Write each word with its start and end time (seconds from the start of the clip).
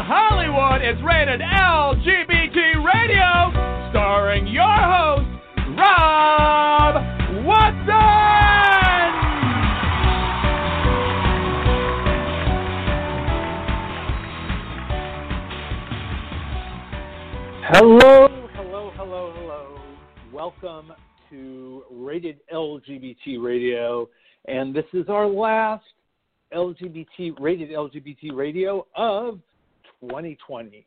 Hollywood 0.00 0.80
is 0.80 1.02
rated 1.02 1.40
LGBT 1.40 2.84
Radio, 2.84 3.90
starring 3.90 4.46
your 4.46 4.62
host, 4.62 5.26
Rob 5.76 6.94
Watson! 7.44 7.88
Hello, 17.66 18.28
hello, 18.54 18.92
hello, 18.94 19.32
hello. 19.34 19.80
Welcome 20.32 20.92
to 21.28 21.82
Rated 21.90 22.38
LGBT 22.52 23.42
Radio, 23.42 24.08
and 24.46 24.72
this 24.72 24.86
is 24.92 25.08
our 25.08 25.26
last 25.26 25.82
LGBT 26.52 27.40
rated 27.40 27.70
LGBT 27.70 28.32
radio 28.32 28.86
of 28.94 29.40
2020. 30.00 30.86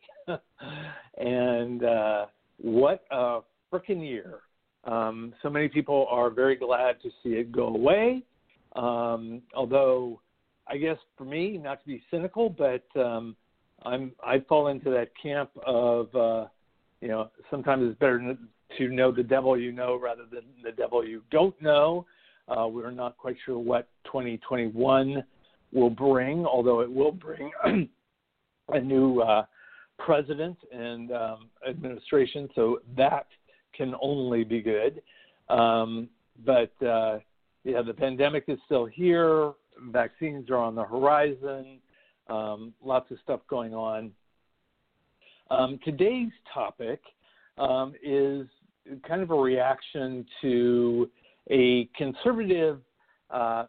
and 1.18 1.84
uh, 1.84 2.26
what 2.58 3.04
a 3.12 3.40
freaking 3.72 4.08
year! 4.08 4.40
Um, 4.84 5.34
so 5.42 5.50
many 5.50 5.68
people 5.68 6.08
are 6.10 6.30
very 6.30 6.56
glad 6.56 7.02
to 7.04 7.10
see 7.22 7.32
it 7.32 7.52
go 7.52 7.68
away. 7.68 8.24
Um, 8.76 9.42
although, 9.56 10.22
I 10.68 10.78
guess 10.78 10.98
for 11.18 11.26
me, 11.26 11.58
not 11.58 11.82
to 11.82 11.88
be 11.88 12.02
cynical, 12.10 12.50
but 12.50 12.86
um, 13.00 13.36
I'm 13.84 14.12
I 14.24 14.40
fall 14.48 14.68
into 14.68 14.90
that 14.92 15.10
camp 15.22 15.50
of 15.66 16.14
uh, 16.16 16.48
you 17.02 17.08
know 17.08 17.30
sometimes 17.50 17.90
it's 17.90 18.00
better 18.00 18.36
to 18.78 18.88
know 18.88 19.12
the 19.12 19.24
devil 19.24 19.60
you 19.60 19.72
know 19.72 20.00
rather 20.00 20.24
than 20.32 20.44
the 20.64 20.72
devil 20.72 21.06
you 21.06 21.22
don't 21.32 21.60
know. 21.62 22.06
Uh, 22.48 22.68
we're 22.68 22.92
not 22.92 23.18
quite 23.18 23.38
sure 23.46 23.58
what 23.58 23.88
2021 24.06 25.24
will 25.72 25.90
bring, 25.90 26.46
although 26.46 26.82
it 26.82 26.92
will 26.92 27.12
bring 27.12 27.52
a 28.70 28.80
new 28.80 29.20
uh, 29.20 29.46
president 29.98 30.58
and 30.72 31.12
um, 31.12 31.50
administration, 31.68 32.50
so 32.56 32.80
that 32.98 33.28
can 33.76 33.96
only 34.02 34.44
be 34.44 34.62
good. 34.62 35.02
Um, 35.50 36.10
but 36.46 36.72
uh, 36.86 37.20
yeah, 37.64 37.82
the 37.82 37.94
pandemic 37.94 38.46
is 38.48 38.58
still 38.66 38.86
here. 38.86 39.54
Vaccines 39.92 40.50
are 40.50 40.58
on 40.58 40.76
the 40.76 40.84
horizon. 40.84 41.80
Um, 42.28 42.74
lots 42.84 43.12
of 43.12 43.18
stuff 43.24 43.42
going 43.50 43.74
on. 43.74 44.12
Um, 45.50 45.80
today's 45.84 46.32
topic 46.54 47.02
um, 47.58 47.94
is 48.02 48.48
kind 49.08 49.22
of 49.22 49.32
a 49.32 49.36
reaction 49.36 50.26
to 50.42 51.10
a 51.50 51.90
conservative 51.98 52.80
uh, 53.30 53.66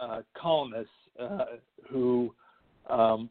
uh, 0.00 0.20
columnist 0.36 0.90
uh, 1.20 1.44
who 1.88 2.34
um, 2.90 3.30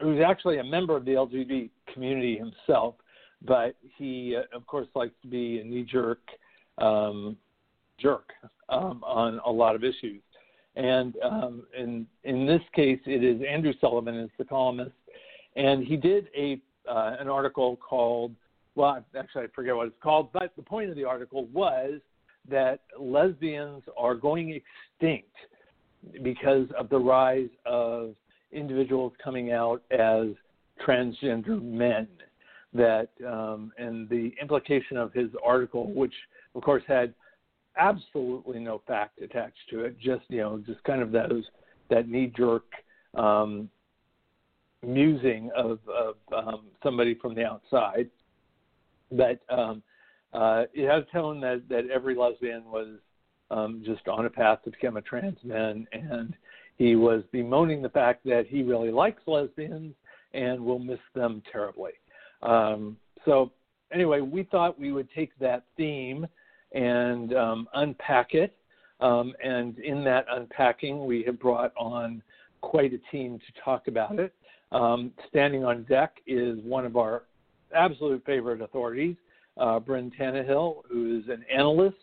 who's 0.00 0.20
actually 0.20 0.58
a 0.58 0.64
member 0.64 0.96
of 0.96 1.04
the 1.04 1.12
LGBT 1.12 1.70
community 1.92 2.38
himself, 2.38 2.94
but 3.42 3.74
he, 3.96 4.36
uh, 4.36 4.56
of 4.56 4.66
course, 4.66 4.88
likes 4.94 5.14
to 5.22 5.28
be 5.28 5.60
a 5.60 5.64
knee-jerk 5.64 6.20
um, 6.78 7.36
jerk 7.98 8.30
um, 8.68 9.02
on 9.04 9.40
a 9.44 9.50
lot 9.50 9.74
of 9.74 9.84
issues. 9.84 10.22
And 10.76 11.14
um, 11.22 11.64
in 11.76 12.06
in 12.24 12.46
this 12.46 12.62
case, 12.74 13.00
it 13.04 13.24
is 13.24 13.42
Andrew 13.46 13.72
Sullivan 13.80 14.16
is 14.16 14.30
the 14.38 14.44
columnist, 14.44 14.92
and 15.56 15.84
he 15.84 15.96
did 15.96 16.28
a 16.36 16.60
uh, 16.88 17.16
an 17.18 17.28
article 17.28 17.76
called 17.76 18.34
well, 18.76 19.04
actually 19.18 19.44
I 19.44 19.46
forget 19.54 19.74
what 19.74 19.88
it's 19.88 19.96
called, 20.02 20.32
but 20.32 20.52
the 20.56 20.62
point 20.62 20.90
of 20.90 20.96
the 20.96 21.04
article 21.04 21.46
was 21.46 22.00
that 22.48 22.80
lesbians 22.98 23.82
are 23.98 24.14
going 24.14 24.60
extinct 25.00 25.34
because 26.22 26.66
of 26.78 26.88
the 26.88 26.98
rise 26.98 27.50
of 27.66 28.14
individuals 28.52 29.12
coming 29.22 29.52
out 29.52 29.82
as 29.90 30.28
transgender 30.86 31.62
men. 31.62 32.08
That 32.72 33.08
um, 33.26 33.72
and 33.78 34.08
the 34.08 34.32
implication 34.40 34.96
of 34.96 35.12
his 35.12 35.30
article, 35.44 35.92
which 35.92 36.14
of 36.54 36.62
course 36.62 36.84
had 36.86 37.12
absolutely 37.76 38.60
no 38.60 38.80
fact 38.86 39.20
attached 39.20 39.58
to 39.70 39.84
it, 39.84 39.98
just 39.98 40.22
you 40.28 40.38
know, 40.38 40.62
just 40.64 40.82
kind 40.84 41.02
of 41.02 41.10
those 41.10 41.42
that 41.88 42.08
knee 42.08 42.32
jerk 42.36 42.64
um, 43.14 43.68
musing 44.86 45.50
of, 45.56 45.78
of 45.88 46.14
um, 46.32 46.66
somebody 46.82 47.14
from 47.14 47.34
the 47.34 47.44
outside. 47.44 48.08
But 49.10 49.40
um, 49.48 49.82
uh, 50.32 50.64
it 50.72 50.88
has 50.88 51.04
shown 51.12 51.40
that 51.40 51.62
that 51.68 51.90
every 51.92 52.14
lesbian 52.14 52.64
was 52.66 52.98
um, 53.50 53.82
just 53.84 54.06
on 54.06 54.26
a 54.26 54.30
path 54.30 54.62
to 54.64 54.70
become 54.70 54.96
a 54.96 55.02
trans 55.02 55.38
man, 55.42 55.86
and 55.92 56.36
he 56.80 56.96
was 56.96 57.22
bemoaning 57.30 57.82
the 57.82 57.90
fact 57.90 58.24
that 58.24 58.46
he 58.48 58.62
really 58.62 58.90
likes 58.90 59.20
lesbians 59.26 59.94
and 60.32 60.58
will 60.58 60.78
miss 60.78 60.98
them 61.14 61.42
terribly. 61.52 61.90
Um, 62.40 62.96
so 63.26 63.52
anyway, 63.92 64.22
we 64.22 64.44
thought 64.44 64.80
we 64.80 64.90
would 64.90 65.10
take 65.14 65.38
that 65.40 65.64
theme 65.76 66.26
and 66.72 67.34
um, 67.34 67.68
unpack 67.74 68.32
it. 68.32 68.56
Um, 68.98 69.34
and 69.44 69.78
in 69.80 70.02
that 70.04 70.24
unpacking, 70.30 71.04
we 71.04 71.22
have 71.24 71.38
brought 71.38 71.74
on 71.76 72.22
quite 72.62 72.94
a 72.94 72.98
team 73.12 73.38
to 73.38 73.60
talk 73.62 73.86
about 73.86 74.18
it. 74.18 74.32
Um, 74.72 75.12
standing 75.28 75.66
on 75.66 75.82
deck 75.82 76.16
is 76.26 76.60
one 76.62 76.86
of 76.86 76.96
our 76.96 77.24
absolute 77.74 78.24
favorite 78.24 78.62
authorities, 78.62 79.16
uh, 79.58 79.80
Brynn 79.80 80.10
Tannehill, 80.18 80.76
who 80.90 81.18
is 81.18 81.28
an 81.28 81.44
analyst 81.54 81.98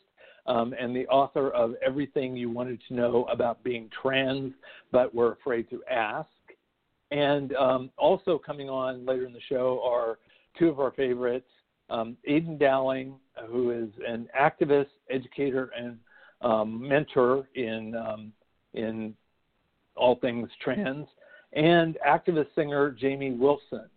um, 0.47 0.73
and 0.79 0.95
the 0.95 1.07
author 1.07 1.49
of 1.49 1.75
Everything 1.85 2.35
You 2.35 2.49
Wanted 2.49 2.81
to 2.87 2.93
Know 2.93 3.25
About 3.31 3.63
Being 3.63 3.89
Trans 4.01 4.53
But 4.91 5.13
Were 5.13 5.33
Afraid 5.33 5.69
to 5.69 5.83
Ask. 5.91 6.29
And 7.11 7.55
um, 7.55 7.89
also 7.97 8.37
coming 8.37 8.69
on 8.69 9.05
later 9.05 9.25
in 9.25 9.33
the 9.33 9.41
show 9.47 9.81
are 9.85 10.19
two 10.57 10.69
of 10.69 10.79
our 10.79 10.91
favorites 10.91 11.47
um, 11.89 12.17
Aydian 12.29 12.59
Dowling, 12.59 13.15
who 13.49 13.71
is 13.71 13.89
an 14.05 14.27
activist, 14.39 14.89
educator, 15.09 15.71
and 15.77 15.97
um, 16.41 16.85
mentor 16.87 17.47
in, 17.55 17.95
um, 17.95 18.33
in 18.73 19.13
all 19.95 20.15
things 20.15 20.49
trans, 20.61 21.07
and 21.53 21.97
activist 22.07 22.47
singer 22.55 22.95
Jaimie 23.01 23.37
Wilson. 23.37 23.89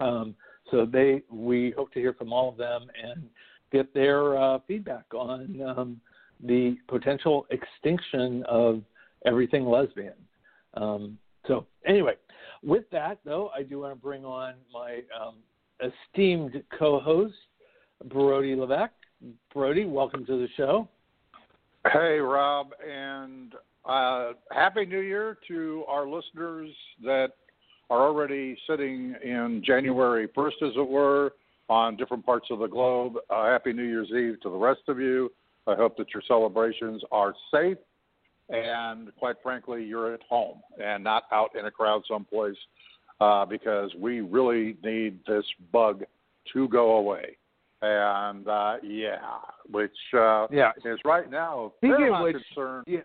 Um, 0.00 0.34
so 0.70 0.86
they, 0.86 1.22
we 1.30 1.72
hope 1.76 1.92
to 1.92 2.00
hear 2.00 2.14
from 2.14 2.32
all 2.32 2.48
of 2.48 2.56
them 2.56 2.86
and 3.02 3.24
get 3.72 3.92
their 3.94 4.36
uh, 4.36 4.58
feedback 4.68 5.04
on 5.14 5.60
um, 5.76 6.00
the 6.44 6.76
potential 6.88 7.46
extinction 7.50 8.44
of 8.48 8.82
everything 9.26 9.64
lesbian. 9.66 10.14
Um, 10.74 11.18
so, 11.46 11.66
anyway, 11.86 12.14
with 12.62 12.84
that, 12.92 13.18
though, 13.24 13.50
I 13.56 13.62
do 13.62 13.80
want 13.80 13.92
to 13.92 14.00
bring 14.00 14.24
on 14.24 14.54
my 14.72 15.00
um, 15.20 15.36
esteemed 15.80 16.62
co 16.78 17.00
host, 17.00 17.34
Brody 18.06 18.54
Levesque. 18.54 18.92
Brody, 19.52 19.84
welcome 19.84 20.26
to 20.26 20.38
the 20.38 20.48
show. 20.56 20.88
Hey, 21.92 22.18
Rob, 22.18 22.70
and 22.88 23.54
uh, 23.84 24.32
Happy 24.52 24.84
New 24.86 25.00
Year 25.00 25.38
to 25.48 25.84
our 25.88 26.06
listeners 26.08 26.70
that 27.04 27.30
are 27.90 28.06
already 28.06 28.56
sitting 28.68 29.14
in 29.22 29.62
January 29.64 30.28
1st, 30.28 30.62
as 30.62 30.72
it 30.76 30.88
were, 30.88 31.32
on 31.72 31.96
different 31.96 32.24
parts 32.26 32.48
of 32.50 32.58
the 32.58 32.66
globe. 32.66 33.14
Uh, 33.30 33.46
Happy 33.46 33.72
New 33.72 33.84
Year's 33.84 34.10
Eve 34.10 34.38
to 34.42 34.50
the 34.50 34.56
rest 34.56 34.82
of 34.88 35.00
you. 35.00 35.32
I 35.66 35.74
hope 35.74 35.96
that 35.96 36.12
your 36.12 36.22
celebrations 36.28 37.02
are 37.10 37.34
safe 37.50 37.78
and, 38.50 39.10
quite 39.18 39.36
frankly, 39.42 39.82
you're 39.82 40.12
at 40.12 40.20
home 40.28 40.60
and 40.82 41.02
not 41.02 41.22
out 41.32 41.56
in 41.58 41.64
a 41.64 41.70
crowd 41.70 42.02
someplace 42.06 42.56
uh, 43.22 43.46
because 43.46 43.90
we 43.98 44.20
really 44.20 44.76
need 44.84 45.20
this 45.26 45.44
bug 45.72 46.02
to 46.52 46.68
go 46.68 46.96
away. 46.96 47.38
And 47.80 48.46
uh, 48.46 48.76
yeah, 48.82 49.16
which 49.70 49.96
uh, 50.14 50.48
yeah. 50.52 50.72
is 50.84 50.98
right 51.06 51.30
now 51.30 51.72
speaking 51.78 52.12
of 52.14 52.22
which, 52.22 52.36
concerned. 52.54 52.84
Yeah, 52.86 53.00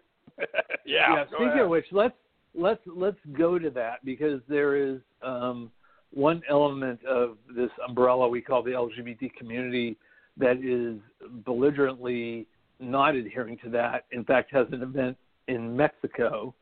yeah. 0.85 1.15
yeah 1.15 1.25
speaking 1.27 1.47
ahead. 1.47 1.61
of 1.61 1.69
which, 1.69 1.85
let's 1.91 2.13
let's 2.53 2.81
let's 2.85 3.17
go 3.37 3.57
to 3.57 3.69
that 3.71 4.03
because 4.05 4.41
there 4.49 4.75
is 4.75 4.99
um, 5.23 5.71
one 6.13 6.41
element 6.49 6.99
of 7.05 7.37
this 7.55 7.69
umbrella 7.87 8.27
we 8.27 8.41
call 8.41 8.63
the 8.63 8.71
LGBT 8.71 9.33
community 9.35 9.97
that 10.37 10.57
is 10.63 10.99
belligerently 11.45 12.47
not 12.79 13.15
adhering 13.15 13.57
to 13.63 13.69
that. 13.71 14.05
In 14.11 14.23
fact, 14.23 14.51
has 14.53 14.67
an 14.71 14.81
event 14.81 15.17
in 15.47 15.75
Mexico. 15.75 16.53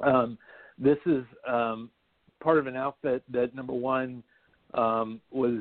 Um, 0.00 0.38
this 0.78 0.98
is 1.06 1.24
um, 1.46 1.90
part 2.40 2.58
of 2.58 2.66
an 2.66 2.76
outfit 2.76 3.22
that 3.30 3.54
number 3.54 3.72
one 3.72 4.22
um, 4.74 5.20
was 5.30 5.60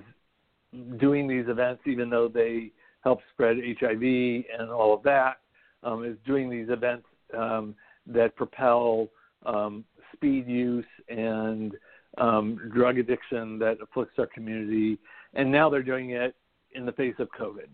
doing 0.99 1.27
these 1.27 1.45
events, 1.47 1.81
even 1.85 2.09
though 2.09 2.27
they 2.27 2.71
help 3.03 3.19
spread 3.33 3.57
HIV 3.79 4.01
and 4.01 4.69
all 4.69 4.93
of 4.93 5.03
that, 5.03 5.37
um, 5.83 6.05
is 6.05 6.17
doing 6.25 6.49
these 6.49 6.69
events 6.69 7.05
um, 7.37 7.75
that 8.05 8.35
propel 8.35 9.07
um, 9.45 9.83
speed 10.13 10.47
use 10.47 10.85
and 11.09 11.73
um, 12.17 12.71
drug 12.73 12.97
addiction 12.97 13.59
that 13.59 13.77
afflicts 13.81 14.17
our 14.17 14.27
community, 14.27 14.97
and 15.33 15.51
now 15.51 15.69
they're 15.69 15.83
doing 15.83 16.11
it 16.11 16.35
in 16.73 16.85
the 16.85 16.91
face 16.91 17.15
of 17.19 17.29
COVID. 17.39 17.67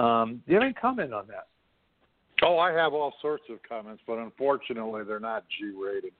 Um, 0.00 0.42
do 0.46 0.52
you 0.52 0.54
have 0.54 0.64
any 0.64 0.74
comment 0.74 1.12
on 1.12 1.26
that? 1.28 1.48
Oh, 2.42 2.58
I 2.58 2.72
have 2.72 2.94
all 2.94 3.12
sorts 3.20 3.44
of 3.50 3.58
comments, 3.68 4.02
but 4.06 4.18
unfortunately, 4.18 5.02
they're 5.06 5.20
not 5.20 5.44
G-rated. 5.58 6.12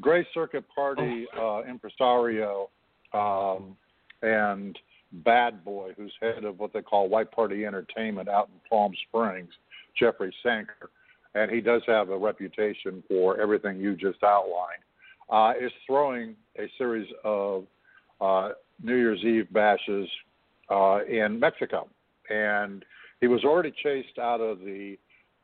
Gray 0.00 0.26
Circuit 0.32 0.64
Party 0.74 1.26
uh, 1.38 1.62
impresario 1.64 2.70
um, 3.12 3.76
and 4.22 4.78
bad 5.24 5.64
boy 5.64 5.92
who's 5.96 6.12
head 6.20 6.44
of 6.44 6.58
what 6.58 6.72
they 6.72 6.80
call 6.80 7.08
White 7.08 7.30
Party 7.30 7.66
Entertainment 7.66 8.28
out 8.28 8.48
in 8.48 8.58
Palm 8.68 8.92
Springs, 9.08 9.50
Jeffrey 9.98 10.34
Sanker, 10.42 10.90
and 11.34 11.50
he 11.50 11.60
does 11.60 11.82
have 11.86 12.08
a 12.08 12.16
reputation 12.16 13.02
for 13.08 13.40
everything 13.40 13.78
you 13.78 13.94
just 13.94 14.22
outlined, 14.22 14.82
uh, 15.32 15.54
is 15.58 15.72
throwing 15.86 16.36
a 16.58 16.70
series 16.76 17.08
of 17.24 17.64
uh, 18.20 18.50
New 18.82 18.96
Year's 18.96 19.24
Eve 19.24 19.52
bashes 19.52 20.08
uh, 20.70 21.00
in 21.08 21.40
Mexico. 21.40 21.88
And 22.30 22.84
he 23.20 23.26
was 23.26 23.42
already 23.42 23.72
chased 23.82 24.18
out 24.18 24.40
of 24.40 24.60
the 24.60 24.96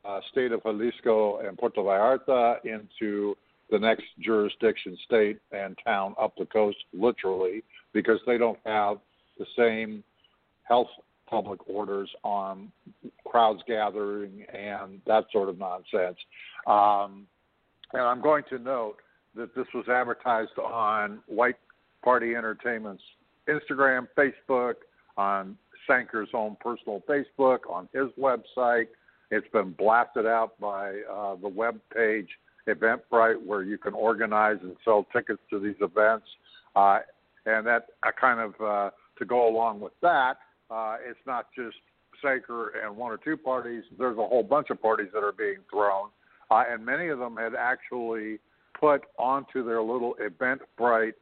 uh, 0.05 0.19
state 0.31 0.51
of 0.51 0.61
Jalisco 0.63 1.39
and 1.39 1.57
Puerto 1.57 1.81
Vallarta 1.81 2.57
into 2.63 3.35
the 3.71 3.79
next 3.79 4.05
jurisdiction, 4.19 4.97
state, 5.05 5.39
and 5.51 5.75
town 5.83 6.15
up 6.19 6.33
the 6.37 6.45
coast, 6.45 6.77
literally, 6.93 7.63
because 7.91 8.19
they 8.25 8.37
don't 8.37 8.59
have 8.65 8.97
the 9.37 9.45
same 9.57 10.03
health 10.63 10.87
public 11.27 11.59
orders 11.67 12.09
on 12.23 12.71
crowds 13.25 13.61
gathering 13.67 14.43
and 14.53 15.01
that 15.05 15.25
sort 15.31 15.49
of 15.49 15.57
nonsense. 15.59 16.17
Um, 16.67 17.27
and 17.93 18.01
I'm 18.01 18.21
going 18.21 18.43
to 18.49 18.59
note 18.59 18.97
that 19.35 19.55
this 19.55 19.67
was 19.73 19.87
advertised 19.87 20.57
on 20.57 21.19
White 21.27 21.57
Party 22.03 22.35
Entertainment's 22.35 23.03
Instagram, 23.47 24.07
Facebook, 24.17 24.75
on 25.17 25.57
Sanker's 25.87 26.29
own 26.33 26.55
personal 26.59 27.01
Facebook, 27.07 27.59
on 27.69 27.89
his 27.93 28.07
website. 28.19 28.87
It's 29.31 29.47
been 29.51 29.71
blasted 29.71 30.25
out 30.25 30.59
by 30.59 31.01
uh, 31.11 31.35
the 31.35 31.47
web 31.47 31.79
page 31.93 32.29
Eventbrite, 32.67 33.43
where 33.45 33.63
you 33.63 33.77
can 33.77 33.93
organize 33.93 34.57
and 34.61 34.75
sell 34.85 35.05
tickets 35.13 35.41
to 35.49 35.59
these 35.59 35.75
events. 35.81 36.25
Uh, 36.75 36.99
and 37.45 37.65
that 37.65 37.87
uh, 38.03 38.11
kind 38.19 38.39
of 38.39 38.53
uh, 38.61 38.89
to 39.17 39.25
go 39.25 39.47
along 39.47 39.79
with 39.79 39.93
that, 40.01 40.35
uh, 40.69 40.97
it's 41.07 41.19
not 41.25 41.47
just 41.55 41.77
Sanker 42.21 42.73
and 42.83 42.95
one 42.95 43.11
or 43.11 43.17
two 43.17 43.37
parties. 43.37 43.83
There's 43.97 44.17
a 44.17 44.27
whole 44.27 44.43
bunch 44.43 44.69
of 44.69 44.81
parties 44.81 45.07
that 45.13 45.23
are 45.23 45.31
being 45.31 45.57
thrown, 45.69 46.09
uh, 46.51 46.63
and 46.69 46.85
many 46.85 47.07
of 47.07 47.19
them 47.19 47.37
had 47.37 47.53
actually 47.55 48.39
put 48.79 49.01
onto 49.17 49.63
their 49.63 49.81
little 49.81 50.15
Eventbrite 50.21 51.13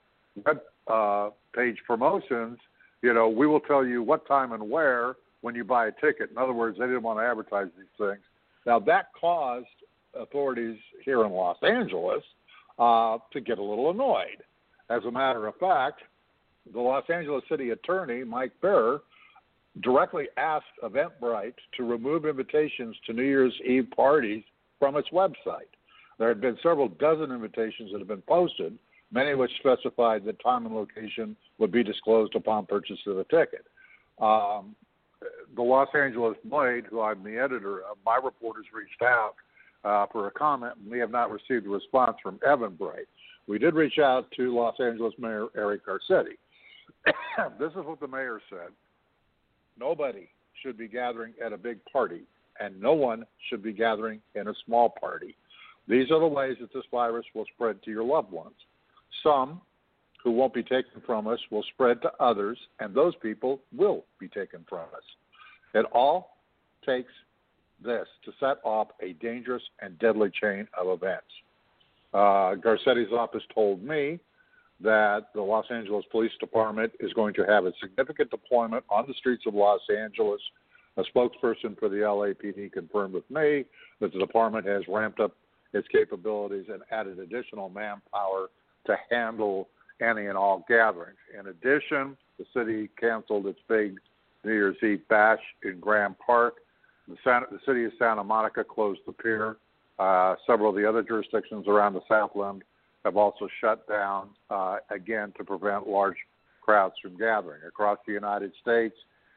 web 0.46 0.60
uh, 0.88 1.30
page 1.56 1.78
promotions. 1.86 2.58
You 3.02 3.14
know, 3.14 3.28
we 3.30 3.48
will 3.48 3.60
tell 3.60 3.86
you 3.86 4.04
what 4.04 4.28
time 4.28 4.52
and 4.54 4.70
where 4.70 5.16
when 5.42 5.56
you 5.56 5.64
buy 5.64 5.88
a 5.88 5.92
ticket. 5.92 6.32
In 6.32 6.38
other 6.38 6.54
words, 6.54 6.78
they 6.80 6.86
didn't 6.86 7.04
want 7.04 7.20
to 7.20 7.24
advertise 7.24 7.68
these 7.78 7.88
things. 7.98 8.24
Now 8.66 8.80
that 8.80 9.08
caused 9.20 9.68
authorities 10.14 10.78
here 11.04 11.26
in 11.26 11.32
Los 11.32 11.58
Angeles 11.64 12.24
uh, 12.80 13.18
to 13.32 13.42
get 13.42 13.60
a 13.60 13.64
little 13.64 13.92
annoyed. 13.92 14.44
As 14.90 15.04
a 15.06 15.12
matter 15.12 15.48
of 15.48 15.56
fact, 15.58 16.02
the 16.74 16.80
Los 16.80 17.04
Angeles 17.10 17.44
City 17.50 17.72
Attorney, 17.72 18.24
Mike 18.24 18.52
Feuer, 18.62 19.00
directly 19.82 20.26
asked 20.38 20.66
Eventbrite 20.84 21.54
to 21.78 21.84
remove 21.84 22.26
invitations 22.26 22.96
to 23.06 23.14
New 23.14 23.24
Year's 23.24 23.54
Eve 23.66 23.88
parties 23.96 24.44
from 24.80 24.96
its 24.96 25.10
website. 25.10 25.70
There 26.18 26.30
had 26.30 26.42
been 26.42 26.58
several 26.64 26.88
dozen 26.88 27.32
invitations 27.32 27.92
that 27.92 28.00
had 28.00 28.08
been 28.08 28.24
posted, 28.24 28.78
many 29.12 29.32
of 29.32 29.40
which 29.40 29.52
specified 29.60 30.26
that 30.26 30.42
time 30.42 30.66
and 30.66 30.76
location 30.76 31.36
would 31.60 31.72
be 31.72 31.84
disclosed 31.84 32.36
upon 32.36 32.66
purchase 32.66 33.00
of 33.06 33.18
the 33.18 33.24
ticket. 33.26 33.66
Um, 34.20 34.76
the 35.56 35.62
Los 35.62 35.90
Angeles 35.94 36.38
Blade, 36.46 36.86
who 36.90 37.02
I'm 37.02 37.24
the 37.24 37.38
editor 37.38 37.80
of, 37.80 37.98
my 38.06 38.20
reporters 38.24 38.66
reached 38.74 39.02
out 39.02 39.34
uh, 39.84 40.06
for 40.12 40.28
a 40.28 40.32
comment, 40.32 40.74
and 40.82 40.92
we 40.92 41.00
have 41.00 41.12
not 41.12 41.32
received 41.32 41.66
a 41.66 41.70
response 41.70 42.18
from 42.22 42.40
Eventbrite. 42.40 43.08
We 43.48 43.58
did 43.60 43.76
reach 43.76 44.00
out 44.00 44.30
to 44.38 44.54
Los 44.54 44.76
Angeles 44.80 45.14
Mayor 45.18 45.48
Eric 45.56 45.82
Garcetti. 45.86 46.38
this 47.60 47.72
is 47.72 47.86
what 47.86 48.00
the 48.00 48.08
mayor 48.08 48.42
said 48.50 48.70
Nobody 49.80 50.28
should 50.62 50.78
be 50.78 50.88
gathering 50.88 51.34
at 51.44 51.54
a 51.54 51.58
big 51.58 51.80
party, 51.92 52.22
and 52.60 52.80
no 52.82 52.94
one 52.94 53.26
should 53.50 53.62
be 53.62 53.72
gathering 53.72 54.20
in 54.36 54.48
a 54.48 54.54
small 54.66 54.90
party. 54.90 55.36
These 55.88 56.12
are 56.12 56.20
the 56.20 56.28
ways 56.28 56.58
that 56.60 56.74
this 56.74 56.84
virus 56.92 57.26
will 57.34 57.46
spread 57.54 57.82
to 57.84 57.92
your 57.92 58.04
loved 58.04 58.32
ones. 58.32 58.56
Some 59.24 59.62
who 60.24 60.32
won't 60.32 60.54
be 60.54 60.64
taken 60.64 61.02
from 61.06 61.28
us 61.28 61.40
will 61.50 61.64
spread 61.74 62.02
to 62.02 62.12
others, 62.20 62.58
and 62.80 62.94
those 62.94 63.16
people 63.22 63.62
will 63.76 64.04
be 64.20 64.28
taken 64.28 64.66
from 64.68 64.86
us. 64.96 65.04
It 65.74 65.86
all 65.94 66.38
takes 66.86 67.12
this 67.84 68.08
to 68.26 68.32
set 68.40 68.58
off 68.64 68.88
a 69.02 69.14
dangerous 69.14 69.64
and 69.82 69.98
deadly 70.00 70.30
chain 70.42 70.68
of 70.78 70.88
events. 70.88 71.28
Uh, 72.14 72.56
Garcetti's 72.56 73.12
office 73.12 73.44
told 73.54 73.84
me 73.84 74.20
that 74.82 75.28
the 75.34 75.42
Los 75.42 75.66
Angeles 75.72 76.06
Police 76.12 76.32
Department 76.40 76.92
is 77.00 77.14
going 77.14 77.34
to 77.36 77.44
have 77.44 77.66
a 77.66 77.74
significant 77.82 78.30
deployment 78.30 78.84
on 78.90 79.06
the 79.08 79.14
streets 79.16 79.44
of 79.48 79.54
Los 79.54 79.82
Angeles. 79.96 80.42
A 80.98 81.04
spokesperson 81.04 81.78
for 81.78 81.90
the 81.90 81.98
LAPD 81.98 82.72
confirmed 82.72 83.14
with 83.14 83.30
me 83.30 83.66
that 84.00 84.12
the 84.14 84.20
department 84.20 84.66
has 84.66 84.84
ramped 84.88 85.20
up 85.20 85.36
its 85.74 85.88
capabilities 85.90 86.66
and 86.72 86.82
added 86.92 87.20
additional 87.20 87.70
manpower 87.70 88.48
to 88.86 88.96
handle 89.10 89.68
any 90.02 90.28
and 90.28 90.38
all 90.38 90.66
gatherings. 90.68 91.18
In 91.38 91.48
addition, 91.48 92.18
the 92.38 92.46
city 92.54 92.90
canceled 93.00 93.48
its 93.48 93.60
big 93.68 93.98
New 94.44 94.54
Year's 94.54 94.78
Eve 94.84 95.02
bash 95.10 95.42
in 95.64 95.80
Grand 95.80 96.16
Park. 96.20 96.56
The, 97.08 97.16
Santa, 97.24 97.48
the 97.52 97.60
city 97.66 97.86
of 97.86 97.92
Santa 97.98 98.24
Monica 98.24 98.64
closed 98.64 99.02
the 99.06 99.14
pier. 99.14 99.58
Uh, 100.00 100.36
several 100.46 100.70
of 100.70 100.76
the 100.76 100.88
other 100.88 101.02
jurisdictions 101.02 101.68
around 101.68 101.94
the 101.94 102.02
Southland 102.08 102.64
have 103.04 103.18
also 103.18 103.48
shut 103.60 103.88
down 103.88 104.30
uh, 104.50 104.78
again 104.92 105.34
to 105.38 105.44
prevent 105.44 105.88
large 105.88 106.18
crowds 106.62 106.96
from 107.02 107.18
gathering. 107.18 107.62
Across 107.68 108.00
the 108.06 108.14
United 108.14 108.52
States, 108.62 108.96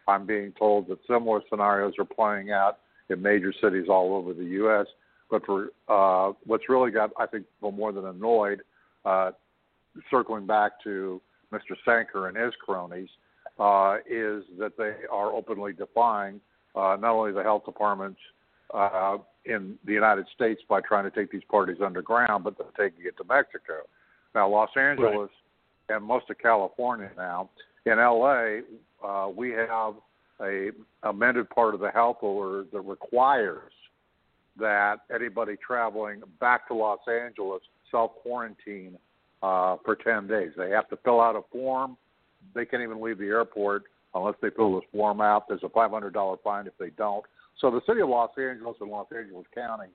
I'm 0.09 0.27
being 0.27 0.53
told 0.59 0.89
that 0.89 0.99
similar 1.07 1.41
scenarios 1.49 1.95
are 1.99 2.05
playing 2.05 2.51
out 2.51 2.79
in 3.09 3.23
major 3.23 3.53
cities 3.61 3.87
all 3.89 4.15
over 4.15 4.35
the 4.35 4.45
U.S. 4.45 4.87
But 5.31 5.47
for 5.47 5.69
uh, 5.89 6.33
what's 6.45 6.69
really 6.69 6.91
got, 6.91 7.11
I 7.19 7.27
think, 7.27 7.47
people 7.57 7.73
more 7.73 7.93
than 7.93 8.07
annoyed, 8.07 8.63
uh, 9.05 9.33
circling 10.11 10.47
back 10.47 10.73
to 10.85 11.21
Mr. 11.53 11.77
Sanker 11.85 12.29
and 12.29 12.37
his 12.37 12.53
cronies, 12.65 13.09
uh, 13.59 13.99
is 14.09 14.45
that 14.59 14.73
they 14.77 14.95
are 15.11 15.33
openly 15.33 15.73
defying 15.73 16.41
uh, 16.75 16.97
not 17.01 17.13
only 17.13 17.33
the 17.33 17.43
health 17.43 17.65
department's 17.65 18.21
uh, 18.73 19.19
in 19.45 19.79
the 19.85 19.93
United 19.93 20.27
States 20.35 20.61
by 20.69 20.81
trying 20.81 21.05
to 21.05 21.11
take 21.11 21.31
these 21.31 21.43
parties 21.51 21.79
underground, 21.85 22.45
but 22.45 22.57
they're 22.59 22.89
taking 22.89 23.05
it 23.07 23.17
to 23.17 23.25
Mexico. 23.25 23.75
Now, 24.35 24.49
Los 24.49 24.71
Angeles 24.77 25.31
right. 25.89 25.97
and 25.97 26.05
most 26.05 26.31
of 26.31 26.39
California 26.39 27.11
now. 27.17 27.51
In 27.87 27.97
LA, 27.97 28.61
uh, 29.03 29.29
we 29.29 29.51
have 29.51 29.95
a 30.41 30.71
amended 31.03 31.49
part 31.51 31.75
of 31.75 31.81
the 31.81 31.91
health 31.91 32.19
order 32.21 32.65
that 32.73 32.81
requires 32.81 33.73
that 34.59 34.99
anybody 35.15 35.55
traveling 35.65 36.23
back 36.41 36.69
to 36.69 36.75
Los 36.75 37.01
Angeles 37.09 37.63
self 37.91 38.13
quarantine 38.23 38.99
uh, 39.43 39.77
for 39.85 39.97
10 39.97 40.27
days. 40.27 40.51
They 40.57 40.71
have 40.71 40.89
to 40.91 40.99
fill 41.05 41.21
out 41.21 41.37
a 41.37 41.43
form. 41.53 41.97
They 42.55 42.65
can't 42.65 42.83
even 42.83 43.03
leave 43.03 43.19
the 43.19 43.27
airport 43.27 43.85
unless 44.15 44.35
they 44.43 44.51
fill 44.51 44.75
this 44.75 44.89
form 44.93 45.21
out. 45.21 45.49
There's 45.49 45.63
a 45.63 45.69
$500 45.69 46.37
fine 46.43 46.67
if 46.67 46.77
they 46.79 46.91
don't. 46.91 47.25
So 47.61 47.71
the 47.71 47.81
city 47.87 48.01
of 48.01 48.09
Los 48.09 48.31
Angeles 48.39 48.77
and 48.81 48.91
Los 48.91 49.07
Angeles 49.17 49.47
County 49.55 49.89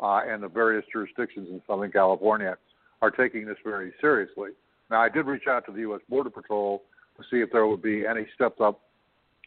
uh, 0.00 0.20
and 0.26 0.42
the 0.42 0.48
various 0.48 0.84
jurisdictions 0.92 1.48
in 1.50 1.62
Southern 1.66 1.90
California 1.90 2.56
are 3.02 3.10
taking 3.10 3.46
this 3.46 3.56
very 3.64 3.92
seriously. 4.00 4.50
Now, 4.90 5.00
I 5.00 5.08
did 5.08 5.26
reach 5.26 5.46
out 5.48 5.64
to 5.66 5.72
the 5.72 5.80
U.S. 5.80 6.00
Border 6.08 6.30
Patrol 6.30 6.82
to 7.16 7.22
see 7.30 7.40
if 7.40 7.50
there 7.52 7.66
would 7.66 7.82
be 7.82 8.06
any 8.06 8.26
stepped 8.34 8.60
up 8.60 8.80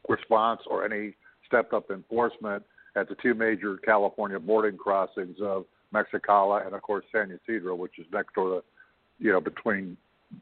response 0.08 0.62
or 0.68 0.86
any 0.86 1.14
stepped 1.46 1.74
up 1.74 1.92
enforcement 1.92 2.64
at 2.98 3.08
the 3.08 3.16
two 3.22 3.34
major 3.34 3.77
California 3.77 4.39
boarding 4.39 4.77
crossings 4.77 5.38
of 5.42 5.66
Mexicali 5.94 6.66
and, 6.66 6.75
of 6.75 6.82
course, 6.82 7.06
San 7.12 7.32
Ysidro, 7.32 7.75
which 7.75 8.00
is 8.00 8.06
next 8.12 8.34
door 8.34 8.62
to, 8.62 8.63
you 9.20 9.32
know, 9.32 9.39
between 9.39 9.96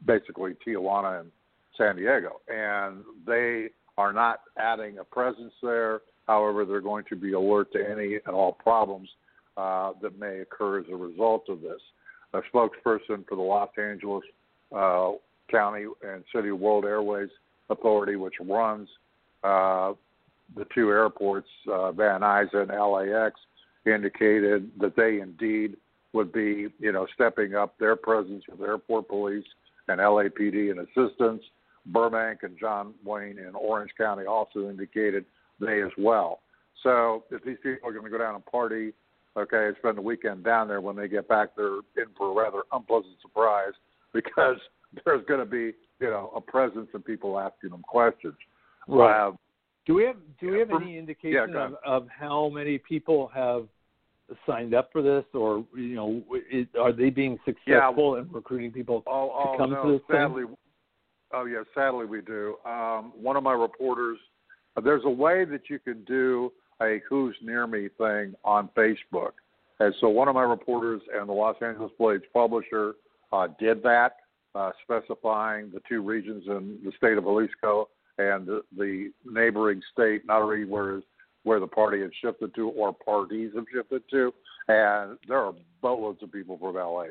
basically 0.06 0.54
Tijuana 0.66 1.20
and 1.20 1.30
San 1.76 1.96
Diego. 1.96 2.40
And 2.48 3.04
they 3.26 3.68
are 3.98 4.12
not 4.12 4.40
adding 4.58 4.98
a 4.98 5.04
presence 5.04 5.52
there. 5.62 6.00
However, 6.26 6.64
they're 6.64 6.80
going 6.80 7.04
to 7.10 7.16
be 7.16 7.34
alert 7.34 7.72
to 7.72 7.78
any 7.78 8.18
and 8.26 8.34
all 8.34 8.52
problems 8.52 9.08
uh, 9.56 9.92
that 10.02 10.18
may 10.18 10.40
occur 10.40 10.80
as 10.80 10.86
a 10.90 10.96
result 10.96 11.48
of 11.48 11.60
this. 11.60 11.80
A 12.32 12.40
spokesperson 12.52 13.26
for 13.28 13.36
the 13.36 13.42
Los 13.42 13.70
Angeles 13.78 14.24
uh, 14.76 15.12
County 15.50 15.84
and 16.04 16.24
City 16.34 16.50
World 16.50 16.84
Airways 16.84 17.30
Authority, 17.70 18.16
which 18.16 18.34
runs 18.40 18.88
uh, 19.44 19.92
the 20.54 20.66
two 20.74 20.90
airports, 20.90 21.48
uh, 21.70 21.92
Van 21.92 22.20
Nuys 22.20 22.52
and 22.54 22.68
LAX, 22.68 23.34
indicated 23.86 24.70
that 24.80 24.96
they 24.96 25.20
indeed 25.20 25.76
would 26.12 26.32
be, 26.32 26.68
you 26.78 26.92
know, 26.92 27.06
stepping 27.14 27.54
up 27.54 27.78
their 27.78 27.96
presence 27.96 28.42
with 28.48 28.60
airport 28.60 29.08
police 29.08 29.44
and 29.88 30.00
LAPD 30.00 30.70
and 30.70 30.80
assistance. 30.80 31.42
Burbank 31.86 32.40
and 32.42 32.58
John 32.58 32.94
Wayne 33.04 33.38
in 33.38 33.54
Orange 33.54 33.92
County 33.96 34.24
also 34.26 34.68
indicated 34.68 35.24
they 35.60 35.82
as 35.82 35.92
well. 35.96 36.40
So 36.82 37.24
if 37.30 37.44
these 37.44 37.58
people 37.62 37.88
are 37.88 37.92
going 37.92 38.04
to 38.04 38.10
go 38.10 38.18
down 38.18 38.34
and 38.34 38.44
party 38.44 38.92
Okay, 39.36 39.66
and 39.66 39.76
spend 39.78 39.98
the 39.98 40.02
weekend 40.02 40.44
down 40.44 40.66
there. 40.68 40.80
When 40.80 40.96
they 40.96 41.08
get 41.08 41.28
back, 41.28 41.50
they're 41.56 41.76
in 41.96 42.06
for 42.16 42.30
a 42.30 42.34
rather 42.34 42.62
unpleasant 42.72 43.16
surprise 43.20 43.74
because 44.14 44.56
there's 45.04 45.24
going 45.26 45.40
to 45.40 45.46
be, 45.46 45.72
you 46.00 46.10
know, 46.10 46.32
a 46.34 46.40
presence 46.40 46.88
and 46.94 47.04
people 47.04 47.38
asking 47.38 47.70
them 47.70 47.82
questions. 47.82 48.34
Right. 48.88 49.28
Uh, 49.28 49.32
do 49.86 49.94
we 49.94 50.04
have 50.04 50.16
Do 50.40 50.50
we 50.52 50.58
have 50.58 50.68
from- 50.68 50.82
any 50.82 50.98
indication 50.98 51.52
go 51.52 51.76
of, 51.84 52.02
of 52.02 52.08
how 52.08 52.48
many 52.52 52.78
people 52.78 53.28
have 53.34 53.66
signed 54.44 54.74
up 54.74 54.90
for 54.92 55.02
this, 55.02 55.24
or 55.34 55.64
you 55.76 55.94
know, 55.94 56.22
it, 56.32 56.68
are 56.78 56.92
they 56.92 57.10
being 57.10 57.38
successful 57.44 58.16
in 58.16 58.28
recruiting 58.30 58.72
people 58.72 59.04
Oh, 59.06 59.30
oh 59.32 59.52
to 59.52 59.58
come 59.58 59.70
no, 59.70 59.84
to 59.84 59.92
this 59.92 60.00
thing? 60.08 60.16
sadly. 60.16 60.44
Oh 61.32 61.44
yeah, 61.44 61.62
sadly 61.74 62.06
we 62.06 62.20
do. 62.22 62.56
Um, 62.64 63.12
one 63.20 63.36
of 63.36 63.42
my 63.44 63.52
reporters, 63.52 64.18
uh, 64.76 64.80
there's 64.80 65.04
a 65.04 65.10
way 65.10 65.44
that 65.44 65.70
you 65.70 65.78
can 65.78 66.02
do 66.04 66.52
a 66.82 67.00
"Who's 67.08 67.36
Near 67.40 67.66
Me" 67.66 67.88
thing 67.98 68.34
on 68.44 68.68
Facebook, 68.76 69.32
and 69.78 69.94
so 70.00 70.08
one 70.08 70.26
of 70.28 70.34
my 70.34 70.42
reporters 70.42 71.02
and 71.14 71.28
the 71.28 71.32
Los 71.32 71.56
Angeles 71.62 71.92
Blades 71.98 72.24
publisher 72.32 72.94
uh, 73.32 73.48
did 73.60 73.82
that, 73.84 74.16
uh, 74.56 74.72
specifying 74.82 75.70
the 75.72 75.80
two 75.88 76.02
regions 76.02 76.44
in 76.48 76.78
the 76.84 76.92
state 76.96 77.16
of 77.18 77.24
Jalisco 77.24 77.88
and 78.18 78.46
the, 78.76 79.10
neighboring 79.24 79.82
state, 79.92 80.26
not 80.26 80.42
only 80.42 80.64
where 80.64 81.02
where 81.44 81.60
the 81.60 81.66
party 81.66 82.00
has 82.00 82.10
shifted 82.20 82.52
to 82.56 82.70
or 82.70 82.92
parties 82.92 83.52
have 83.54 83.66
shifted 83.72 84.02
to, 84.10 84.32
and 84.66 85.16
there 85.28 85.38
are 85.38 85.54
boatloads 85.80 86.20
of 86.22 86.32
people 86.32 86.58
from 86.58 86.74
LA. 86.74 87.04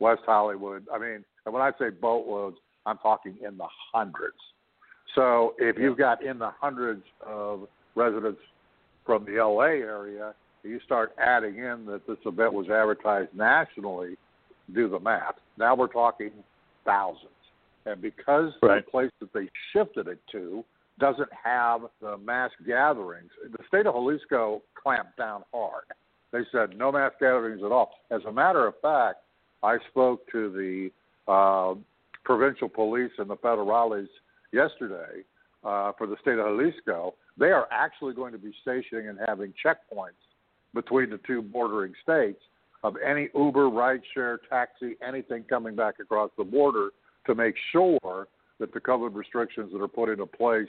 West 0.00 0.22
Hollywood. 0.24 0.86
I 0.92 0.98
mean, 0.98 1.22
and 1.44 1.52
when 1.52 1.62
I 1.62 1.72
say 1.78 1.90
boatloads, 1.90 2.56
I'm 2.86 2.96
talking 2.98 3.36
in 3.46 3.58
the 3.58 3.66
hundreds. 3.92 4.38
So 5.14 5.54
if 5.58 5.76
you've 5.78 5.98
got 5.98 6.24
in 6.24 6.38
the 6.38 6.50
hundreds 6.58 7.04
of 7.24 7.68
residents 7.94 8.40
from 9.04 9.24
the 9.26 9.42
LA 9.42 9.84
area, 9.84 10.34
you 10.64 10.80
start 10.84 11.12
adding 11.18 11.58
in 11.58 11.84
that 11.86 12.06
this 12.06 12.18
event 12.24 12.52
was 12.52 12.68
advertised 12.70 13.34
nationally, 13.34 14.16
do 14.74 14.88
the 14.88 14.98
math. 14.98 15.34
Now 15.58 15.74
we're 15.74 15.88
talking 15.88 16.30
thousands. 16.84 17.28
And 17.86 18.00
because 18.00 18.54
Right. 18.62 18.84
the 18.84 18.90
place 18.90 19.10
that 19.20 19.32
they 19.32 19.50
shifted 19.72 20.08
it 20.08 20.20
to 20.28 20.64
doesn't 20.98 21.32
have 21.32 21.88
the 22.00 22.16
mass 22.18 22.50
gatherings, 22.64 23.32
the 23.44 23.64
state 23.64 23.86
of 23.86 23.94
Jalisco 23.94 24.62
clamped 24.74 25.16
down 25.16 25.44
hard. 25.52 25.84
They 26.30 26.44
said 26.46 26.76
no 26.76 26.92
mass 26.92 27.12
gatherings 27.18 27.62
at 27.62 27.72
all. 27.72 27.98
As 28.10 28.24
a 28.24 28.32
matter 28.32 28.66
of 28.66 28.78
fact, 28.80 29.24
I 29.62 29.78
spoke 29.90 30.26
to 30.32 30.50
the 30.50 30.90
uh, 31.30 31.74
provincial 32.24 32.68
police 32.68 33.12
and 33.18 33.28
the 33.28 33.36
federales 33.36 34.08
yesterday 34.52 35.24
uh, 35.64 35.92
for 35.92 36.06
the 36.06 36.16
state 36.20 36.38
of 36.38 36.46
Jalisco. 36.46 37.14
They 37.36 37.50
are 37.50 37.68
actually 37.70 38.14
going 38.14 38.32
to 38.32 38.38
be 38.38 38.52
stationing 38.62 39.08
and 39.08 39.18
having 39.26 39.52
checkpoints 39.64 40.20
between 40.74 41.10
the 41.10 41.18
two 41.26 41.42
bordering 41.42 41.94
states 42.02 42.40
of 42.82 42.96
any 43.04 43.28
Uber, 43.34 43.70
rideshare, 43.70 44.38
taxi, 44.48 44.96
anything 45.06 45.44
coming 45.44 45.76
back 45.76 45.96
across 46.00 46.30
the 46.36 46.44
border 46.44 46.90
to 47.26 47.34
make 47.34 47.54
sure 47.70 48.28
that 48.58 48.72
the 48.72 48.80
COVID 48.80 49.14
restrictions 49.14 49.72
that 49.72 49.82
are 49.82 49.88
put 49.88 50.08
into 50.08 50.26
place 50.26 50.68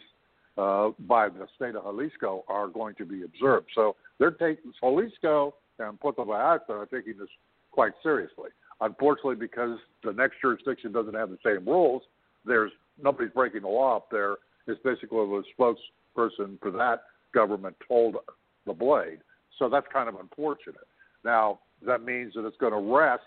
uh, 0.57 0.89
by 1.07 1.29
the 1.29 1.48
state 1.55 1.75
of 1.75 1.83
Jalisco 1.83 2.43
are 2.48 2.67
going 2.67 2.95
to 2.95 3.05
be 3.05 3.24
observed. 3.24 3.67
So 3.74 3.95
they're 4.19 4.31
taking 4.31 4.72
Jalisco 4.79 5.55
and 5.79 6.00
Puerto 6.00 6.24
Vallarta 6.24 6.69
are 6.69 6.86
taking 6.86 7.17
this 7.17 7.29
quite 7.72 7.93
seriously. 8.03 8.50
Unfortunately, 8.81 9.36
because 9.36 9.77
the 10.03 10.13
next 10.13 10.36
jurisdiction 10.41 10.91
doesn't 10.91 11.13
have 11.15 11.29
the 11.29 11.38
same 11.43 11.65
rules, 11.65 12.03
there's 12.45 12.72
nobody's 13.01 13.31
breaking 13.31 13.62
the 13.62 13.67
law 13.67 13.98
up 13.98 14.12
there. 14.12 14.38
It's 14.67 14.81
basically 14.83 15.17
a 15.17 15.62
spokesperson 15.62 16.60
for 16.62 16.72
that 16.72 17.03
government 17.33 17.75
told 17.88 18.17
the 18.65 18.74
Blade. 18.74 19.19
So 19.57 19.69
that's 19.69 19.88
kind 19.91 20.10
of 20.10 20.15
unfortunate. 20.19 20.88
Now 21.24 21.60
that 21.86 22.03
means 22.03 22.33
that 22.36 22.45
it's 22.45 22.57
going 22.57 22.74
to 22.74 22.95
rest 22.95 23.24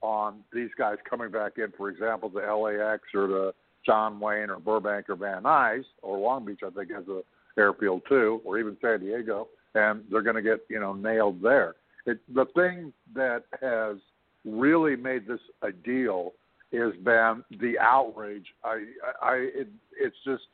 on 0.00 0.40
these 0.52 0.70
guys 0.78 0.96
coming 1.08 1.30
back 1.30 1.52
in, 1.58 1.72
for 1.76 1.88
example, 1.88 2.28
the 2.28 2.40
LAX 2.40 3.02
or 3.14 3.26
the 3.26 3.54
John 3.84 4.20
Wayne 4.20 4.50
or 4.50 4.58
Burbank 4.58 5.08
or 5.08 5.16
Van 5.16 5.42
Nuys 5.42 5.84
or 6.02 6.18
Long 6.18 6.44
Beach, 6.44 6.60
I 6.64 6.70
think 6.70 6.92
has 6.92 7.08
a 7.08 7.22
airfield 7.58 8.02
too, 8.08 8.40
or 8.44 8.58
even 8.58 8.76
San 8.80 9.00
Diego, 9.00 9.48
and 9.74 10.04
they're 10.10 10.22
going 10.22 10.36
to 10.36 10.42
get 10.42 10.60
you 10.68 10.80
know 10.80 10.92
nailed 10.92 11.42
there. 11.42 11.74
It, 12.06 12.20
the 12.34 12.46
thing 12.54 12.92
that 13.14 13.44
has 13.60 13.96
really 14.44 14.96
made 14.96 15.26
this 15.26 15.40
a 15.62 15.72
deal 15.72 16.32
has 16.72 16.92
been 17.02 17.44
the 17.60 17.78
outrage. 17.80 18.46
I, 18.64 18.84
I, 19.22 19.34
it, 19.54 19.68
it's 19.98 20.16
just 20.24 20.44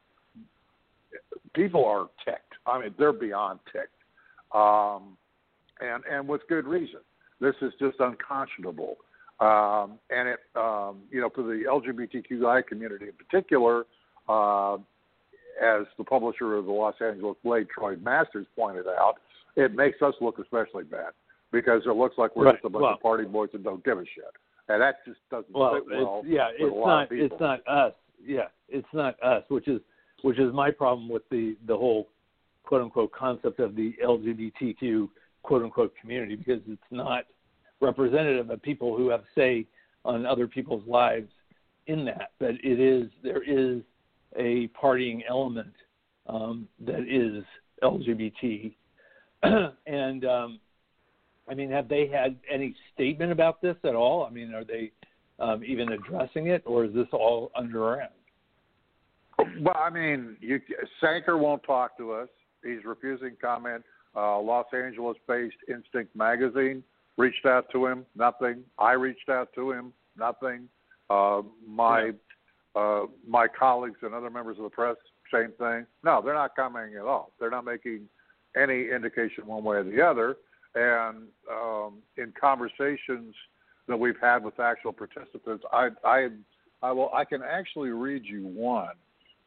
people 1.54 1.84
are 1.84 2.08
ticked. 2.24 2.54
I 2.66 2.80
mean, 2.80 2.94
they're 2.98 3.12
beyond 3.12 3.60
ticked, 3.72 3.88
um, 4.54 5.16
and 5.80 6.02
and 6.10 6.26
with 6.26 6.42
good 6.48 6.66
reason. 6.66 7.00
This 7.40 7.54
is 7.60 7.72
just 7.78 8.00
unconscionable. 8.00 8.96
Um, 9.40 9.98
and 10.10 10.28
it, 10.28 10.38
um, 10.56 11.02
you 11.10 11.20
know, 11.20 11.28
for 11.34 11.42
the 11.42 11.64
LGBTQI 11.68 12.66
community 12.66 13.06
in 13.06 13.12
particular, 13.12 13.84
uh, 14.28 14.74
as 15.62 15.86
the 15.98 16.04
publisher 16.04 16.54
of 16.56 16.66
the 16.66 16.72
Los 16.72 16.94
Angeles 17.00 17.36
Blade, 17.44 17.66
Troy 17.76 17.96
Masters, 17.96 18.46
pointed 18.56 18.86
out, 18.86 19.14
it 19.56 19.74
makes 19.74 20.00
us 20.02 20.14
look 20.20 20.38
especially 20.38 20.84
bad 20.84 21.12
because 21.52 21.82
it 21.86 21.94
looks 21.96 22.16
like 22.18 22.34
we're 22.36 22.46
Right. 22.46 22.54
just 22.54 22.64
a 22.64 22.68
bunch 22.68 22.82
Well- 22.82 22.94
of 22.94 23.00
party 23.00 23.24
boys 23.24 23.50
that 23.52 23.62
don't 23.62 23.84
give 23.84 23.98
a 23.98 24.04
shit, 24.04 24.24
and 24.68 24.80
that 24.80 25.04
just 25.04 25.20
doesn't 25.30 25.52
Well, 25.54 25.74
sit 25.74 25.86
well. 25.86 26.18
it's, 26.20 26.28
yeah, 26.28 26.48
it's 26.56 26.74
not 26.76 27.12
it's 27.12 27.40
not 27.40 27.68
us. 27.68 27.94
Yeah, 28.24 28.48
it's 28.68 28.92
not 28.92 29.20
us, 29.22 29.44
which 29.48 29.68
is 29.68 29.80
which 30.22 30.38
is 30.38 30.52
my 30.52 30.70
problem 30.70 31.08
with 31.08 31.28
the 31.28 31.56
the 31.66 31.76
whole 31.76 32.08
quote 32.64 32.82
unquote 32.82 33.12
concept 33.12 33.60
of 33.60 33.76
the 33.76 33.92
LGBTQ 34.02 35.08
quote 35.42 35.62
unquote 35.62 35.94
community 35.96 36.34
because 36.34 36.62
it's 36.66 36.90
not 36.90 37.26
representative 37.84 38.50
of 38.50 38.62
people 38.62 38.96
who 38.96 39.08
have 39.10 39.24
say 39.34 39.66
on 40.04 40.26
other 40.26 40.46
people's 40.46 40.86
lives 40.86 41.30
in 41.86 42.04
that. 42.06 42.30
But 42.38 42.54
it 42.62 42.80
is 42.80 43.10
there 43.22 43.42
is 43.42 43.82
a 44.36 44.68
partying 44.80 45.20
element 45.28 45.72
um, 46.26 46.68
that 46.84 47.06
is 47.08 47.44
LGBT, 47.82 48.74
and 49.86 50.24
um, 50.24 50.58
I 51.48 51.54
mean, 51.54 51.70
have 51.70 51.88
they 51.88 52.08
had 52.08 52.36
any 52.50 52.74
statement 52.94 53.32
about 53.32 53.60
this 53.60 53.76
at 53.84 53.94
all? 53.94 54.24
I 54.24 54.30
mean, 54.30 54.54
are 54.54 54.64
they 54.64 54.90
um, 55.38 55.62
even 55.64 55.92
addressing 55.92 56.48
it, 56.48 56.62
or 56.64 56.84
is 56.84 56.94
this 56.94 57.08
all 57.12 57.50
underground? 57.54 58.10
Well, 59.60 59.76
I 59.76 59.90
mean, 59.90 60.36
you, 60.40 60.60
Sanker 61.00 61.36
won't 61.36 61.62
talk 61.64 61.98
to 61.98 62.12
us. 62.12 62.28
He's 62.62 62.84
refusing 62.84 63.36
comment. 63.40 63.84
Uh, 64.16 64.38
Los 64.40 64.66
Angeles-based 64.72 65.56
Instinct 65.68 66.14
Magazine 66.14 66.84
reached 67.16 67.46
out 67.46 67.66
to 67.72 67.86
him. 67.86 68.04
Nothing. 68.16 68.62
I 68.78 68.92
reached 68.92 69.28
out 69.28 69.48
to 69.54 69.72
him. 69.72 69.92
Nothing. 70.16 70.68
Uh, 71.10 71.42
my 71.66 72.12
uh, 72.74 73.02
my 73.26 73.46
colleagues 73.46 73.98
and 74.02 74.14
other 74.14 74.30
members 74.30 74.56
of 74.58 74.64
the 74.64 74.70
press, 74.70 74.96
same 75.32 75.52
thing. 75.58 75.86
No, 76.02 76.20
they're 76.22 76.34
not 76.34 76.56
commenting 76.56 76.96
at 76.96 77.04
all. 77.04 77.32
They're 77.38 77.50
not 77.50 77.64
making 77.64 78.08
any 78.56 78.88
indication 78.90 79.46
one 79.46 79.62
way 79.62 79.76
or 79.76 79.84
the 79.84 80.02
other. 80.02 80.36
And 80.74 81.28
um, 81.50 81.98
in 82.16 82.32
conversations 82.40 83.34
that 83.86 83.96
we've 83.96 84.18
had 84.20 84.42
with 84.42 84.58
actual 84.58 84.92
participants, 84.92 85.64
I 85.72 85.90
I 86.04 86.28
I 86.82 86.92
will 86.92 87.10
I 87.14 87.24
can 87.24 87.42
actually 87.42 87.90
read 87.90 88.24
you 88.24 88.46
one 88.46 88.94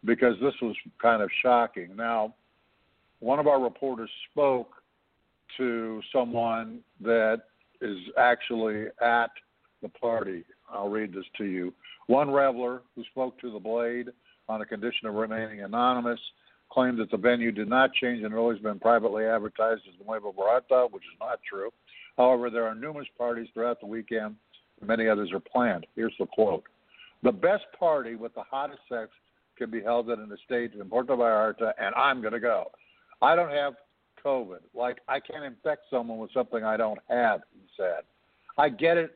because 0.06 0.36
this 0.42 0.54
was 0.62 0.76
kind 1.02 1.22
of 1.22 1.30
shocking. 1.42 1.96
Now, 1.96 2.34
one 3.20 3.40
of 3.40 3.48
our 3.48 3.62
reporters 3.62 4.10
spoke 4.32 4.72
to 5.58 6.02
someone 6.14 6.80
that 7.02 7.42
is 7.82 7.98
actually 8.18 8.86
at 9.02 9.32
the 9.82 9.90
party. 9.90 10.44
I'll 10.70 10.90
read 10.90 11.14
this 11.14 11.26
to 11.38 11.46
you. 11.46 11.74
One 12.08 12.30
reveler 12.32 12.82
who 12.96 13.04
spoke 13.06 13.40
to 13.42 13.52
the 13.52 13.60
Blade 13.60 14.08
on 14.50 14.60
the 14.60 14.66
condition 14.66 15.08
of 15.08 15.16
remaining 15.16 15.62
anonymous 15.62 16.20
claimed 16.72 17.00
that 17.00 17.12
the 17.12 17.18
venue 17.18 17.52
did 17.52 17.70
not 17.70 17.94
change 17.94 18.24
and 18.24 18.32
had 18.32 18.40
always 18.40 18.60
been 18.60 18.80
privately 18.80 19.26
advertised 19.26 19.82
as 19.88 20.06
Nuevo 20.06 20.34
Vallarta, 20.34 20.92
which 20.92 21.04
is 21.04 21.20
not 21.20 21.40
true. 21.48 21.70
However, 22.18 22.50
there 22.50 22.66
are 22.66 22.76
numerous 22.76 23.08
parties 23.18 23.48
throughout 23.54 23.80
the 23.80 23.86
weekend, 23.86 24.36
and 24.80 24.88
many 24.88 25.08
others 25.08 25.32
are 25.32 25.40
planned. 25.40 25.86
Here's 25.96 26.16
the 26.20 26.26
quote 26.26 26.64
The 27.24 27.32
best 27.32 27.66
party 27.78 28.16
with 28.16 28.34
the 28.36 28.44
hottest 28.50 28.82
sex 28.90 29.12
can 29.58 29.72
be 29.72 29.82
held 29.82 30.10
at 30.10 30.20
an 30.20 30.32
estate 30.32 30.74
in 30.80 30.90
Puerto 30.90 31.16
Vallarta, 31.16 31.74
and 31.80 31.94
I'm 31.96 32.22
going 32.22 32.34
to 32.34 32.40
go. 32.40 32.72
I 33.22 33.36
don't 33.36 33.52
have 33.52 33.74
COVID. 34.28 34.60
Like, 34.74 34.98
I 35.08 35.20
can't 35.20 35.46
infect 35.46 35.84
someone 35.90 36.18
with 36.18 36.32
something 36.34 36.64
I 36.64 36.78
don't 36.78 37.00
have, 37.10 37.42
he 37.54 37.62
said. 37.78 38.02
I 38.58 38.70
get 38.70 38.98
it. 38.98 39.16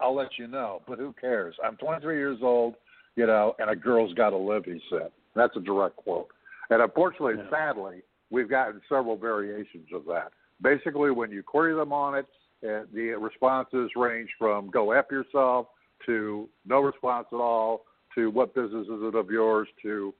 I'll 0.00 0.14
let 0.14 0.38
you 0.38 0.46
know, 0.46 0.82
but 0.86 0.98
who 0.98 1.14
cares? 1.20 1.54
I'm 1.64 1.76
23 1.76 2.16
years 2.16 2.38
old, 2.42 2.74
you 3.16 3.26
know, 3.26 3.54
and 3.58 3.70
a 3.70 3.76
girl's 3.76 4.14
got 4.14 4.30
to 4.30 4.36
live, 4.36 4.64
he 4.64 4.80
said. 4.90 5.10
That's 5.34 5.56
a 5.56 5.60
direct 5.60 5.96
quote. 5.96 6.28
And 6.70 6.82
unfortunately, 6.82 7.42
Yeah. 7.42 7.50
sadly, 7.50 8.02
we've 8.30 8.48
gotten 8.48 8.80
several 8.88 9.16
variations 9.16 9.92
of 9.92 10.04
that. 10.06 10.32
Basically, 10.60 11.10
when 11.10 11.30
you 11.30 11.42
query 11.42 11.74
them 11.74 11.92
on 11.92 12.14
it, 12.16 12.26
uh, 12.64 12.84
the 12.92 13.10
responses 13.18 13.90
range 13.96 14.30
from 14.38 14.70
go 14.70 14.92
F 14.92 15.10
yourself 15.10 15.68
to 16.06 16.48
no 16.64 16.80
response 16.80 17.26
at 17.32 17.36
all 17.36 17.84
to 18.14 18.30
what 18.30 18.54
business 18.54 18.86
is 18.88 19.02
it 19.02 19.14
of 19.14 19.30
yours 19.30 19.68
to 19.82 20.14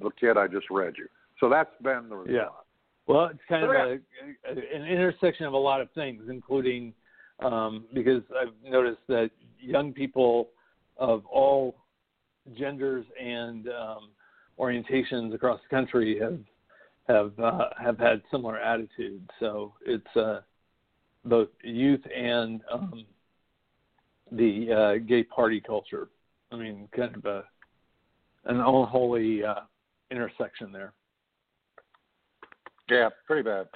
the 0.00 0.10
kid 0.10 0.36
I 0.36 0.46
just 0.46 0.70
read 0.70 0.94
you. 0.96 1.08
So 1.40 1.48
that's 1.48 1.70
been 1.82 2.08
the 2.08 2.16
response. 2.16 2.34
Yeah. 2.34 2.48
Well, 3.08 3.26
it's 3.26 3.40
kind 3.48 3.64
of 3.64 3.70
a, 3.70 3.98
an 4.50 4.84
intersection 4.84 5.46
of 5.46 5.54
a 5.54 5.58
lot 5.58 5.80
of 5.80 5.90
things, 5.92 6.24
including 6.28 6.92
um, 7.40 7.86
because 7.94 8.22
I've 8.38 8.52
noticed 8.70 9.00
that 9.08 9.30
young 9.58 9.94
people 9.94 10.50
of 10.98 11.24
all 11.26 11.74
genders 12.56 13.06
and 13.20 13.68
um, 13.68 14.10
orientations 14.58 15.34
across 15.34 15.58
the 15.62 15.74
country 15.74 16.20
have 16.20 16.38
have 17.08 17.38
uh, 17.38 17.70
have 17.82 17.98
had 17.98 18.20
similar 18.30 18.58
attitudes. 18.58 19.28
So 19.40 19.72
it's 19.86 20.16
uh, 20.16 20.40
both 21.24 21.48
youth 21.62 22.02
and 22.14 22.60
um, 22.70 23.06
the 24.30 24.72
uh, 24.72 25.06
gay 25.06 25.24
party 25.24 25.62
culture. 25.62 26.08
I 26.52 26.56
mean, 26.56 26.88
kind 26.94 27.16
of 27.16 27.24
a 27.24 27.44
an 28.44 28.56
unholy 28.56 29.44
uh, 29.44 29.60
intersection 30.10 30.72
there. 30.72 30.92
Yeah, 32.90 33.08
pretty 33.26 33.42
bad. 33.42 33.68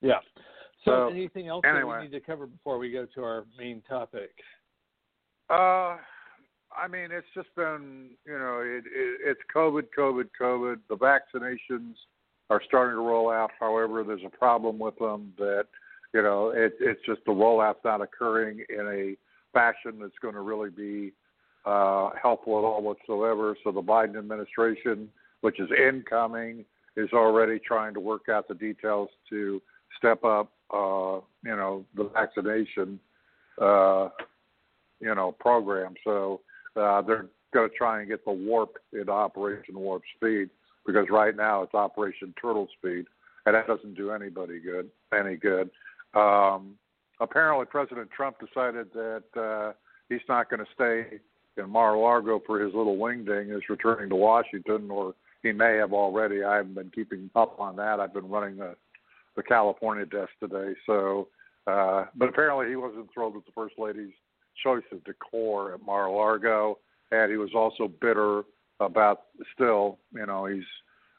Yeah. 0.00 0.20
So, 0.84 1.08
So, 1.08 1.08
anything 1.08 1.48
else 1.48 1.62
anyway. 1.64 1.80
that 1.80 1.98
we 1.98 2.04
need 2.08 2.12
to 2.12 2.20
cover 2.20 2.46
before 2.46 2.78
we 2.78 2.90
go 2.90 3.06
to 3.14 3.22
our 3.22 3.44
main 3.58 3.82
topic? 3.88 4.30
Uh, 5.50 5.96
I 6.76 6.88
mean, 6.88 7.08
it's 7.10 7.26
just 7.34 7.54
been, 7.56 8.10
you 8.24 8.38
know, 8.38 8.60
it, 8.64 8.84
it, 8.86 9.20
it's 9.24 9.40
COVID, 9.54 9.88
COVID, 9.96 10.28
COVID. 10.40 10.76
The 10.88 10.96
vaccinations 10.96 11.94
are 12.48 12.62
starting 12.66 12.96
to 12.96 13.02
roll 13.02 13.30
out. 13.30 13.50
However, 13.58 14.02
there's 14.04 14.22
a 14.24 14.36
problem 14.36 14.78
with 14.78 14.98
them 14.98 15.32
that, 15.38 15.66
you 16.14 16.22
know, 16.22 16.50
it, 16.50 16.74
it's 16.80 17.00
just 17.04 17.20
the 17.26 17.32
rollout's 17.32 17.80
not 17.84 18.00
occurring 18.00 18.64
in 18.68 18.86
a 18.86 19.16
fashion 19.52 19.98
that's 20.00 20.18
going 20.22 20.34
to 20.34 20.40
really 20.40 20.70
be 20.70 21.12
uh, 21.66 22.10
helpful 22.20 22.58
at 22.58 22.64
all 22.64 22.82
whatsoever. 22.82 23.56
So 23.64 23.72
the 23.72 23.82
Biden 23.82 24.16
administration, 24.16 25.08
which 25.42 25.60
is 25.60 25.68
incoming, 25.76 26.64
is 27.00 27.12
already 27.12 27.58
trying 27.58 27.94
to 27.94 28.00
work 28.00 28.28
out 28.28 28.48
the 28.48 28.54
details 28.54 29.08
to 29.30 29.60
step 29.96 30.24
up, 30.24 30.52
uh, 30.72 31.20
you 31.44 31.56
know, 31.56 31.84
the 31.96 32.04
vaccination, 32.12 33.00
uh, 33.60 34.08
you 35.00 35.14
know, 35.14 35.34
program. 35.38 35.94
So 36.04 36.40
uh, 36.76 37.02
they're 37.02 37.26
going 37.52 37.68
to 37.68 37.76
try 37.76 38.00
and 38.00 38.08
get 38.08 38.24
the 38.24 38.32
warp 38.32 38.76
into 38.92 39.10
Operation 39.10 39.78
Warp 39.78 40.02
Speed 40.16 40.50
because 40.86 41.06
right 41.10 41.36
now 41.36 41.62
it's 41.62 41.74
Operation 41.74 42.34
Turtle 42.40 42.68
Speed, 42.78 43.06
and 43.46 43.54
that 43.54 43.66
doesn't 43.66 43.94
do 43.94 44.10
anybody 44.10 44.60
good. 44.60 44.88
Any 45.12 45.36
good. 45.36 45.70
Um, 46.14 46.76
apparently, 47.20 47.66
President 47.66 48.10
Trump 48.10 48.36
decided 48.38 48.92
that 48.94 49.24
uh, 49.36 49.72
he's 50.08 50.20
not 50.28 50.48
going 50.50 50.60
to 50.60 50.70
stay 50.74 51.18
in 51.56 51.70
Mar-a-Lago 51.70 52.42
for 52.46 52.60
his 52.60 52.74
little 52.74 52.96
wingding. 52.96 53.56
Is 53.56 53.62
returning 53.68 54.08
to 54.10 54.16
Washington, 54.16 54.90
or 54.90 55.14
he 55.42 55.52
may 55.52 55.76
have 55.76 55.92
already. 55.92 56.44
I 56.44 56.56
haven't 56.56 56.74
been 56.74 56.90
keeping 56.94 57.30
up 57.34 57.58
on 57.58 57.76
that. 57.76 58.00
I've 58.00 58.14
been 58.14 58.28
running 58.28 58.56
the 58.56 58.76
the 59.36 59.42
California 59.42 60.06
desk 60.06 60.30
today, 60.40 60.74
so. 60.86 61.28
Uh, 61.66 62.06
but 62.16 62.28
apparently, 62.28 62.68
he 62.68 62.76
wasn't 62.76 63.06
thrilled 63.12 63.34
with 63.34 63.44
the 63.44 63.52
first 63.52 63.78
lady's 63.78 64.12
choice 64.62 64.82
of 64.92 65.04
decor 65.04 65.74
at 65.74 65.84
Mar-a-Lago, 65.84 66.78
and 67.12 67.30
he 67.30 67.36
was 67.36 67.50
also 67.54 67.86
bitter 68.00 68.42
about 68.80 69.24
still, 69.54 69.98
you 70.12 70.26
know, 70.26 70.46
he's 70.46 70.64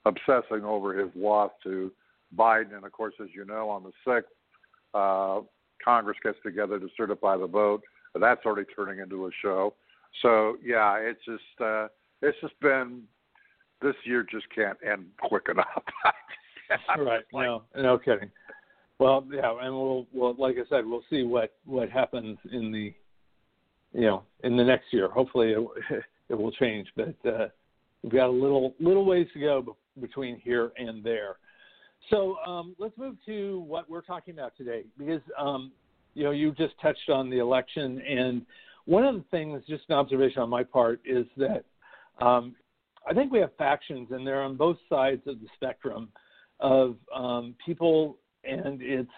obsessing 0.06 0.66
over 0.66 0.98
his 0.98 1.10
loss 1.16 1.52
to 1.64 1.92
Biden. 2.36 2.76
And 2.76 2.86
of 2.86 2.92
course, 2.92 3.14
as 3.22 3.30
you 3.34 3.46
know, 3.46 3.70
on 3.70 3.84
the 3.84 3.92
sixth, 4.06 4.32
uh, 4.94 5.42
Congress 5.84 6.18
gets 6.24 6.38
together 6.44 6.80
to 6.80 6.88
certify 6.98 7.38
the 7.38 7.48
vote. 7.48 7.84
That's 8.20 8.46
already 8.46 8.68
turning 8.76 9.00
into 9.00 9.28
a 9.28 9.30
show. 9.42 9.74
So 10.22 10.58
yeah, 10.64 10.96
it's 10.98 11.24
just 11.24 11.62
uh, 11.62 11.88
it's 12.22 12.38
just 12.42 12.60
been 12.60 13.04
this 13.82 13.96
year 14.04 14.26
just 14.30 14.46
can't 14.54 14.78
end 14.90 15.06
quick 15.22 15.48
enough. 15.50 15.84
Right. 16.98 17.24
like, 17.34 17.46
no, 17.46 17.64
no 17.76 17.98
kidding. 17.98 18.32
Well, 18.98 19.28
yeah, 19.30 19.52
and 19.62 19.74
we'll, 19.74 20.08
we'll, 20.14 20.36
like 20.36 20.56
I 20.56 20.70
said, 20.70 20.86
we'll 20.86 21.04
see 21.10 21.24
what 21.24 21.54
what 21.66 21.90
happens 21.90 22.38
in 22.50 22.72
the, 22.72 22.94
you 23.94 24.06
know, 24.06 24.24
in 24.46 24.56
the 24.56 24.64
next 24.64 24.86
year. 24.92 25.10
Hopefully, 25.10 25.52
it, 25.52 26.04
it 26.30 26.36
will 26.36 26.52
change, 26.52 26.88
but 26.96 27.16
uh, 27.26 27.48
we've 28.04 28.12
got 28.14 28.28
a 28.28 28.32
little 28.32 28.74
little 28.80 29.06
ways 29.06 29.28
to 29.34 29.40
go 29.40 29.76
between 30.00 30.40
here 30.40 30.72
and 30.78 31.04
there. 31.04 31.38
So 32.10 32.38
um, 32.48 32.76
let's 32.80 32.98
move 32.98 33.18
to 33.26 33.66
what 33.68 33.90
we're 33.90 34.02
talking 34.02 34.34
about 34.34 34.56
today, 34.56 34.84
because 34.98 35.22
um, 35.38 35.72
you 36.14 36.24
know 36.24 36.32
you 36.32 36.54
just 36.54 36.80
touched 36.82 37.10
on 37.10 37.30
the 37.30 37.40
election, 37.40 38.02
and 38.08 38.46
one 38.86 39.04
of 39.04 39.16
the 39.16 39.26
things, 39.32 39.62
just 39.68 39.84
an 39.90 39.96
observation 39.96 40.42
on 40.42 40.50
my 40.50 40.64
part, 40.64 41.02
is 41.06 41.26
that 41.38 41.66
um, 42.24 42.56
I 43.08 43.14
think 43.14 43.32
we 43.32 43.40
have 43.40 43.56
factions, 43.58 44.10
and 44.12 44.26
they're 44.26 44.42
on 44.42 44.56
both 44.56 44.78
sides 44.90 45.22
of 45.28 45.40
the 45.40 45.48
spectrum 45.56 46.10
of 46.60 46.96
um, 47.16 47.56
people, 47.66 48.18
and 48.44 48.82
it's 48.82 49.10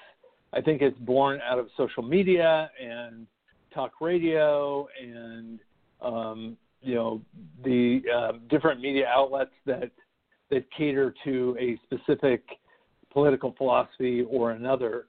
I 0.53 0.61
think 0.61 0.81
it's 0.81 0.97
born 0.99 1.39
out 1.41 1.59
of 1.59 1.67
social 1.75 2.03
media 2.03 2.69
and 2.81 3.27
talk 3.73 3.93
radio 3.99 4.87
and 5.01 5.59
um, 6.01 6.57
you 6.81 6.95
know 6.95 7.21
the 7.63 8.01
uh, 8.15 8.31
different 8.49 8.79
media 8.79 9.07
outlets 9.07 9.51
that 9.65 9.91
that 10.49 10.65
cater 10.77 11.13
to 11.23 11.57
a 11.59 11.77
specific 11.83 12.43
political 13.11 13.53
philosophy 13.57 14.25
or 14.29 14.51
another. 14.51 15.05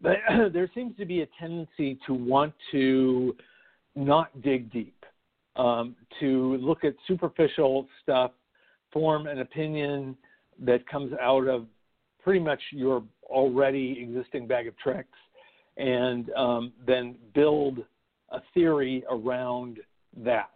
But 0.00 0.16
there 0.52 0.70
seems 0.74 0.96
to 0.96 1.04
be 1.04 1.22
a 1.22 1.26
tendency 1.38 1.98
to 2.06 2.14
want 2.14 2.54
to 2.72 3.36
not 3.94 4.42
dig 4.42 4.70
deep, 4.72 4.95
um, 5.56 5.96
to 6.20 6.56
look 6.56 6.84
at 6.84 6.94
superficial 7.06 7.86
stuff, 8.02 8.32
form 8.92 9.26
an 9.26 9.40
opinion 9.40 10.16
that 10.60 10.86
comes 10.88 11.12
out 11.20 11.46
of 11.46 11.66
pretty 12.22 12.40
much 12.40 12.60
your 12.70 13.02
already 13.24 13.98
existing 14.00 14.46
bag 14.46 14.66
of 14.66 14.76
tricks, 14.78 15.18
and 15.76 16.30
um, 16.30 16.72
then 16.86 17.16
build 17.34 17.78
a 18.30 18.40
theory 18.54 19.04
around 19.10 19.78
that. 20.16 20.50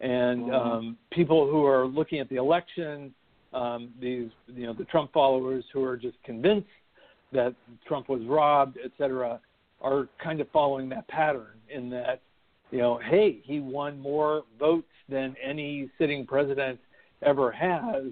And 0.00 0.44
Mhm. 0.44 0.54
um, 0.54 0.98
people 1.10 1.48
who 1.50 1.64
are 1.64 1.86
looking 1.86 2.20
at 2.20 2.28
the 2.28 2.36
election, 2.36 3.14
um, 3.52 3.92
these 3.98 4.30
you 4.46 4.66
know 4.66 4.72
the 4.72 4.84
Trump 4.84 5.12
followers 5.12 5.64
who 5.72 5.82
are 5.82 5.96
just 5.96 6.22
convinced 6.22 6.68
that 7.32 7.54
Trump 7.86 8.08
was 8.08 8.22
robbed, 8.24 8.78
et 8.82 8.92
cetera, 8.98 9.40
are 9.80 10.08
kind 10.18 10.40
of 10.40 10.48
following 10.50 10.88
that 10.88 11.06
pattern 11.08 11.60
in 11.68 11.90
that 11.90 12.20
you 12.70 12.78
know, 12.78 13.00
hey, 13.10 13.40
he 13.44 13.60
won 13.60 13.98
more 13.98 14.44
votes 14.58 14.88
than 15.08 15.34
any 15.42 15.90
sitting 15.98 16.26
president 16.26 16.78
ever 17.22 17.50
has, 17.50 18.04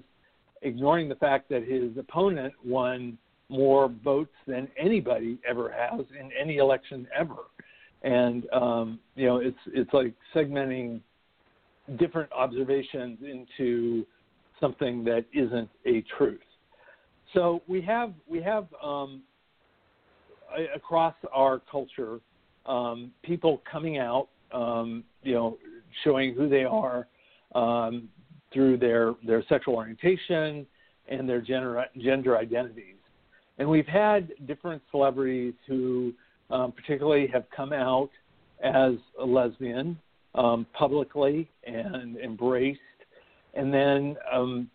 ignoring 0.61 1.07
the 1.07 1.15
fact 1.15 1.49
that 1.49 1.63
his 1.63 1.95
opponent 1.97 2.53
won 2.65 3.17
more 3.49 3.89
votes 4.03 4.33
than 4.45 4.67
anybody 4.77 5.37
ever 5.47 5.71
has 5.71 6.05
in 6.19 6.31
any 6.39 6.57
election 6.57 7.07
ever. 7.17 7.35
And 8.03 8.47
um, 8.51 8.99
you 9.15 9.25
know, 9.25 9.37
it's 9.37 9.57
it's 9.67 9.93
like 9.93 10.13
segmenting 10.35 11.01
different 11.97 12.31
observations 12.31 13.19
into 13.21 14.05
something 14.59 15.03
that 15.05 15.25
isn't 15.33 15.69
a 15.85 16.03
truth. 16.17 16.41
So 17.33 17.61
we 17.67 17.81
have 17.81 18.13
we 18.27 18.41
have 18.41 18.67
um, 18.83 19.21
across 20.75 21.15
our 21.33 21.61
culture 21.71 22.19
um, 22.65 23.11
people 23.23 23.61
coming 23.69 23.97
out, 23.97 24.27
um, 24.51 25.03
you 25.23 25.33
know, 25.33 25.57
showing 26.03 26.33
who 26.33 26.47
they 26.49 26.63
are 26.63 27.07
um, 27.55 28.09
through 28.53 28.77
their 28.77 29.15
their 29.25 29.43
sexual 29.49 29.75
orientation 29.75 30.65
and 31.07 31.27
their 31.27 31.41
gender 31.41 31.85
gender 32.01 32.37
identities. 32.37 32.95
And 33.57 33.67
we've 33.67 33.87
had 33.87 34.31
different 34.45 34.81
celebrities 34.91 35.53
who, 35.67 36.13
um, 36.51 36.71
particularly, 36.71 37.27
have 37.27 37.45
come 37.55 37.73
out 37.73 38.09
as 38.63 38.93
a 39.19 39.25
lesbian 39.25 39.97
um, 40.35 40.65
publicly 40.73 41.49
and 41.65 42.17
embraced, 42.17 42.79
and 43.55 43.73
then 43.73 44.15
um, 44.31 44.69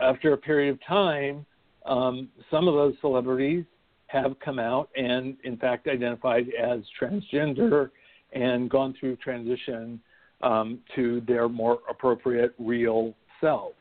after 0.00 0.32
a 0.32 0.36
period 0.36 0.72
of 0.72 0.78
time, 0.86 1.44
um, 1.86 2.28
some 2.50 2.68
of 2.68 2.74
those 2.74 2.94
celebrities 3.00 3.64
have 4.06 4.38
come 4.44 4.58
out 4.58 4.88
and, 4.96 5.36
in 5.44 5.56
fact, 5.56 5.86
identified 5.86 6.46
as 6.60 6.80
transgender 7.00 7.90
and 8.32 8.70
gone 8.70 8.94
through 8.98 9.16
transition 9.16 10.00
um, 10.42 10.78
to 10.94 11.22
their 11.26 11.48
more 11.48 11.80
appropriate 11.88 12.54
real 12.58 13.14
selves. 13.40 13.74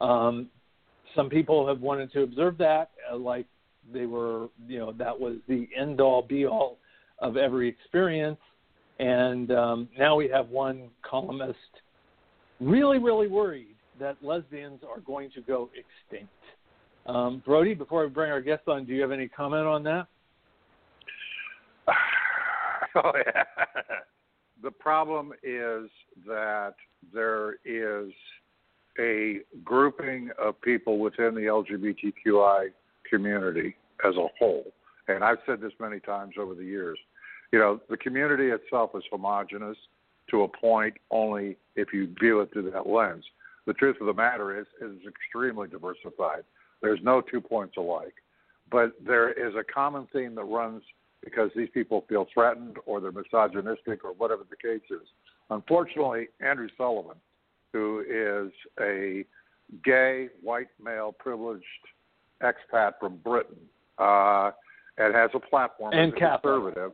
Um, 0.00 0.48
some 1.14 1.28
people 1.28 1.66
have 1.66 1.80
wanted 1.80 2.12
to 2.12 2.22
observe 2.22 2.58
that, 2.58 2.90
uh, 3.10 3.16
like 3.16 3.46
they 3.92 4.06
were, 4.06 4.48
you 4.66 4.78
know, 4.78 4.92
that 4.92 5.18
was 5.18 5.36
the 5.48 5.68
end 5.76 6.00
all 6.00 6.22
be 6.22 6.46
all 6.46 6.78
of 7.20 7.36
every 7.36 7.68
experience. 7.68 8.38
And 8.98 9.50
um, 9.50 9.88
now 9.98 10.16
we 10.16 10.28
have 10.28 10.48
one 10.48 10.88
columnist 11.02 11.56
really, 12.60 12.98
really 12.98 13.28
worried 13.28 13.76
that 13.98 14.16
lesbians 14.22 14.80
are 14.88 15.00
going 15.00 15.30
to 15.32 15.40
go 15.40 15.70
extinct. 15.74 16.32
Um, 17.06 17.42
Brody, 17.44 17.74
before 17.74 18.04
we 18.04 18.10
bring 18.10 18.30
our 18.30 18.40
guest 18.40 18.62
on, 18.68 18.84
do 18.84 18.92
you 18.92 19.00
have 19.00 19.12
any 19.12 19.28
comment 19.28 19.66
on 19.66 19.82
that? 19.84 20.06
oh 23.04 23.12
yeah. 23.14 23.44
The 24.62 24.70
problem 24.70 25.32
is 25.42 25.88
that 26.26 26.74
there 27.12 27.54
is 27.64 28.10
a 28.98 29.38
grouping 29.64 30.30
of 30.38 30.60
people 30.60 30.98
within 30.98 31.34
the 31.34 31.42
LGBTQI 31.42 32.68
community 33.08 33.76
as 34.04 34.16
a 34.16 34.26
whole, 34.38 34.72
and 35.06 35.22
I've 35.22 35.38
said 35.46 35.60
this 35.60 35.72
many 35.78 36.00
times 36.00 36.34
over 36.38 36.54
the 36.54 36.64
years, 36.64 36.98
you 37.52 37.58
know, 37.58 37.80
the 37.88 37.96
community 37.96 38.48
itself 38.48 38.90
is 38.94 39.02
homogenous 39.10 39.76
to 40.30 40.42
a 40.42 40.48
point 40.48 40.94
only 41.10 41.56
if 41.76 41.92
you 41.92 42.12
view 42.20 42.40
it 42.40 42.52
through 42.52 42.70
that 42.70 42.86
lens. 42.86 43.24
The 43.66 43.74
truth 43.74 43.96
of 44.00 44.06
the 44.06 44.14
matter 44.14 44.58
is, 44.58 44.66
it 44.80 44.86
is 44.86 45.06
extremely 45.06 45.68
diversified. 45.68 46.44
There's 46.82 47.00
no 47.02 47.20
two 47.20 47.40
points 47.40 47.76
alike, 47.76 48.14
but 48.70 48.92
there 49.04 49.30
is 49.30 49.54
a 49.54 49.64
common 49.64 50.06
theme 50.12 50.34
that 50.34 50.44
runs 50.44 50.82
because 51.24 51.50
these 51.56 51.68
people 51.74 52.04
feel 52.08 52.26
threatened 52.32 52.76
or 52.86 53.00
they're 53.00 53.12
misogynistic 53.12 54.04
or 54.04 54.12
whatever 54.14 54.42
the 54.48 54.56
case 54.56 54.84
is. 54.90 55.06
Unfortunately, 55.50 56.28
Andrew 56.40 56.68
Sullivan, 56.76 57.16
who 57.72 58.04
is 58.08 58.52
a 58.80 59.24
gay, 59.84 60.28
white 60.42 60.68
male, 60.82 61.12
privileged 61.12 61.64
expat 62.42 62.92
from 63.00 63.16
Britain, 63.18 63.56
uh, 63.98 64.50
and 64.96 65.14
has 65.14 65.30
a 65.34 65.40
platform 65.40 65.92
and 65.92 66.12
as 66.12 66.18
Catholic. 66.18 66.42
conservative. 66.42 66.92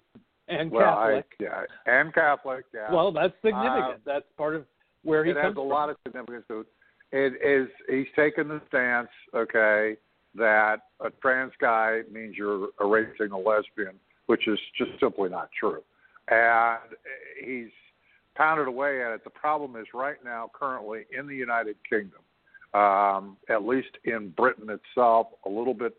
And 0.49 0.71
well, 0.71 0.85
Catholic. 0.85 1.27
I, 1.41 1.43
yeah, 1.43 1.63
and 1.87 2.13
Catholic. 2.13 2.65
Yeah. 2.75 2.93
Well, 2.93 3.13
that's 3.13 3.35
significant. 3.43 3.95
Uh, 3.95 3.97
that's 4.05 4.27
part 4.37 4.55
of 4.55 4.65
where 5.03 5.25
he 5.25 5.31
it 5.31 5.35
comes 5.35 5.45
has 5.47 5.53
a 5.53 5.55
from. 5.55 5.69
lot 5.69 5.91
of 5.91 5.97
significance 6.07 6.45
to 6.49 6.61
it. 6.61 6.67
It 7.13 7.35
is 7.47 7.69
he's 7.89 8.07
taken 8.17 8.49
the 8.49 8.61
stance, 8.69 9.09
okay, 9.35 9.97
that 10.35 10.79
a 11.01 11.11
trans 11.23 11.53
guy 11.61 12.01
means 12.11 12.37
you're 12.37 12.69
erasing 12.81 13.31
a 13.31 13.39
lesbian, 13.39 13.95
which 14.27 14.49
is 14.49 14.59
just 14.77 14.91
simply 15.01 15.29
not 15.29 15.51
true. 15.59 15.83
And 16.29 16.79
he's 17.45 17.71
pounded 18.35 18.67
away 18.67 19.03
at 19.05 19.13
it. 19.13 19.25
The 19.25 19.31
problem 19.31 19.77
is 19.77 19.87
right 19.95 20.17
now, 20.25 20.51
currently 20.53 21.05
in 21.17 21.27
the 21.27 21.35
United 21.37 21.77
Kingdom, 21.89 22.21
um, 22.75 23.37
at 23.49 23.65
least 23.65 23.99
in 24.05 24.31
Britain 24.31 24.69
itself, 24.69 25.29
a 25.47 25.49
little 25.49 25.75
bit 25.75 25.95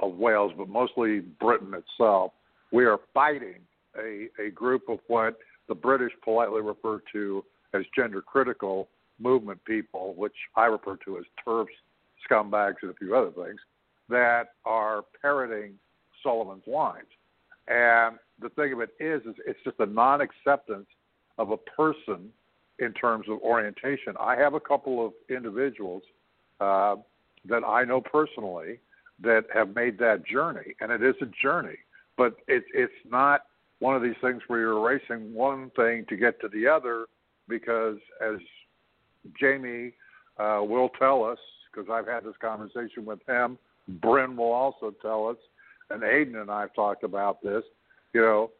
of 0.00 0.14
Wales, 0.14 0.52
but 0.56 0.68
mostly 0.68 1.20
Britain 1.20 1.72
itself, 1.74 2.32
we 2.72 2.84
are 2.84 2.98
fighting 3.14 3.60
a, 3.98 4.28
a 4.40 4.50
group 4.50 4.88
of 4.88 4.98
what 5.06 5.38
the 5.68 5.74
British 5.74 6.12
politely 6.22 6.60
refer 6.60 7.00
to 7.12 7.44
as 7.74 7.82
gender 7.96 8.20
critical 8.20 8.88
movement 9.18 9.62
people, 9.64 10.14
which 10.16 10.34
I 10.56 10.66
refer 10.66 10.96
to 11.04 11.18
as 11.18 11.24
TERFs, 11.46 11.66
scumbags, 12.30 12.76
and 12.82 12.90
a 12.90 12.94
few 12.94 13.16
other 13.16 13.30
things, 13.30 13.58
that 14.08 14.54
are 14.64 15.02
parroting 15.20 15.74
Sullivan's 16.22 16.66
lines. 16.66 17.08
And 17.68 18.18
the 18.40 18.48
thing 18.50 18.72
of 18.72 18.80
it 18.80 18.90
is, 19.00 19.22
is 19.22 19.34
it's 19.46 19.58
just 19.64 19.76
a 19.80 19.86
non-acceptance 19.86 20.86
of 21.36 21.50
a 21.50 21.56
person 21.56 22.30
in 22.78 22.92
terms 22.92 23.26
of 23.28 23.40
orientation. 23.40 24.14
I 24.18 24.36
have 24.36 24.54
a 24.54 24.60
couple 24.60 25.04
of 25.04 25.12
individuals 25.28 26.02
uh, 26.60 26.96
that 27.48 27.64
I 27.64 27.84
know 27.84 28.00
personally 28.00 28.80
that 29.20 29.44
have 29.52 29.74
made 29.74 29.98
that 29.98 30.24
journey, 30.26 30.74
and 30.80 30.92
it 30.92 31.02
is 31.02 31.14
a 31.20 31.26
journey, 31.42 31.76
but 32.16 32.36
it's 32.46 32.66
it's 32.72 32.92
not 33.08 33.42
one 33.80 33.96
of 33.96 34.02
these 34.02 34.14
things 34.20 34.42
where 34.46 34.60
you're 34.60 34.78
erasing 34.78 35.34
one 35.34 35.70
thing 35.76 36.04
to 36.08 36.16
get 36.16 36.40
to 36.40 36.48
the 36.48 36.66
other, 36.66 37.06
because 37.48 37.96
as 38.24 38.36
Jaimie 39.40 39.92
uh, 40.38 40.62
will 40.62 40.90
tell 40.98 41.24
us, 41.24 41.38
because 41.70 41.88
I've 41.92 42.06
had 42.06 42.24
this 42.24 42.36
conversation 42.40 43.04
with 43.04 43.20
him, 43.28 43.58
Brynn 44.00 44.36
will 44.36 44.52
also 44.52 44.94
tell 45.02 45.28
us, 45.28 45.36
and 45.90 46.02
Aydian 46.02 46.40
and 46.40 46.50
I 46.50 46.62
have 46.62 46.74
talked 46.74 47.04
about 47.04 47.42
this. 47.42 47.62
You 48.12 48.20
know, 48.20 48.50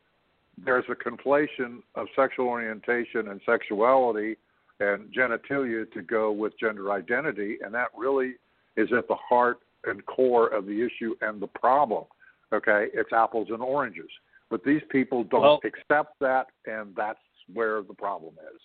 there's 0.65 0.85
a 0.89 0.95
conflation 0.95 1.83
of 1.95 2.07
sexual 2.17 2.47
orientation 2.49 3.29
and 3.29 3.41
sexuality 3.47 4.37
and 4.81 5.13
genitalia 5.13 5.91
to 5.93 6.03
go 6.03 6.31
with 6.31 6.59
gender 6.59 6.93
identity, 6.93 7.59
and 7.65 7.75
that 7.75 7.89
really 7.97 8.35
is 8.77 8.89
at 8.97 9.09
the 9.09 9.17
heart 9.17 9.59
and 9.85 10.05
core 10.07 10.49
of 10.49 10.67
the 10.67 10.83
issue 10.85 11.15
and 11.21 11.41
the 11.41 11.47
problem. 11.47 12.05
Okay, 12.53 12.87
it's 12.95 13.13
apples 13.13 13.49
and 13.51 13.61
oranges, 13.61 14.11
but 14.51 14.65
these 14.65 14.83
people 14.91 15.25
don't 15.25 15.43
Well- 15.43 15.61
accept 15.65 16.19
that, 16.21 16.49
and 16.67 16.95
that's 16.95 17.21
where 17.53 17.83
the 17.83 17.95
problem 17.95 18.35
is. 18.55 18.61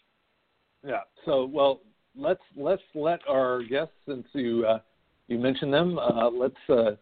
Yeah. 0.83 1.01
So, 1.25 1.45
well, 1.45 1.81
let's 2.15 2.43
let's 2.55 2.83
let 2.95 3.19
our 3.27 3.63
guests, 3.63 3.95
since 4.05 4.27
you 4.33 4.65
uh, 4.65 4.79
you 5.27 5.37
mentioned 5.37 5.73
them, 5.73 5.97
uh, 5.97 6.29
let's 6.29 6.69
uh, 6.69 6.95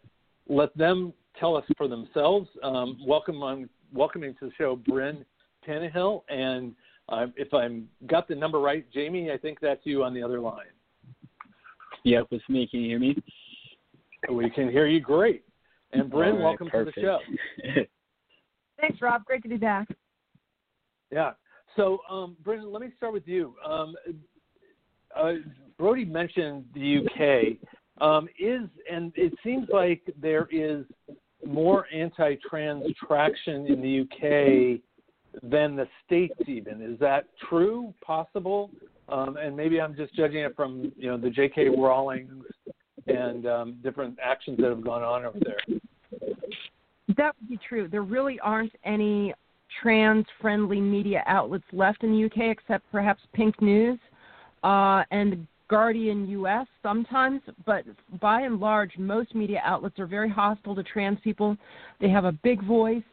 let 0.47 0.76
them 0.78 1.13
tell 1.39 1.56
us 1.56 1.65
for 1.78 1.88
themselves. 1.88 2.50
Um, 2.63 3.00
welcome 3.06 3.41
on 3.44 3.70
welcoming 3.94 4.36
to 4.39 4.46
the 4.48 4.52
show, 4.58 4.76
Brynn 4.76 5.26
Tannehill, 5.67 6.24
and 6.30 6.74
uh, 7.10 7.28
if 7.36 7.54
I'm 7.54 7.88
got 8.08 8.28
the 8.28 8.36
number 8.36 8.60
right, 8.60 8.86
Jaimie, 8.96 9.32
I 9.32 9.38
think 9.38 9.60
that's 9.60 9.82
you 9.84 10.04
on 10.04 10.13
the 10.13 10.24
other 10.24 10.39
line. 10.39 10.65
Yep, 12.04 12.28
it's 12.32 12.50
me. 12.50 12.67
Can 12.67 12.82
you 12.82 12.89
hear 12.89 13.00
me? 13.00 13.24
We 14.32 14.50
can 14.50 14.70
hear 14.70 14.88
you 14.88 15.00
great. 15.00 15.44
And 15.94 16.12
Brynn, 16.12 16.13
All 16.13 16.34
right, 16.34 16.39
welcome 16.41 16.70
perfect. 16.70 16.96
to 16.96 17.02
the 17.02 17.67
show. 17.74 17.82
Thanks, 18.80 19.02
Rob. 19.02 19.26
Great 19.26 19.44
to 19.44 19.50
be 19.50 19.58
back. 19.58 19.88
Yeah. 21.12 21.32
So, 21.76 22.00
um, 22.10 22.36
Brendan, 22.44 22.72
let 22.72 22.82
me 22.82 22.89
start 22.98 23.13
with 23.13 23.28
you. 23.28 23.56
Um, 23.65 23.96
uh, 25.15 25.34
Brody 25.78 26.06
mentioned 26.06 26.65
the 26.74 27.06
UK. 27.06 27.58
Um, 28.02 28.28
is 28.39 28.67
and 28.91 29.12
it 29.15 29.32
seems 29.44 29.67
like 29.72 30.02
there 30.20 30.48
is 30.52 30.86
more 31.45 31.86
anti-trans 31.93 32.86
traction 33.06 33.67
in 33.67 33.82
the 33.82 34.01
UK 34.01 34.82
than 35.43 35.75
the 35.75 35.88
states. 36.06 36.36
Even 36.47 36.82
is 36.82 36.99
that 36.99 37.25
true? 37.49 37.93
Possible? 38.06 38.69
Um, 39.10 39.38
and 39.38 39.56
maybe 39.56 39.82
I'm 39.82 39.95
just 39.95 40.15
judging 40.15 40.39
it 40.39 40.56
from 40.56 40.91
you 40.95 41.10
know 41.10 41.17
the 41.17 41.30
J.K. 41.30 41.69
Rowling's 41.69 42.43
and 43.08 43.45
um, 43.47 43.77
different 43.84 44.17
actions 44.23 44.58
that 44.60 44.69
have 44.69 44.84
gone 44.84 45.04
on 45.04 45.25
over 45.25 45.39
there. 45.39 45.80
That 47.17 47.36
would 47.39 47.49
be 47.49 47.60
true. 47.67 47.88
There 47.88 48.04
really 48.04 48.39
aren't 48.41 48.73
any 48.86 49.34
trans 49.82 50.25
friendly 50.39 50.80
media 50.80 51.23
outlets 51.27 51.63
left 51.73 52.04
in 52.04 52.12
the 52.12 52.25
UK 52.25 52.51
except 52.51 52.89
perhaps 52.91 53.21
Pink 53.34 53.62
News 53.62 53.99
uh, 54.63 55.04
and 55.12 55.47
Guardian 55.71 56.27
US 56.27 56.67
sometimes, 56.84 57.39
but 57.65 57.86
by 58.19 58.41
and 58.41 58.60
large, 58.60 58.91
most 58.97 59.34
media 59.34 59.62
outlets 59.63 59.97
are 59.99 60.05
very 60.05 60.29
hostile 60.29 60.75
to 60.75 60.84
trans 60.84 61.17
people. 61.23 61.55
They 62.01 62.10
have 62.10 62.25
a 62.25 62.34
big 62.34 62.62
voice. 62.62 63.03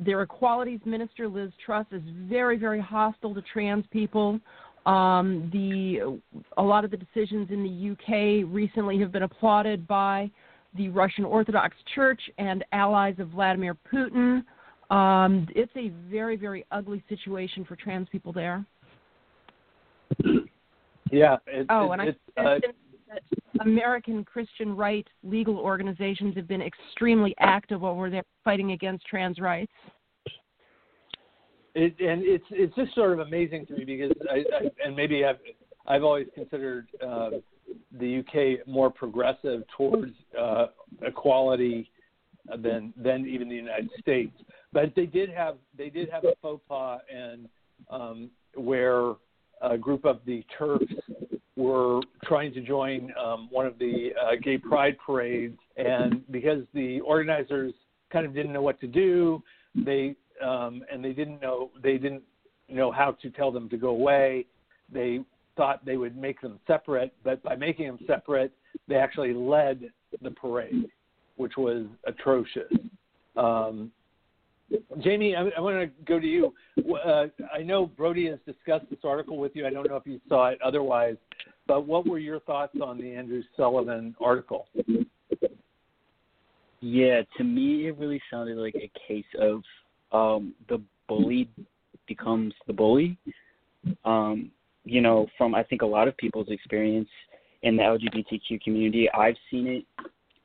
Their 0.00 0.22
equalities 0.22 0.80
minister, 0.86 1.28
Liz 1.28 1.50
Truss, 1.64 1.84
is 1.92 2.00
very, 2.26 2.56
very 2.56 2.80
hostile 2.80 3.34
to 3.34 3.42
trans 3.42 3.84
people. 3.90 4.40
Um, 4.86 5.50
the 5.52 6.18
a 6.56 6.62
lot 6.62 6.86
of 6.86 6.90
the 6.90 6.96
decisions 6.96 7.50
in 7.50 7.62
the 7.62 7.90
UK 7.92 8.50
recently 8.50 8.98
have 8.98 9.12
been 9.12 9.24
applauded 9.24 9.86
by 9.86 10.30
the 10.74 10.88
Russian 10.88 11.26
Orthodox 11.26 11.76
Church 11.94 12.20
and 12.38 12.64
allies 12.72 13.16
of 13.18 13.28
Vladimir 13.28 13.76
Putin. 13.92 14.42
Um, 14.90 15.46
it's 15.54 15.72
a 15.76 15.90
very, 16.10 16.36
very 16.36 16.64
ugly 16.70 17.04
situation 17.10 17.66
for 17.66 17.76
trans 17.76 18.08
people 18.08 18.32
there. 18.32 18.64
Yeah. 21.10 21.36
It, 21.46 21.66
Oh, 21.70 21.90
it, 21.90 21.92
and 21.92 22.02
I 22.02 22.04
it's, 22.06 22.18
should 22.36 22.46
uh, 22.46 22.58
that 22.60 22.72
American 23.60 24.24
Christian 24.24 24.76
right 24.76 25.06
legal 25.22 25.58
organizations 25.58 26.36
have 26.36 26.48
been 26.48 26.62
extremely 26.62 27.34
active 27.38 27.84
over 27.84 28.10
there 28.10 28.24
fighting 28.44 28.72
against 28.72 29.06
trans 29.06 29.38
rights. 29.38 29.72
It, 31.74 31.94
and 32.00 32.22
it's 32.24 32.44
it's 32.50 32.74
just 32.74 32.94
sort 32.94 33.12
of 33.12 33.20
amazing 33.20 33.66
to 33.66 33.74
me 33.74 33.84
because 33.84 34.12
I, 34.30 34.36
I 34.36 34.70
and 34.84 34.96
maybe 34.96 35.24
I've 35.24 35.38
I've 35.86 36.02
always 36.02 36.26
considered 36.34 36.88
uh, 37.06 37.30
the 37.98 38.20
UK 38.20 38.66
more 38.66 38.90
progressive 38.90 39.62
towards 39.76 40.14
uh, 40.38 40.66
equality 41.02 41.90
than 42.62 42.94
than 42.96 43.26
even 43.26 43.48
the 43.48 43.54
United 43.54 43.90
States. 44.00 44.32
But 44.72 44.94
they 44.94 45.06
did 45.06 45.30
have 45.30 45.56
they 45.76 45.90
did 45.90 46.08
have 46.10 46.24
a 46.24 46.32
faux 46.40 46.62
pas 46.68 47.00
and 47.14 47.48
um, 47.90 48.30
where 48.54 49.14
a 49.62 49.78
group 49.78 50.04
of 50.04 50.20
the 50.26 50.44
TERFs 50.58 50.94
were 51.56 52.00
trying 52.24 52.52
to 52.52 52.60
join 52.60 53.12
um, 53.22 53.48
one 53.50 53.66
of 53.66 53.78
the 53.78 54.10
uh, 54.20 54.32
gay 54.42 54.58
pride 54.58 54.96
parades, 55.04 55.58
and 55.76 56.22
because 56.30 56.62
the 56.74 57.00
organizers 57.00 57.72
kind 58.12 58.26
of 58.26 58.34
didn't 58.34 58.52
know 58.52 58.62
what 58.62 58.80
to 58.80 58.86
do, 58.86 59.42
they 59.74 60.14
um, 60.44 60.82
and 60.92 61.02
they 61.02 61.12
didn't 61.12 61.40
know 61.40 61.70
they 61.82 61.96
didn't 61.96 62.22
know 62.68 62.92
how 62.92 63.12
to 63.22 63.30
tell 63.30 63.50
them 63.50 63.68
to 63.70 63.76
go 63.76 63.88
away. 63.88 64.46
They 64.92 65.20
thought 65.56 65.84
they 65.84 65.96
would 65.96 66.16
make 66.16 66.40
them 66.40 66.60
separate, 66.66 67.12
but 67.24 67.42
by 67.42 67.56
making 67.56 67.86
them 67.86 67.98
separate, 68.06 68.52
they 68.88 68.96
actually 68.96 69.32
led 69.32 69.90
the 70.22 70.30
parade, 70.30 70.90
which 71.36 71.56
was 71.56 71.86
atrocious. 72.04 72.70
Um, 73.36 73.90
Jaimie, 74.98 75.36
I, 75.36 75.56
I 75.56 75.60
want 75.60 75.76
to 75.78 76.04
go 76.04 76.18
to 76.18 76.26
you. 76.26 76.52
Uh, 77.04 77.26
I 77.54 77.62
know 77.62 77.86
Brody 77.86 78.26
has 78.26 78.38
discussed 78.46 78.86
this 78.90 78.98
article 79.04 79.38
with 79.38 79.52
you. 79.54 79.66
I 79.66 79.70
don't 79.70 79.88
know 79.88 79.96
if 79.96 80.06
you 80.06 80.20
saw 80.28 80.48
it 80.48 80.58
otherwise, 80.62 81.16
but 81.66 81.86
what 81.86 82.06
were 82.06 82.18
your 82.18 82.40
thoughts 82.40 82.76
on 82.82 82.98
the 82.98 83.14
Andrew 83.14 83.42
Sullivan 83.56 84.14
article? 84.20 84.66
Yeah, 86.80 87.22
to 87.36 87.44
me, 87.44 87.88
it 87.88 87.96
really 87.98 88.20
sounded 88.30 88.58
like 88.58 88.74
a 88.76 88.90
case 89.06 89.24
of 89.40 89.62
um, 90.12 90.54
the 90.68 90.80
bully 91.08 91.48
becomes 92.06 92.54
the 92.66 92.72
bully. 92.72 93.16
Um, 94.04 94.50
you 94.84 95.00
know, 95.00 95.26
from 95.38 95.54
I 95.54 95.62
think 95.62 95.82
a 95.82 95.86
lot 95.86 96.08
of 96.08 96.16
people's 96.16 96.48
experience 96.48 97.08
in 97.62 97.76
the 97.76 97.82
LGBTQ 97.82 98.60
community, 98.62 99.08
I've 99.10 99.36
seen 99.50 99.66
it 99.66 99.84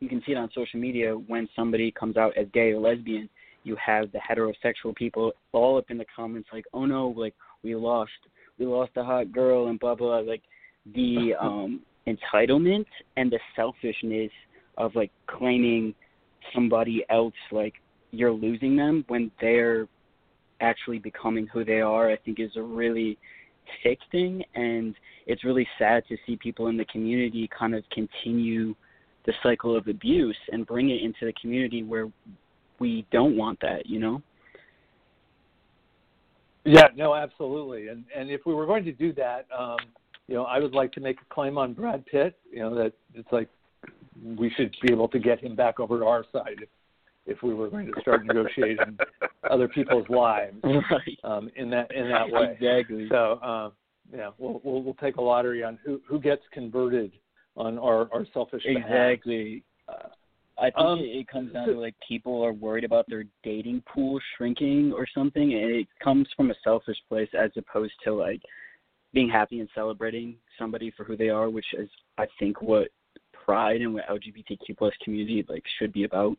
you 0.02 0.10
can 0.10 0.22
see 0.26 0.34
it 0.34 0.38
on 0.38 0.50
social 0.54 0.80
media 0.80 1.14
when 1.14 1.48
somebody 1.56 1.92
comes 1.92 2.18
out 2.18 2.36
as 2.36 2.48
gay 2.54 2.72
or 2.72 2.80
lesbian. 2.80 3.30
You 3.64 3.78
have 3.84 4.12
the 4.12 4.20
heterosexual 4.20 4.96
people 4.96 5.34
all 5.52 5.78
up 5.78 5.86
in 5.90 5.98
the 5.98 6.06
comments 6.16 6.50
like, 6.52 6.66
"Oh 6.74 6.86
no, 6.86 7.10
like 7.10 7.36
we 7.64 7.76
lost, 7.76 8.12
we 8.58 8.66
lost 8.66 8.92
a 8.96 9.04
hot 9.04 9.32
girl," 9.32 9.68
and 9.68 9.80
blah 9.80 9.96
blah. 9.96 10.20
Like 10.20 10.44
the 10.94 11.36
um 11.40 11.82
entitlement 12.08 12.86
and 13.18 13.32
the 13.32 13.40
selfishness 13.56 14.32
of 14.78 14.96
like 14.96 15.12
claiming 15.28 15.94
somebody 16.54 17.06
else 17.10 17.36
like 17.52 17.76
you're 18.12 18.32
losing 18.32 18.76
them 18.76 19.06
when 19.08 19.32
they're 19.40 19.88
actually 20.60 21.00
becoming 21.00 21.48
who 21.48 21.66
they 21.66 21.82
are, 21.82 22.10
I 22.10 22.18
think 22.18 22.40
is 22.40 22.56
a 22.56 22.62
really 22.62 23.18
sick 23.84 24.00
thing, 24.12 24.44
and 24.56 24.96
it's 25.28 25.44
really 25.44 25.68
sad 25.80 26.04
to 26.10 26.18
see 26.26 26.36
people 26.36 26.68
in 26.68 26.78
the 26.78 26.86
community 26.86 27.50
kind 27.58 27.76
of 27.76 27.84
continue 27.92 28.76
the 29.26 29.34
cycle 29.44 29.76
of 29.76 29.88
abuse 29.88 30.38
and 30.52 30.66
bring 30.66 30.90
it 30.90 31.02
into 31.02 31.26
the 31.26 31.34
community 31.40 31.84
where 31.84 32.12
we 32.82 33.06
don't 33.12 33.38
want 33.38 33.60
that, 33.62 33.86
you 33.86 34.00
know? 34.00 34.22
Yeah, 36.66 36.88
no, 36.96 37.16
absolutely. 37.16 37.88
And 37.88 38.04
and 38.16 38.30
if 38.30 38.42
we 38.46 38.54
were 38.54 38.66
going 38.66 38.84
to 38.86 38.92
do 38.92 39.14
that, 39.14 39.48
um, 39.58 39.78
you 40.28 40.36
know, 40.36 40.44
I 40.44 40.60
would 40.60 40.74
like 40.74 40.92
to 40.94 41.00
make 41.00 41.18
a 41.20 41.34
claim 41.34 41.58
on 41.58 41.74
Brad 41.74 42.06
Pitt. 42.06 42.38
You 42.52 42.60
know 42.60 42.76
that 42.76 42.94
it's 43.16 43.32
like 43.32 43.50
we 44.38 44.52
should 44.56 44.76
be 44.82 44.92
able 44.92 45.08
to 45.08 45.20
get 45.20 45.40
him 45.40 45.56
back 45.56 45.80
over 45.80 45.98
to 46.00 46.06
our 46.06 46.24
side 46.32 46.60
if 46.62 46.70
if 47.26 47.42
we 47.42 47.54
were 47.54 47.70
going 47.70 47.88
to 47.88 48.02
start 48.02 48.26
negotiating 48.26 48.98
other 49.50 49.68
people's 49.68 50.08
lives 50.10 50.56
right. 50.64 51.20
um, 51.24 51.50
in 51.56 51.70
that 51.72 51.92
in 51.96 52.10
that 52.10 52.30
way. 52.30 52.56
Exactly. 52.60 53.08
So 53.10 53.42
um, 53.42 53.72
yeah, 54.16 54.30
we'll, 54.38 54.62
we'll 54.64 54.84
we'll 54.84 54.94
take 54.96 55.16
a 55.16 55.22
lottery 55.22 55.64
on 55.64 55.80
who 55.84 56.00
who 56.08 56.20
gets 56.20 56.44
converted 56.54 57.12
on 57.58 57.80
our 57.80 58.08
our 58.14 58.26
selfish. 58.34 58.64
Exactly. 58.66 59.64
Uh, 59.90 60.10
I 60.62 60.66
think 60.66 60.78
Um, 60.78 61.00
it, 61.00 61.04
it 61.04 61.28
comes 61.28 61.52
down 61.52 61.68
to 61.68 61.74
like 61.74 61.96
people 62.08 62.46
are 62.46 62.54
worried 62.54 62.84
about 62.84 63.06
their 63.10 63.24
dating 63.44 63.82
pool 63.92 64.20
shrinking 64.38 64.94
or 64.94 65.08
something, 65.08 65.54
and 65.56 65.72
it 65.72 65.88
comes 66.00 66.28
from 66.36 66.52
a 66.52 66.56
selfish 66.64 66.98
place 67.10 67.30
as 67.34 67.50
opposed 67.58 67.94
to 68.04 68.14
like 68.14 68.42
being 69.12 69.28
happy 69.28 69.60
and 69.60 69.68
celebrating 69.74 70.36
somebody 70.60 70.92
for 70.92 71.04
who 71.04 71.18
they 71.18 71.30
are, 71.30 71.50
which 71.50 71.66
is 71.74 71.90
I 72.20 72.28
think 72.38 72.62
what 72.62 72.90
pride 73.34 73.82
and 73.82 73.96
what 73.96 74.08
LGBTQ 74.08 74.78
plus 74.78 74.94
community 75.04 75.44
like 75.50 75.64
should 75.80 75.92
be 75.92 76.04
about. 76.04 76.38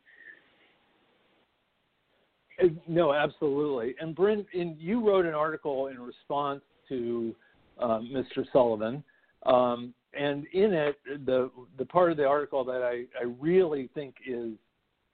Uh, 2.63 2.69
No, 2.87 3.13
absolutely. 3.13 3.97
And 4.01 4.15
Brynn, 4.15 4.47
in, 4.53 4.77
you 4.79 5.07
wrote 5.07 5.27
an 5.27 5.35
article 5.35 5.89
in 5.89 5.99
response 5.99 6.63
to 6.89 7.35
um, 7.79 8.11
Mr. 8.15 8.45
Sullivan, 8.53 9.03
um, 9.47 9.95
and 10.15 10.47
in 10.53 10.73
it, 10.73 10.97
the 11.27 11.51
the 11.79 11.85
part 11.85 12.11
of 12.11 12.17
the 12.17 12.27
article 12.27 12.65
that 12.65 12.83
I, 12.83 13.05
I 13.19 13.25
really 13.41 13.89
think 13.95 14.15
is 14.27 14.51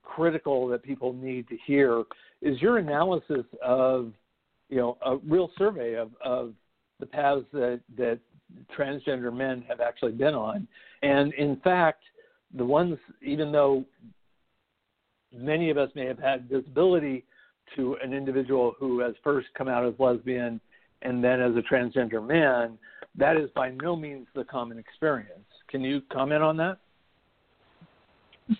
critical 0.03 0.67
that 0.69 0.83
people 0.83 1.12
need 1.12 1.49
to 1.49 1.57
hear 1.67 2.05
is 2.41 2.61
your 2.61 2.79
analysis 2.79 3.45
of, 3.62 4.12
you 4.69 4.79
know, 4.79 4.97
a 5.05 5.17
real 5.19 5.51
survey 5.59 5.95
of, 5.95 6.11
of 6.25 6.55
the 7.01 7.07
paths 7.07 7.45
that 7.53 7.81
that 7.97 8.19
transgender 8.77 9.35
men 9.35 9.62
have 9.69 9.81
actually 9.81 10.12
been 10.12 10.35
on, 10.35 10.67
and 11.03 11.33
in 11.35 11.57
fact, 11.61 12.03
the 12.57 12.64
ones 12.64 12.99
even 13.23 13.53
though 13.53 13.85
many 15.33 15.71
of 15.71 15.77
us 15.77 15.91
may 15.95 16.07
have 16.07 16.19
had 16.19 16.49
visibility 16.49 17.25
to 17.77 17.97
an 18.03 18.14
individual 18.14 18.75
who 18.79 19.01
has 19.01 19.14
first 19.23 19.47
come 19.57 19.69
out 19.69 19.87
as 19.87 19.93
lesbian 19.99 20.61
and 21.03 21.23
then 21.23 21.41
as 21.41 21.53
a 21.55 21.62
transgender 21.73 22.27
man, 22.27 22.79
that 23.18 23.37
is 23.37 23.50
by 23.54 23.70
no 23.70 23.96
means 23.96 24.26
the 24.35 24.44
common 24.44 24.78
experience. 24.78 25.44
Can 25.68 25.83
you 25.83 26.00
comment 26.12 26.42
on 26.42 26.57
that? 26.57 26.78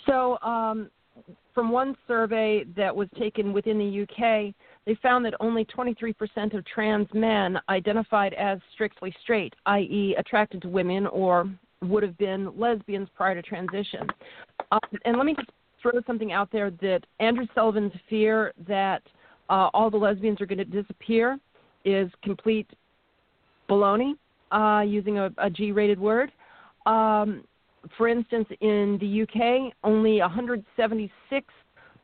So, 0.07 0.39
um, 0.43 0.91
from 1.55 1.71
one 1.71 1.97
survey 2.07 2.65
that 2.77 2.95
was 2.95 3.09
taken 3.19 3.53
within 3.53 3.79
the 3.79 4.03
UK, 4.03 4.55
they 4.85 4.95
found 5.03 5.25
that 5.25 5.35
only 5.41 5.65
23% 5.65 6.57
of 6.57 6.65
trans 6.67 7.09
men 7.13 7.59
identified 7.69 8.35
as 8.35 8.59
strictly 8.75 9.15
straight, 9.23 9.55
i.e., 9.67 10.15
attracted 10.19 10.63
to 10.63 10.69
women 10.69 11.07
or 11.09 11.51
would 11.83 12.03
have 12.03 12.17
been 12.19 12.57
lesbians 12.59 13.09
prior 13.17 13.35
to 13.35 13.43
transition. 13.43 14.07
Um, 14.73 14.81
and 15.05 15.17
let 15.17 15.27
me 15.27 15.35
just 15.35 15.51
throw 15.81 15.93
something 16.07 16.33
out 16.33 16.51
there 16.51 16.71
that 16.71 17.01
Andrew 17.21 17.47
Sullivan's 17.55 17.93
fear 18.09 18.53
that 18.67 19.03
uh, 19.49 19.69
all 19.75 19.91
the 19.91 19.97
lesbians 19.97 20.41
are 20.41 20.47
going 20.47 20.59
to 20.59 20.65
disappear 20.65 21.39
is 21.85 22.11
complete 22.23 22.69
baloney, 23.69 24.15
uh, 24.53 24.83
using 24.87 25.19
a, 25.19 25.31
a 25.39 25.51
G-rated 25.51 25.99
word. 25.99 26.33
Um, 26.87 27.45
for 27.97 28.09
instance, 28.09 28.49
in 28.61 28.99
the 29.01 29.23
UK, 29.23 29.73
only 29.85 30.21
176 30.21 31.47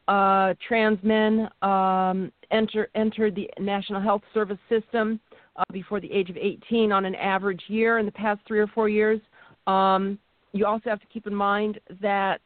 uh, 0.07 0.55
trans 0.67 0.99
men 1.03 1.49
um, 1.63 2.31
enter, 2.51 2.89
entered 2.95 3.35
the 3.35 3.49
National 3.59 4.01
Health 4.01 4.23
Service 4.33 4.59
system 4.69 5.21
uh, 5.57 5.63
before 5.73 6.01
the 6.01 6.11
age 6.13 6.31
of 6.31 6.37
18 6.37 6.93
on 6.93 7.05
an 7.05 7.15
average 7.15 7.63
year 7.69 7.99
in 7.99 8.07
the 8.07 8.13
past 8.13 8.41
three 8.47 8.61
or 8.61 8.67
four 8.69 8.89
years. 8.89 9.21
Um, 9.67 10.19
you 10.53 10.67
also 10.67 10.91
have 10.91 11.01
to 11.01 11.07
keep 11.07 11.27
in 11.27 11.35
mind 11.35 11.81
that 12.01 12.41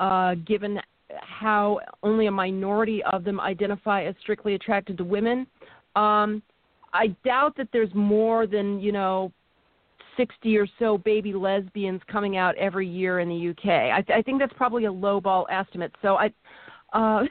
uh, 0.00 0.34
given 0.46 0.80
how 1.20 1.78
only 2.02 2.26
a 2.26 2.30
minority 2.30 3.02
of 3.12 3.24
them 3.24 3.40
identify 3.40 4.04
as 4.04 4.14
strictly 4.20 4.54
attracted 4.54 4.96
to 4.98 5.04
women, 5.04 5.46
um, 5.96 6.42
I 6.94 7.08
doubt 7.24 7.56
that 7.56 7.68
there's 7.72 7.94
more 7.94 8.46
than 8.46 8.80
you 8.80 8.92
know 8.92 9.32
60 10.16 10.56
or 10.56 10.66
so 10.78 10.98
baby 10.98 11.32
lesbians 11.32 12.00
coming 12.10 12.36
out 12.36 12.56
every 12.56 12.88
year 12.88 13.20
in 13.20 13.28
the 13.28 13.50
UK. 13.50 13.68
I, 13.68 14.04
I 14.14 14.22
think 14.22 14.38
that's 14.38 14.52
probably 14.54 14.86
a 14.86 14.92
lowball 14.92 15.44
estimate. 15.50 15.92
So 16.02 16.16
I, 16.16 16.32
uh, 16.92 17.24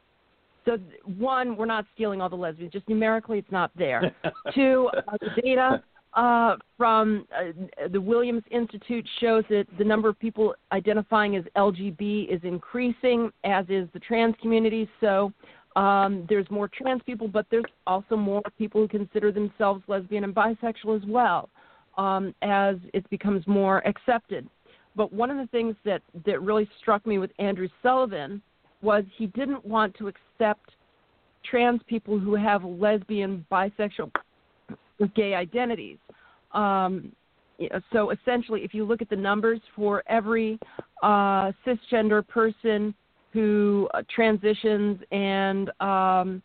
so 0.64 0.78
one, 1.18 1.56
we're 1.56 1.66
not 1.66 1.86
stealing 1.94 2.20
all 2.20 2.28
the 2.28 2.36
lesbians. 2.36 2.72
Just 2.72 2.88
numerically, 2.88 3.38
it's 3.38 3.50
not 3.50 3.70
there. 3.76 4.14
Two, 4.54 4.90
uh, 5.08 5.16
the 5.20 5.42
data 5.42 5.82
uh, 6.14 6.56
from 6.76 7.26
uh, 7.36 7.88
the 7.92 8.00
Williams 8.00 8.42
Institute 8.50 9.06
shows 9.20 9.44
that 9.48 9.66
the 9.78 9.84
number 9.84 10.08
of 10.08 10.18
people 10.18 10.54
identifying 10.72 11.36
as 11.36 11.44
LGB 11.56 12.32
is 12.32 12.40
increasing, 12.42 13.30
as 13.44 13.64
is 13.68 13.88
the 13.92 14.00
trans 14.00 14.34
community. 14.40 14.88
So 15.00 15.32
um, 15.76 16.26
there's 16.28 16.50
more 16.50 16.68
trans 16.68 17.00
people, 17.04 17.28
but 17.28 17.46
there's 17.50 17.64
also 17.86 18.16
more 18.16 18.42
people 18.58 18.80
who 18.80 18.88
consider 18.88 19.30
themselves 19.30 19.82
lesbian 19.86 20.24
and 20.24 20.34
bisexual 20.34 21.00
as 21.00 21.08
well, 21.08 21.48
um, 21.96 22.34
as 22.42 22.76
it 22.92 23.08
becomes 23.10 23.46
more 23.46 23.86
accepted. 23.86 24.48
But 24.96 25.12
one 25.12 25.30
of 25.30 25.36
the 25.36 25.46
things 25.46 25.76
that, 25.84 26.02
that 26.26 26.42
really 26.42 26.68
struck 26.80 27.06
me 27.06 27.18
with 27.18 27.30
Andrew 27.38 27.68
Sullivan 27.82 28.42
was 28.82 29.04
he 29.16 29.26
didn't 29.26 29.64
want 29.64 29.94
to 29.96 30.08
accept 30.08 30.70
trans 31.44 31.80
people 31.86 32.18
who 32.18 32.34
have 32.34 32.64
lesbian, 32.64 33.44
bisexual, 33.50 34.10
gay 35.14 35.34
identities. 35.34 35.98
Um, 36.52 37.12
so 37.92 38.10
essentially, 38.10 38.62
if 38.62 38.74
you 38.74 38.84
look 38.84 39.02
at 39.02 39.10
the 39.10 39.16
numbers 39.16 39.60
for 39.76 40.02
every 40.06 40.58
uh, 41.02 41.52
cisgender 41.66 42.26
person 42.26 42.94
who 43.32 43.88
uh, 43.94 44.02
transitions 44.14 44.98
and 45.12 45.70
um, 45.80 46.42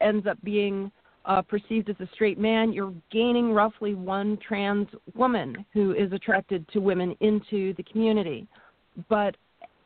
ends 0.00 0.26
up 0.26 0.38
being 0.42 0.90
uh, 1.24 1.42
perceived 1.42 1.88
as 1.88 1.96
a 2.00 2.08
straight 2.14 2.38
man, 2.38 2.72
you're 2.72 2.94
gaining 3.10 3.52
roughly 3.52 3.94
one 3.94 4.38
trans 4.46 4.88
woman 5.14 5.64
who 5.72 5.92
is 5.92 6.12
attracted 6.12 6.66
to 6.68 6.80
women 6.80 7.16
into 7.20 7.74
the 7.74 7.82
community. 7.84 8.46
But 9.08 9.36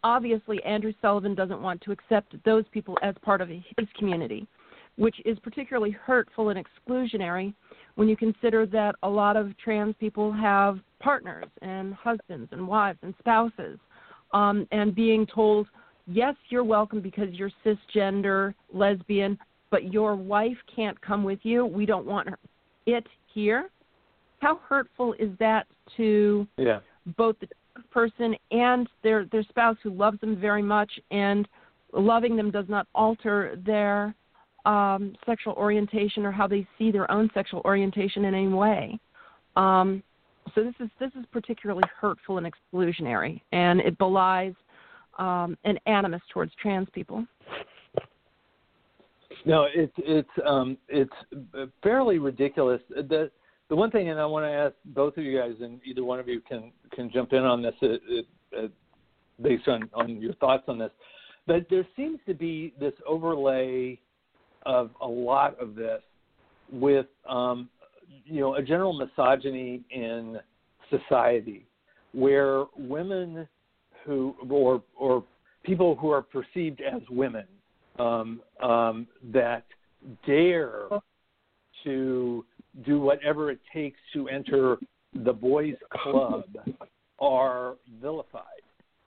obviously, 0.03 0.63
Andrew 0.65 0.93
Sullivan 1.03 1.35
doesn't 1.35 1.61
want 1.61 1.81
to 1.83 1.93
accept 1.93 2.35
those 2.45 2.65
people 2.73 2.99
as 3.03 3.15
part 3.23 3.41
of 3.41 3.49
his 3.49 3.89
community, 3.99 4.47
which 4.97 5.17
is 5.25 5.39
particularly 5.41 5.91
hurtful 5.91 6.49
and 6.49 6.59
exclusionary 6.59 7.55
when 7.97 8.09
you 8.09 8.17
consider 8.17 8.67
that 8.67 8.95
a 9.03 9.09
lot 9.09 9.37
of 9.37 9.57
trans 9.59 9.95
people 9.99 10.33
have 10.33 10.79
partners 11.01 11.47
and 11.63 11.95
husbands 11.95 12.49
and 12.53 12.67
wives 12.67 12.99
and 13.03 13.15
spouses, 13.19 13.79
um, 14.33 14.67
and 14.73 14.95
being 14.95 15.27
told, 15.27 15.67
yes, 16.07 16.35
you're 16.49 16.65
welcome 16.65 17.01
because 17.01 17.29
you're 17.33 17.51
cisgender, 17.65 18.55
lesbian, 18.73 19.39
but 19.71 19.93
your 19.93 20.15
wife 20.15 20.57
can't 20.75 21.01
come 21.01 21.25
with 21.25 21.41
you. 21.43 21.67
We 21.67 21.87
don't 21.87 22.07
want 22.07 22.29
her. 22.29 22.39
It 22.87 23.07
here. 23.33 23.71
How 24.41 24.57
hurtful 24.69 25.15
is 25.15 25.31
that 25.39 25.67
to 25.97 26.47
Yeah. 26.57 26.81
both 27.17 27.39
the 27.41 27.49
person 27.91 28.37
and 28.51 28.89
their 29.03 29.27
their 29.27 29.43
spouse 29.45 29.77
who 29.83 29.91
loves 29.91 30.21
them 30.21 30.37
very 30.37 30.63
much 30.63 30.99
and 31.11 31.49
loving 31.93 32.37
them 32.37 32.51
does 32.51 32.69
not 32.69 32.87
alter 32.95 33.57
their 33.65 34.15
um, 34.65 35.15
sexual 35.25 35.55
orientation 35.55 36.27
or 36.27 36.33
how 36.33 36.47
they 36.47 36.67
see 36.79 36.91
their 36.91 37.11
own 37.11 37.31
sexual 37.33 37.63
orientation 37.65 38.25
in 38.25 38.35
any 38.35 38.49
way. 38.49 38.99
Um, 39.57 40.03
so 40.55 40.63
this 40.63 40.75
is 40.81 40.89
this 40.99 41.11
is 41.19 41.25
particularly 41.33 41.83
hurtful 42.01 42.39
and 42.39 42.47
exclusionary, 42.47 43.41
and 43.53 43.81
it 43.81 43.97
belies 43.99 44.55
um, 45.19 45.57
an 45.65 45.79
animus 45.87 46.23
towards 46.33 46.53
trans 46.61 46.89
people. 46.93 47.25
No, 49.47 49.69
it's 49.73 49.93
it's 49.99 50.29
um, 50.45 50.77
it's 50.89 51.13
fairly 51.81 52.19
ridiculous. 52.19 52.81
The 52.91 53.31
the 53.69 53.77
one 53.77 53.93
thing, 53.93 54.11
and 54.11 54.21
I 54.21 54.27
want 54.27 54.45
to 54.45 54.51
ask 54.51 54.75
both 54.87 55.17
of 55.17 55.25
you 55.25 55.39
guys, 55.39 55.55
and 55.61 55.81
either 55.85 56.05
one 56.05 56.19
of 56.19 56.27
you 56.27 56.41
can 56.41 56.73
can 56.93 57.11
jump 57.13 57.33
in 57.33 57.45
on 57.45 57.63
this 57.63 57.75
at, 57.81 58.59
at, 58.59 58.71
based 59.41 59.69
on 59.69 59.89
on 59.95 60.21
your 60.21 60.35
thoughts 60.35 60.65
on 60.67 60.79
this. 60.79 60.91
But 61.47 61.69
there 61.71 61.87
seems 61.95 62.19
to 62.27 62.35
be 62.35 62.75
this 62.81 62.93
overlay 63.07 64.01
of 64.65 64.91
a 65.01 65.07
lot 65.07 65.57
of 65.61 65.77
this 65.77 66.03
with 66.73 67.07
um, 67.29 67.69
you 68.25 68.41
know 68.41 68.57
a 68.57 68.63
general 68.63 68.95
misogyny 68.95 69.83
in 69.91 70.41
society, 70.91 71.67
where 72.11 72.65
women 72.77 73.47
who 74.05 74.35
or 74.51 74.83
or 74.99 75.23
people 75.63 75.95
who 75.95 76.11
are 76.11 76.23
perceived 76.23 76.81
as 76.81 77.01
women 77.11 77.45
um, 77.99 78.41
um, 78.63 79.07
that 79.33 79.65
dare 80.27 80.89
to 81.85 82.45
do 82.85 83.01
whatever 83.01 83.51
it 83.51 83.61
takes 83.73 83.99
to 84.13 84.29
enter 84.29 84.79
the 85.25 85.33
boys' 85.33 85.75
club 85.91 86.45
are 87.19 87.77
vilified. 88.01 88.43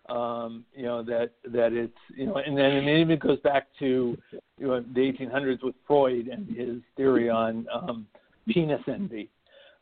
Um, 0.09 0.65
you 0.75 0.83
know 0.83 1.03
that 1.03 1.31
that 1.51 1.71
it's 1.71 1.93
you 2.15 2.25
know, 2.25 2.37
and 2.37 2.57
then 2.57 2.71
it 2.71 2.99
even 2.99 3.19
goes 3.19 3.39
back 3.41 3.67
to 3.77 4.17
you 4.57 4.67
know 4.67 4.83
the 4.95 4.99
1800s 4.99 5.61
with 5.61 5.75
Freud 5.85 6.27
and 6.27 6.47
his 6.47 6.77
theory 6.97 7.29
on 7.29 7.67
um, 7.71 8.07
penis 8.47 8.81
envy. 8.87 9.29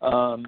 Um, 0.02 0.48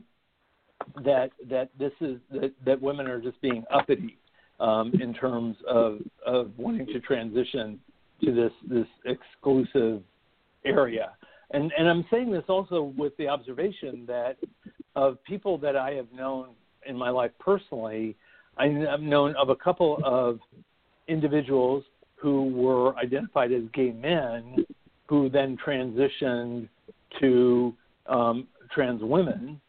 that 1.04 1.32
that 1.50 1.70
this 1.80 1.94
is 2.02 2.20
that, 2.32 2.52
that 2.66 2.82
women 2.82 3.08
are 3.08 3.22
just 3.22 3.40
being 3.42 3.64
uppity 3.72 4.18
um, 4.60 4.92
in 5.02 5.14
terms 5.14 5.56
of 5.66 6.00
of 6.26 6.52
wanting 6.58 6.86
to 6.88 7.00
transition 7.00 7.80
to 8.24 8.34
this 8.34 8.52
this 8.68 8.88
exclusive 9.06 10.02
area. 10.66 11.12
And 11.52 11.72
and 11.78 11.88
I'm 11.88 12.06
saying 12.12 12.32
this 12.32 12.44
also 12.48 12.94
with 12.98 13.16
the 13.18 13.28
observation 13.28 14.06
that 14.08 14.38
of 14.96 15.24
people 15.24 15.58
that 15.60 15.76
I 15.76 15.92
have 15.92 16.12
known 16.14 16.50
in 16.86 16.96
my 16.96 17.10
life 17.10 17.32
personally, 17.40 18.16
I've 18.58 19.02
known 19.02 19.36
of 19.36 19.50
a 19.50 19.56
couple 19.56 20.00
of 20.04 20.40
individuals 21.08 21.84
who 22.16 22.50
were 22.50 22.96
identified 22.98 23.52
as 23.52 23.64
gay 23.74 23.92
men 23.92 24.66
who 25.08 25.30
then 25.30 25.58
transitioned 25.66 26.68
to 27.20 27.74
um, 28.08 28.48
trans 28.72 29.02
women. 29.02 29.60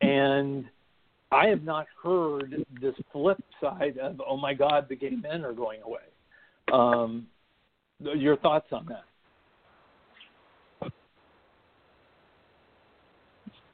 And 0.00 0.64
I 1.32 1.46
have 1.46 1.62
not 1.62 1.86
heard 2.02 2.64
this 2.80 2.94
flip 3.12 3.42
side 3.60 3.98
of, 3.98 4.20
oh 4.26 4.36
my 4.36 4.54
God, 4.54 4.86
the 4.88 4.96
gay 4.96 5.10
men 5.10 5.44
are 5.44 5.52
going 5.52 5.82
away. 5.82 6.00
Um, 6.72 7.26
your 8.00 8.36
thoughts 8.36 8.66
on 8.72 8.86
that? 8.86 9.04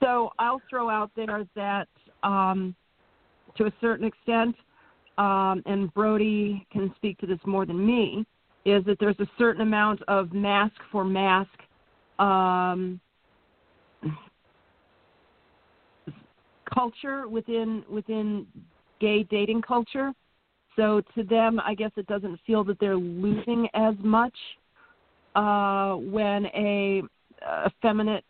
So 0.02 0.30
I'll 0.38 0.60
throw 0.68 0.90
out 0.90 1.10
there 1.16 1.46
that 1.56 1.88
um, 2.22 2.74
to 3.56 3.64
a 3.64 3.72
certain 3.80 4.06
extent, 4.06 4.54
um, 5.18 5.62
and 5.66 5.92
Brody 5.94 6.66
can 6.70 6.92
speak 6.96 7.18
to 7.18 7.26
this 7.26 7.38
more 7.46 7.64
than 7.64 7.84
me, 7.84 8.26
is 8.64 8.84
that 8.84 8.98
there's 9.00 9.18
a 9.20 9.26
certain 9.38 9.62
amount 9.62 10.02
of 10.08 10.32
mask 10.32 10.74
for 10.92 11.04
mask 11.04 11.50
um, 12.18 13.00
culture 16.72 17.28
within 17.28 17.84
within 17.90 18.46
gay 19.00 19.22
dating 19.22 19.62
culture. 19.62 20.12
So 20.76 21.02
to 21.14 21.24
them, 21.24 21.58
I 21.60 21.74
guess 21.74 21.90
it 21.96 22.06
doesn't 22.06 22.38
feel 22.46 22.62
that 22.64 22.78
they're 22.78 22.96
losing 22.96 23.68
as 23.74 23.94
much 23.98 24.34
uh, 25.34 25.94
when 25.94 26.46
a 26.46 27.02
effeminate 27.66 28.24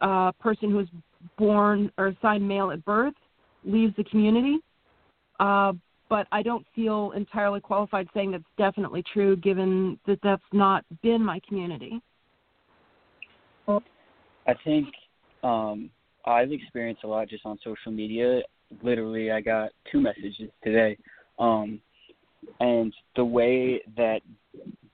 uh, 0.00 0.32
person 0.32 0.70
who 0.70 0.80
is 0.80 0.88
born 1.36 1.90
or 1.98 2.08
assigned 2.08 2.46
male 2.46 2.70
at 2.70 2.84
birth 2.84 3.14
leaves 3.64 3.94
the 3.96 4.04
community. 4.04 4.58
Uh, 5.40 5.72
but 6.08 6.26
I 6.30 6.42
don't 6.42 6.64
feel 6.74 7.12
entirely 7.16 7.60
qualified 7.60 8.08
saying 8.14 8.30
that's 8.30 8.44
definitely 8.56 9.02
true, 9.12 9.36
given 9.36 9.98
that 10.06 10.20
that's 10.22 10.42
not 10.52 10.84
been 11.02 11.22
my 11.22 11.40
community. 11.48 12.00
I 13.68 14.54
think 14.62 14.86
um, 15.42 15.90
I've 16.24 16.52
experienced 16.52 17.02
a 17.02 17.08
lot 17.08 17.28
just 17.28 17.44
on 17.44 17.58
social 17.64 17.90
media. 17.90 18.40
Literally, 18.82 19.32
I 19.32 19.40
got 19.40 19.70
two 19.90 20.00
messages 20.00 20.50
today, 20.62 20.96
um, 21.38 21.80
and 22.60 22.92
the 23.16 23.24
way 23.24 23.80
that 23.96 24.20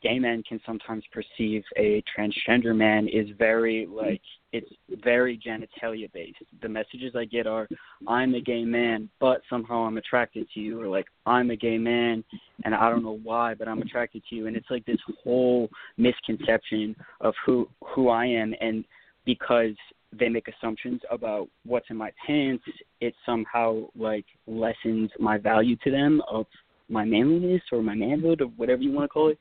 gay 0.02 0.18
men 0.18 0.42
can 0.42 0.60
sometimes 0.66 1.04
perceive 1.12 1.62
a 1.76 2.02
transgender 2.16 2.74
man 2.74 3.08
is 3.08 3.28
very 3.38 3.86
like 3.86 4.20
it's 4.52 4.70
very 5.02 5.38
genitalia 5.38 6.12
based. 6.12 6.38
The 6.60 6.68
messages 6.68 7.14
I 7.16 7.24
get 7.24 7.46
are 7.46 7.68
I'm 8.06 8.34
a 8.34 8.40
gay 8.40 8.64
man, 8.64 9.08
but 9.20 9.40
somehow 9.48 9.84
I'm 9.86 9.96
attracted 9.96 10.46
to 10.52 10.60
you 10.60 10.80
or 10.80 10.88
like 10.88 11.06
I'm 11.24 11.50
a 11.50 11.56
gay 11.56 11.78
man 11.78 12.24
and 12.64 12.74
I 12.74 12.90
don't 12.90 13.04
know 13.04 13.20
why, 13.22 13.54
but 13.54 13.68
I'm 13.68 13.80
attracted 13.80 14.22
to 14.28 14.34
you 14.34 14.46
and 14.48 14.56
it's 14.56 14.70
like 14.70 14.84
this 14.84 15.00
whole 15.22 15.70
misconception 15.96 16.96
of 17.20 17.34
who 17.46 17.68
who 17.94 18.08
I 18.08 18.26
am 18.26 18.54
and 18.60 18.84
because 19.24 19.76
they 20.18 20.28
make 20.28 20.48
assumptions 20.48 21.00
about 21.10 21.48
what's 21.64 21.86
in 21.90 21.96
my 21.96 22.12
pants, 22.26 22.64
it 23.00 23.14
somehow 23.24 23.82
like 23.96 24.26
lessens 24.46 25.10
my 25.18 25.38
value 25.38 25.76
to 25.84 25.90
them 25.90 26.22
of 26.30 26.46
my 26.88 27.04
manliness 27.04 27.62
or 27.72 27.82
my 27.82 27.94
manhood 27.94 28.42
or 28.42 28.46
whatever 28.56 28.82
you 28.82 28.92
want 28.92 29.04
to 29.04 29.08
call 29.08 29.28
it. 29.28 29.38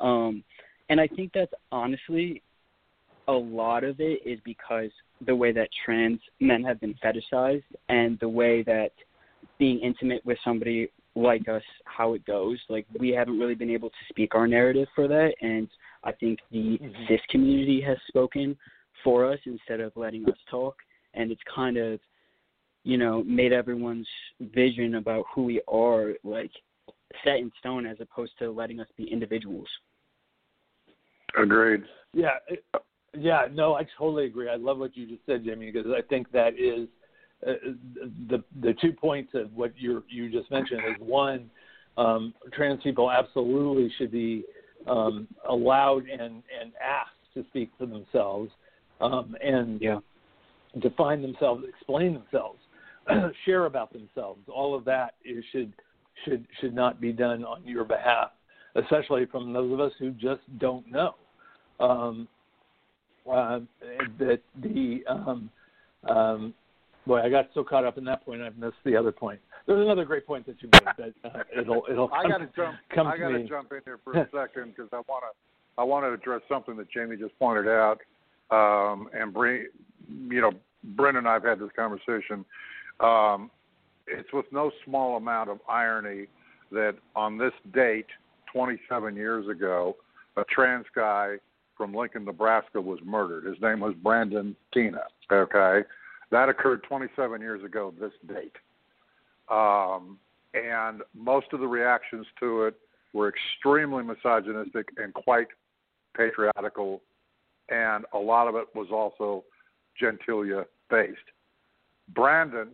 Um, 0.00 0.44
and 0.88 1.00
I 1.00 1.06
think 1.08 1.32
that's 1.34 1.52
honestly 1.70 2.42
a 3.28 3.32
lot 3.32 3.84
of 3.84 4.00
it 4.00 4.20
is 4.24 4.38
because 4.44 4.90
the 5.26 5.34
way 5.34 5.52
that 5.52 5.68
trans 5.84 6.20
men 6.40 6.62
have 6.64 6.80
been 6.80 6.94
fetishized 7.04 7.62
and 7.88 8.18
the 8.20 8.28
way 8.28 8.62
that 8.64 8.90
being 9.58 9.78
intimate 9.80 10.24
with 10.24 10.38
somebody 10.44 10.88
like 11.14 11.48
us, 11.48 11.62
how 11.84 12.14
it 12.14 12.24
goes. 12.24 12.58
Like 12.68 12.86
we 12.98 13.10
haven't 13.10 13.38
really 13.38 13.54
been 13.54 13.70
able 13.70 13.90
to 13.90 13.96
speak 14.08 14.34
our 14.34 14.46
narrative 14.46 14.88
for 14.94 15.06
that, 15.08 15.34
and 15.40 15.68
I 16.04 16.12
think 16.12 16.38
the 16.50 16.78
mm-hmm. 16.82 17.04
cis 17.08 17.20
community 17.30 17.80
has 17.86 17.98
spoken 18.08 18.56
for 19.02 19.30
us 19.30 19.38
instead 19.46 19.80
of 19.80 19.92
letting 19.96 20.28
us 20.28 20.36
talk, 20.50 20.76
and 21.14 21.30
it's 21.30 21.40
kind 21.54 21.76
of, 21.76 22.00
you 22.84 22.98
know, 22.98 23.22
made 23.24 23.52
everyone's 23.52 24.08
vision 24.40 24.96
about 24.96 25.24
who 25.34 25.44
we 25.44 25.60
are 25.68 26.12
like 26.24 26.50
set 27.24 27.36
in 27.36 27.50
stone 27.58 27.86
as 27.86 27.96
opposed 28.00 28.32
to 28.38 28.50
letting 28.50 28.80
us 28.80 28.88
be 28.96 29.04
individuals. 29.04 29.68
Agreed. 31.40 31.82
Yeah, 32.12 32.38
yeah. 33.16 33.46
No, 33.52 33.74
I 33.74 33.86
totally 33.98 34.26
agree. 34.26 34.48
I 34.48 34.56
love 34.56 34.78
what 34.78 34.96
you 34.96 35.06
just 35.06 35.24
said, 35.26 35.44
Jimmy, 35.44 35.70
because 35.70 35.90
I 35.90 36.02
think 36.02 36.30
that 36.32 36.58
is 36.58 36.88
uh, 37.46 37.54
the 38.28 38.42
the 38.60 38.74
two 38.80 38.92
points 38.92 39.32
of 39.34 39.52
what 39.54 39.72
you 39.76 40.02
you 40.08 40.30
just 40.30 40.50
mentioned 40.50 40.82
is 40.88 40.96
one, 41.00 41.50
um, 41.96 42.34
trans 42.52 42.82
people 42.82 43.10
absolutely 43.10 43.92
should 43.96 44.12
be 44.12 44.44
um, 44.86 45.26
allowed 45.48 46.06
and 46.06 46.42
and 46.60 46.72
asked 46.82 47.10
to 47.34 47.44
speak 47.48 47.70
for 47.78 47.86
themselves, 47.86 48.50
um, 49.02 49.36
and 49.42 49.80
yeah. 49.80 49.98
define 50.80 51.20
themselves, 51.20 51.64
explain 51.68 52.14
themselves, 52.14 52.58
share 53.44 53.66
about 53.66 53.92
themselves. 53.92 54.40
All 54.48 54.74
of 54.74 54.84
that 54.84 55.14
is, 55.24 55.44
should 55.52 55.72
should 56.24 56.46
should 56.60 56.74
not 56.74 57.00
be 57.00 57.12
done 57.12 57.44
on 57.44 57.66
your 57.66 57.84
behalf, 57.84 58.30
especially 58.76 59.26
from 59.26 59.52
those 59.52 59.72
of 59.72 59.80
us 59.80 59.92
who 59.98 60.10
just 60.12 60.40
don't 60.58 60.90
know 60.90 61.14
um, 61.80 62.28
uh, 63.30 63.60
that 64.18 64.40
the 64.62 65.02
um, 65.08 65.50
um, 66.08 66.54
boy, 67.06 67.20
I 67.20 67.28
got 67.28 67.48
so 67.54 67.64
caught 67.64 67.84
up 67.84 67.98
in 67.98 68.04
that 68.04 68.24
point, 68.24 68.42
I've 68.42 68.56
missed 68.56 68.76
the 68.84 68.96
other 68.96 69.12
point. 69.12 69.40
There's 69.66 69.84
another 69.84 70.04
great 70.04 70.26
point 70.26 70.46
that 70.46 70.56
you 70.60 70.68
made 70.72 70.82
that 70.98 71.30
uh, 71.30 71.42
it'll 71.56 71.84
it'll. 71.90 72.10
I 72.12 72.28
got 72.28 72.38
to 72.38 72.48
jump. 72.56 72.76
Come 72.94 73.06
I 73.06 73.16
got 73.16 73.28
to 73.28 73.46
jump 73.46 73.72
in 73.72 73.80
here 73.84 73.98
for 74.02 74.12
a 74.14 74.28
second 74.34 74.74
because 74.76 74.88
I 74.92 75.02
want 75.08 75.24
to 75.24 75.80
I 75.80 75.84
want 75.84 76.04
to 76.04 76.12
address 76.12 76.42
something 76.48 76.76
that 76.76 76.88
Jaimie 76.92 77.18
just 77.18 77.38
pointed 77.38 77.68
out, 77.68 77.98
um, 78.52 79.08
and 79.12 79.32
bring 79.32 79.66
you 80.08 80.40
know 80.40 80.52
Brendan 80.84 81.26
and 81.26 81.28
I've 81.28 81.44
had 81.44 81.58
this 81.58 81.70
conversation. 81.74 82.44
Um, 83.00 83.50
it's 84.06 84.32
with 84.32 84.46
no 84.52 84.70
small 84.84 85.16
amount 85.16 85.50
of 85.50 85.58
irony 85.68 86.26
that 86.70 86.94
on 87.16 87.38
this 87.38 87.52
date, 87.72 88.06
27 88.52 89.16
years 89.16 89.48
ago, 89.48 89.96
a 90.36 90.44
trans 90.44 90.86
guy 90.94 91.36
from 91.76 91.94
Lincoln, 91.94 92.24
Nebraska, 92.24 92.80
was 92.80 92.98
murdered. 93.04 93.44
His 93.44 93.60
name 93.62 93.80
was 93.80 93.94
Brandon 94.02 94.54
Teena. 94.74 95.04
Okay, 95.30 95.86
that 96.30 96.48
occurred 96.48 96.82
27 96.84 97.40
years 97.40 97.64
ago 97.64 97.94
this 97.98 98.12
date, 98.28 98.56
um, 99.50 100.18
and 100.54 101.02
most 101.14 101.46
of 101.52 101.60
the 101.60 101.66
reactions 101.66 102.26
to 102.40 102.64
it 102.64 102.74
were 103.12 103.28
extremely 103.28 104.02
misogynistic 104.02 104.88
and 104.96 105.12
quite 105.14 105.48
patriarchal, 106.16 107.02
and 107.68 108.04
a 108.12 108.18
lot 108.18 108.48
of 108.48 108.54
it 108.54 108.66
was 108.74 108.88
also 108.92 109.44
gentilia 110.00 110.64
based. 110.90 111.18
Brandon 112.14 112.68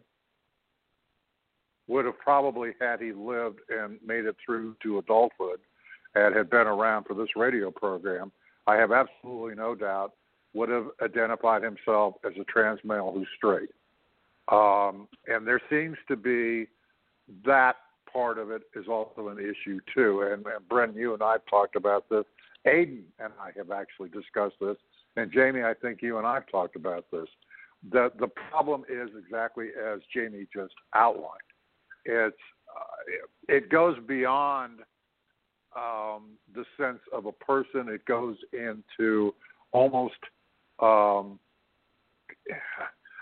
would 1.86 2.04
have 2.04 2.18
probably, 2.18 2.72
had 2.80 3.00
he 3.00 3.12
lived 3.12 3.60
and 3.70 3.98
made 4.04 4.26
it 4.26 4.36
through 4.44 4.76
to 4.82 4.98
adulthood, 4.98 5.60
and 6.14 6.34
had 6.34 6.50
been 6.50 6.66
around 6.66 7.04
for 7.04 7.14
this 7.14 7.28
radio 7.36 7.70
program, 7.70 8.32
I 8.66 8.76
have 8.76 8.92
absolutely 8.92 9.54
no 9.54 9.74
doubt 9.74 10.12
would 10.54 10.68
have 10.68 10.86
identified 11.02 11.62
himself 11.62 12.14
as 12.24 12.32
a 12.40 12.44
trans 12.44 12.80
male 12.84 13.12
who's 13.14 13.28
straight. 13.36 13.70
Um, 14.48 15.08
and 15.26 15.46
there 15.46 15.60
seems 15.70 15.96
to 16.08 16.16
be 16.16 16.66
that 17.44 17.76
part 18.10 18.38
of 18.38 18.50
it 18.50 18.62
is 18.74 18.86
also 18.88 19.28
an 19.28 19.38
issue 19.38 19.78
too. 19.94 20.22
And, 20.22 20.44
and 20.46 20.68
Brent, 20.68 20.96
you 20.96 21.12
and 21.12 21.22
I 21.22 21.32
have 21.32 21.46
talked 21.48 21.76
about 21.76 22.08
this. 22.08 22.24
Aydian 22.68 23.02
and 23.18 23.32
I 23.40 23.50
have 23.56 23.70
actually 23.70 24.10
discussed 24.10 24.56
this, 24.60 24.76
and 25.16 25.32
Jaimie, 25.32 25.64
I 25.64 25.74
think 25.74 26.02
you 26.02 26.18
and 26.18 26.26
I 26.26 26.34
have 26.34 26.48
talked 26.50 26.76
about 26.76 27.06
this. 27.10 27.28
The 27.90 28.10
the 28.18 28.28
problem 28.28 28.84
is 28.88 29.10
exactly 29.18 29.68
as 29.68 30.00
Jaimie 30.14 30.46
just 30.54 30.74
outlined. 30.94 31.40
It's 32.04 32.36
uh, 32.76 33.16
it 33.48 33.70
goes 33.70 33.96
beyond 34.06 34.80
um, 35.76 36.30
the 36.54 36.64
sense 36.78 37.00
of 37.12 37.26
a 37.26 37.32
person. 37.32 37.88
It 37.88 38.04
goes 38.04 38.36
into 38.52 39.34
almost 39.72 40.14
um, 40.80 41.38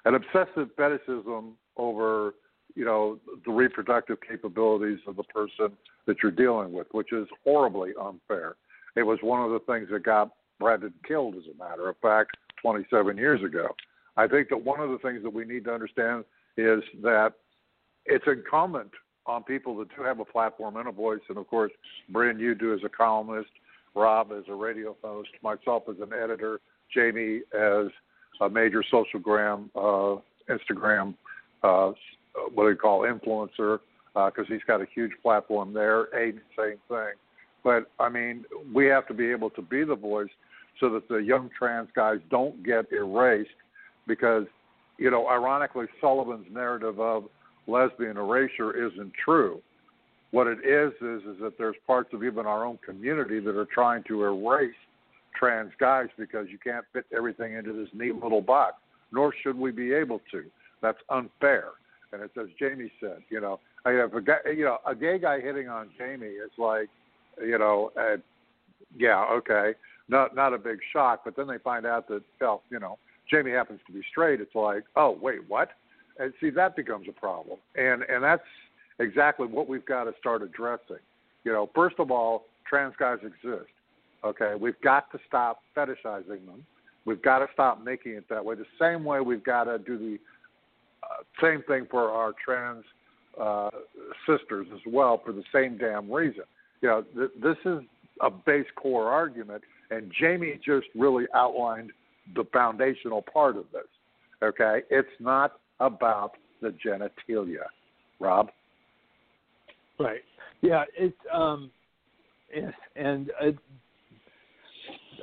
an 0.05 0.15
obsessive 0.15 0.69
fetishism 0.77 1.57
over 1.77 2.35
you 2.75 2.85
know 2.85 3.19
the 3.45 3.53
reproductive 3.53 4.19
capabilities 4.27 4.99
of 5.07 5.17
the 5.17 5.25
person 5.25 5.77
that 6.07 6.17
you're 6.23 6.33
dealing 6.33 6.73
with, 6.73 6.87
which 6.93 7.13
is 7.13 7.27
horribly 7.45 7.91
unfair. 8.01 8.57
It 8.97 9.03
was 9.03 9.19
one 9.23 9.43
of 9.43 9.51
the 9.51 9.61
things 9.61 9.89
that 9.91 10.03
got 10.03 10.31
Brandon 10.59 10.93
killed, 11.07 11.35
as 11.37 11.45
a 11.53 11.59
matter 11.59 11.89
of 11.89 11.97
fact, 11.99 12.37
27 12.63 13.17
years 13.17 13.43
ago. 13.43 13.69
I 14.17 14.27
think 14.27 14.49
that 14.49 14.65
one 14.65 14.81
of 14.81 14.91
the 14.91 14.99
things 14.99 15.23
that 15.23 15.33
we 15.33 15.45
need 15.45 15.65
to 15.65 15.73
understand 15.73 16.25
is 16.57 16.83
that 17.03 17.35
it's 18.07 18.25
incumbent 18.27 18.91
on 19.27 19.43
people 19.43 19.77
that 19.77 19.95
do 19.95 20.03
have 20.03 20.21
a 20.21 20.25
platform 20.25 20.77
and 20.77 20.89
a 20.89 20.93
voice, 20.93 21.21
and 21.29 21.37
of 21.37 21.47
course, 21.49 21.73
Brynn, 22.13 22.41
you 22.41 22.55
do 22.55 22.73
as 22.73 22.81
a 22.85 22.89
columnist, 22.89 23.51
Rob 23.95 24.31
as 24.33 24.45
a 24.49 24.55
radio 24.55 24.97
host, 25.03 25.31
myself 25.43 25.85
as 25.91 25.97
an 26.01 26.13
editor, 26.13 26.61
Jaimie 26.97 27.41
as 27.53 27.91
a 28.41 28.49
major 28.49 28.83
social 28.91 29.21
gram, 29.21 29.71
uh, 29.75 30.17
Instagram, 30.49 31.15
uh, 31.63 31.93
what 32.55 32.65
do 32.65 32.71
you 32.71 32.77
call 32.77 33.03
influencer, 33.03 33.81
because 34.15 34.45
uh, 34.49 34.53
he's 34.53 34.63
got 34.67 34.81
a 34.81 34.87
huge 34.95 35.13
platform 35.23 35.73
there. 35.73 36.07
Aydian, 36.15 36.41
same 36.57 36.79
thing. 36.89 37.15
But 37.67 37.91
I 37.99 38.09
mean, 38.09 38.45
we 38.73 38.87
have 38.87 39.09
to 39.09 39.15
be 39.15 39.29
able 39.33 39.51
to 39.51 39.61
be 39.61 39.83
the 39.83 39.97
voice 39.97 40.31
so 40.79 40.89
that 40.91 41.09
the 41.09 41.17
young 41.17 41.51
trans 41.59 41.89
guys 41.97 42.19
don't 42.31 42.65
get 42.65 42.85
erased, 42.93 43.51
because 44.07 44.45
you 44.99 45.11
know, 45.11 45.29
ironically, 45.29 45.87
Sullivan's 46.01 46.47
narrative 46.49 47.01
of 47.01 47.25
lesbian 47.67 48.19
erasure 48.19 48.87
isn't 48.87 49.13
true. 49.23 49.61
What 50.31 50.47
it 50.47 50.59
is 50.61 50.93
is 51.03 51.23
is 51.29 51.41
that 51.43 51.55
there's 51.59 51.75
parts 51.89 52.11
of 52.13 52.23
even 52.23 52.47
our 52.47 52.65
own 52.65 52.79
community 52.87 53.41
that 53.41 53.59
are 53.59 53.67
trying 53.75 54.05
to 54.05 54.23
erase 54.23 54.71
trans 55.37 55.73
guys 55.81 56.07
because 56.17 56.47
you 56.49 56.59
can't 56.63 56.85
fit 56.93 57.05
everything 57.15 57.55
into 57.55 57.73
this 57.73 57.89
neat 57.93 58.15
little 58.23 58.41
box. 58.41 58.75
Nor 59.11 59.35
should 59.43 59.59
we 59.59 59.73
be 59.73 59.93
able 59.93 60.21
to. 60.31 60.45
That's 60.83 60.99
unfair. 61.11 61.71
And 62.13 62.23
it's 62.23 62.37
as 62.39 62.47
Jaimie 62.61 62.93
said, 63.01 63.23
you 63.29 63.41
know, 63.41 63.59
I 63.85 63.91
have 63.91 64.15
a 64.15 64.21
guy, 64.21 64.37
you 64.57 64.65
know, 64.65 64.79
a 64.87 64.95
gay 64.95 65.19
guy 65.19 65.41
hitting 65.41 65.69
on 65.69 65.91
Jaimie 66.01 66.37
is 66.45 66.53
like, 66.59 66.89
you 67.41 67.59
know, 67.59 67.91
uh, 67.97 68.17
yeah, 68.97 69.25
okay, 69.31 69.75
not 70.09 70.35
not 70.35 70.55
a 70.55 70.59
big 70.59 70.79
shock. 70.93 71.23
But 71.25 71.37
then 71.37 71.47
they 71.47 71.59
find 71.59 71.87
out 71.87 72.09
that, 72.09 72.23
well, 72.41 72.63
you 72.71 72.79
know, 72.79 72.99
Jaimie 73.33 73.57
happens 73.57 73.81
to 73.87 73.93
be 73.93 74.03
straight. 74.11 74.41
It's 74.41 74.55
like, 74.55 74.85
oh, 74.97 75.19
wait, 75.21 75.41
what? 75.49 75.71
And 76.19 76.33
see, 76.41 76.51
that 76.51 76.77
becomes 76.77 77.07
a 77.09 77.13
problem. 77.13 77.59
And 77.75 78.03
and 78.03 78.23
that's 78.23 78.43
exactly 78.99 79.47
what 79.47 79.69
we've 79.69 79.85
got 79.85 80.05
to 80.05 80.13
start 80.19 80.43
addressing. 80.43 81.03
You 81.45 81.53
know, 81.53 81.71
first 81.75 81.97
of 81.99 82.11
all, 82.11 82.47
trans 82.69 82.95
guys 82.99 83.19
exist. 83.23 83.71
Okay, 84.25 84.55
we've 84.59 84.81
got 84.83 85.11
to 85.13 85.19
stop 85.29 85.61
fetishizing 85.77 86.47
them. 86.47 86.65
We've 87.05 87.23
got 87.23 87.39
to 87.41 87.47
stop 87.53 87.85
making 87.85 88.13
it 88.13 88.29
that 88.29 88.45
way. 88.45 88.57
The 88.57 88.65
same 88.81 89.05
way 89.05 89.21
we've 89.21 89.45
got 89.45 89.65
to 89.65 89.79
do 89.79 89.99
the 89.99 90.19
uh, 91.03 91.23
same 91.41 91.63
thing 91.69 91.87
for 91.91 92.11
our 92.11 92.33
trans 92.45 92.85
uh, 93.41 93.71
sisters 94.27 94.67
as 94.75 94.81
well 94.87 95.21
for 95.25 95.33
the 95.33 95.45
same 95.53 95.79
damn 95.79 96.11
reason. 96.11 96.45
You 96.81 96.89
know, 96.89 97.05
th- 97.15 97.31
this 97.43 97.57
is 97.65 97.81
a 98.21 98.31
base 98.31 98.67
core 98.77 99.11
argument, 99.11 99.63
and 99.91 100.13
Jaimie 100.21 100.63
just 100.63 100.87
really 100.95 101.25
outlined 101.35 101.93
the 102.35 102.45
foundational 102.53 103.23
part 103.23 103.57
of 103.57 103.65
this. 103.73 103.87
Okay, 104.43 104.81
it's 104.91 105.09
not 105.21 105.61
about 105.81 106.33
the 106.61 106.75
genitalia. 106.85 107.65
Rob? 108.21 108.51
Right. 109.99 110.23
Yeah, 110.63 110.85
it's 110.97 111.17
um 111.33 111.71
and 112.95 113.31
uh, 113.41 113.51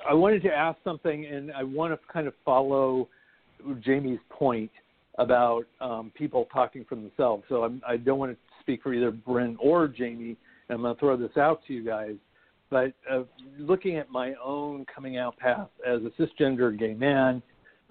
I 0.07 0.13
wanted 0.13 0.43
to 0.43 0.49
ask 0.49 0.77
something 0.83 1.25
and 1.25 1.51
I 1.51 1.63
want 1.63 1.93
to 1.93 2.13
kind 2.13 2.27
of 2.27 2.33
follow 2.43 3.07
Jaimie's 3.65 4.19
point 4.29 4.71
about 5.19 5.63
um, 5.79 6.11
people 6.15 6.47
talking 6.51 6.85
for 6.87 6.95
themselves. 6.95 7.43
So 7.47 7.63
I'm, 7.63 7.81
I 7.87 7.97
do 7.97 8.11
not 8.11 8.17
want 8.17 8.31
to 8.31 8.37
speak 8.61 8.83
for 8.83 8.93
either 8.93 9.11
Brynn 9.11 9.55
or 9.59 9.87
Jaimie. 9.87 10.35
I'm 10.73 10.81
going 10.81 10.95
to 10.95 10.99
throw 10.99 11.17
this 11.17 11.37
out 11.37 11.61
to 11.67 11.73
you 11.73 11.83
guys. 11.85 12.15
But 12.69 12.93
uh, 13.09 13.23
looking 13.57 13.97
at 13.97 14.09
my 14.09 14.33
own 14.43 14.85
coming 14.93 15.17
out 15.17 15.37
path 15.37 15.69
as 15.87 16.01
a 16.01 16.21
cisgender 16.21 16.77
gay 16.77 16.93
man, 16.93 17.41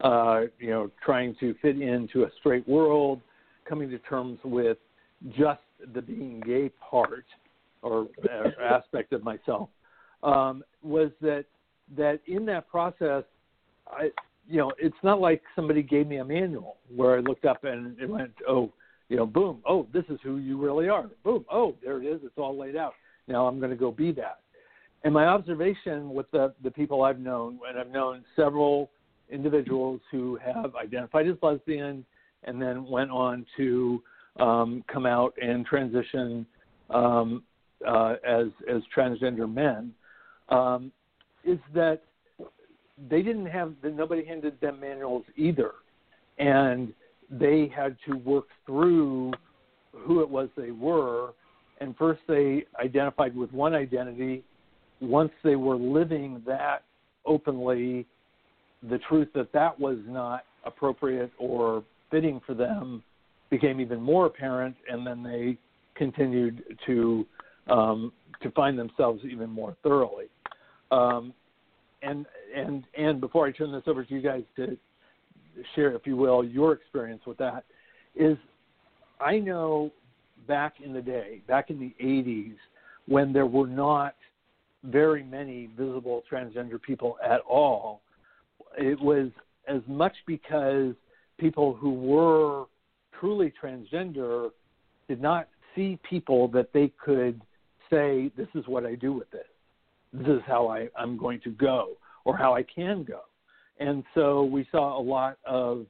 uh, 0.03 0.43
you 0.59 0.71
know, 0.71 0.91
trying 1.05 1.37
to 1.41 1.55
fit 1.63 1.81
into 1.81 2.25
a 2.25 2.31
straight 2.41 2.67
world, 2.69 3.21
coming 3.69 3.89
to 3.91 3.99
terms 4.01 4.39
with 4.45 4.79
just 5.39 5.61
the 5.95 6.03
being 6.03 6.43
gay 6.45 6.71
part 6.91 7.25
or 7.83 8.09
uh, 8.29 8.49
aspect 8.61 9.13
of 9.13 9.23
myself, 9.23 9.69
um, 10.23 10.65
was 10.83 11.11
that 11.21 11.45
that 11.97 12.21
in 12.27 12.45
that 12.47 12.69
process, 12.69 13.25
I, 13.87 14.11
you 14.49 14.59
know, 14.59 14.73
it's 14.79 14.97
not 15.03 15.21
like 15.21 15.43
somebody 15.55 15.83
gave 15.83 16.07
me 16.07 16.17
a 16.17 16.25
manual 16.25 16.77
where 16.95 17.17
I 17.17 17.21
looked 17.21 17.45
up 17.45 17.65
and 17.65 17.99
it 18.01 18.09
went, 18.09 18.33
oh, 18.49 18.73
you 19.13 19.19
know, 19.19 19.27
boom, 19.27 19.59
oh, 19.69 19.87
this 19.93 20.05
is 20.09 20.19
who 20.23 20.39
you 20.39 20.57
really 20.57 20.89
are. 20.89 21.05
Boom, 21.23 21.45
oh, 21.53 21.75
there 21.85 22.03
it 22.03 22.07
is. 22.07 22.23
It's 22.25 22.39
all 22.39 22.59
laid 22.59 22.77
out. 22.77 22.95
Now 23.29 23.47
I'm 23.47 23.59
going 23.59 23.71
to 23.71 23.77
go 23.77 23.91
be 23.91 24.11
that. 24.13 24.39
And 25.05 25.13
my 25.13 25.27
observation 25.27 26.15
with 26.15 26.31
the 26.31 26.55
the 26.65 26.71
people 26.71 27.03
I've 27.03 27.19
known, 27.19 27.59
and 27.69 27.79
I've 27.79 27.91
known 27.91 28.25
several 28.35 28.89
individuals 29.29 30.01
who 30.11 30.39
have 30.43 30.75
identified 30.77 31.29
as 31.29 31.35
lesbian 31.43 32.07
and 32.45 32.61
then 32.61 32.87
went 32.87 33.11
on 33.11 33.45
to 33.59 34.03
um, 34.41 34.83
come 34.91 35.05
out 35.05 35.35
and 35.43 35.67
transition 35.67 36.47
um, 36.89 37.43
uh, 37.87 38.15
as 38.27 38.47
as 38.67 38.81
transgender 38.97 39.53
men, 39.53 39.93
um, 40.49 40.91
is 41.45 41.59
that 41.75 42.01
they 43.11 43.21
didn't 43.21 43.45
have 43.45 43.75
nobody 43.85 44.25
handed 44.25 44.59
them 44.63 44.81
manuals 44.81 45.25
either, 45.37 45.73
and 46.39 46.95
they 47.33 47.71
had 47.75 47.97
to 48.07 48.17
work 48.19 48.47
through 48.67 49.33
who 49.93 50.21
it 50.21 50.29
was 50.29 50.49
they 50.57 50.71
were. 50.71 51.31
And 51.81 51.97
first, 51.97 52.21
they 52.29 52.65
identified 52.81 53.35
with 53.35 53.53
one 53.53 53.75
identity. 53.75 54.45
Once 55.01 55.33
they 55.43 55.57
were 55.57 55.77
living 55.77 56.43
that 56.47 56.85
openly 57.25 58.07
the 58.89 58.99
truth 59.09 59.29
that 59.35 59.53
that 59.53 59.79
was 59.79 59.99
not 60.07 60.45
appropriate 60.65 61.31
or 61.39 61.85
fitting 62.11 62.41
for 62.47 62.55
them 62.55 63.03
became 63.51 63.81
even 63.81 64.01
more 64.01 64.27
apparent, 64.27 64.77
and 64.89 65.07
then 65.07 65.23
they 65.23 65.57
continued 65.95 66.63
to 66.87 67.27
um, 67.69 68.13
to 68.43 68.51
find 68.53 68.79
themselves 68.79 69.23
even 69.31 69.49
more 69.51 69.77
thoroughly. 69.83 70.27
Um, 70.91 71.33
and 72.03 72.27
and 72.55 72.85
and 72.97 73.21
before 73.21 73.47
I 73.47 73.53
turn 73.53 73.73
this 73.73 73.83
over 73.87 74.05
to 74.05 74.15
you 74.15 74.21
guys 74.21 74.43
to 74.57 74.77
share, 75.75 75.93
if 75.93 76.07
you 76.07 76.17
will, 76.17 76.45
your 76.45 76.73
experience 76.73 77.23
with 77.27 77.39
that, 77.39 77.65
is 78.15 78.37
I 79.21 79.39
know 79.39 79.91
back 80.47 80.75
in 80.85 80.93
the 80.93 81.03
day, 81.03 81.41
back 81.47 81.71
in 81.71 81.79
the 81.79 81.95
80s, 82.03 82.57
when 83.07 83.33
there 83.33 83.47
were 83.47 83.67
not 83.67 84.15
very 84.85 85.23
many 85.23 85.69
visible 85.77 86.23
transgender 86.31 86.81
people 86.81 87.17
at 87.25 87.41
all, 87.41 88.01
it 88.77 89.01
was 89.01 89.31
as 89.69 89.81
much 89.87 90.15
because 90.27 90.95
people 91.39 91.75
who 91.75 91.93
were 91.93 92.65
truly 93.19 93.53
transgender 93.63 94.51
did 95.09 95.21
not 95.21 95.49
see 95.75 95.99
people 96.09 96.49
that 96.49 96.73
they 96.73 96.91
could 97.03 97.41
say, 97.91 98.31
This 98.37 98.49
is 98.55 98.67
what 98.67 98.85
I 98.85 98.95
do 98.95 99.13
with 99.13 99.31
this. 99.31 99.47
This 100.13 100.27
is 100.27 100.43
how 100.47 100.69
I, 100.69 100.89
I'm 100.97 101.17
going 101.17 101.41
to 101.43 101.51
go, 101.51 101.91
or 102.25 102.37
how 102.37 102.55
I 102.55 102.63
can 102.63 103.05
go. 103.05 103.21
And 103.83 104.05
so 104.15 104.45
we 104.45 104.67
saw 104.71 104.99
a 104.99 105.03
lot 105.03 105.39
of 105.45 105.87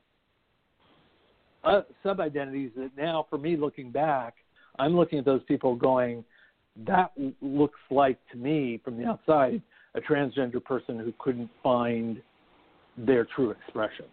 uh, 1.63 1.83
sub 2.03 2.21
identities 2.21 2.71
that 2.77 2.91
now, 2.97 3.27
for 3.29 3.39
me, 3.39 3.57
looking 3.57 3.91
back, 3.91 4.35
I'm 4.79 4.97
looking 4.97 5.19
at 5.19 5.25
those 5.25 5.43
people 5.45 5.77
going, 5.77 6.25
That 6.87 7.13
looks 7.43 7.79
like 7.91 8.19
to 8.33 8.39
me 8.39 8.81
from 8.83 8.97
the 8.97 9.05
outside 9.05 9.61
a 9.95 10.01
transgender 10.01 10.63
person 10.65 10.99
who 10.99 11.13
couldn't 11.19 11.51
find 11.63 12.23
their 12.97 13.27
true 13.37 13.51
expression. 13.51 14.07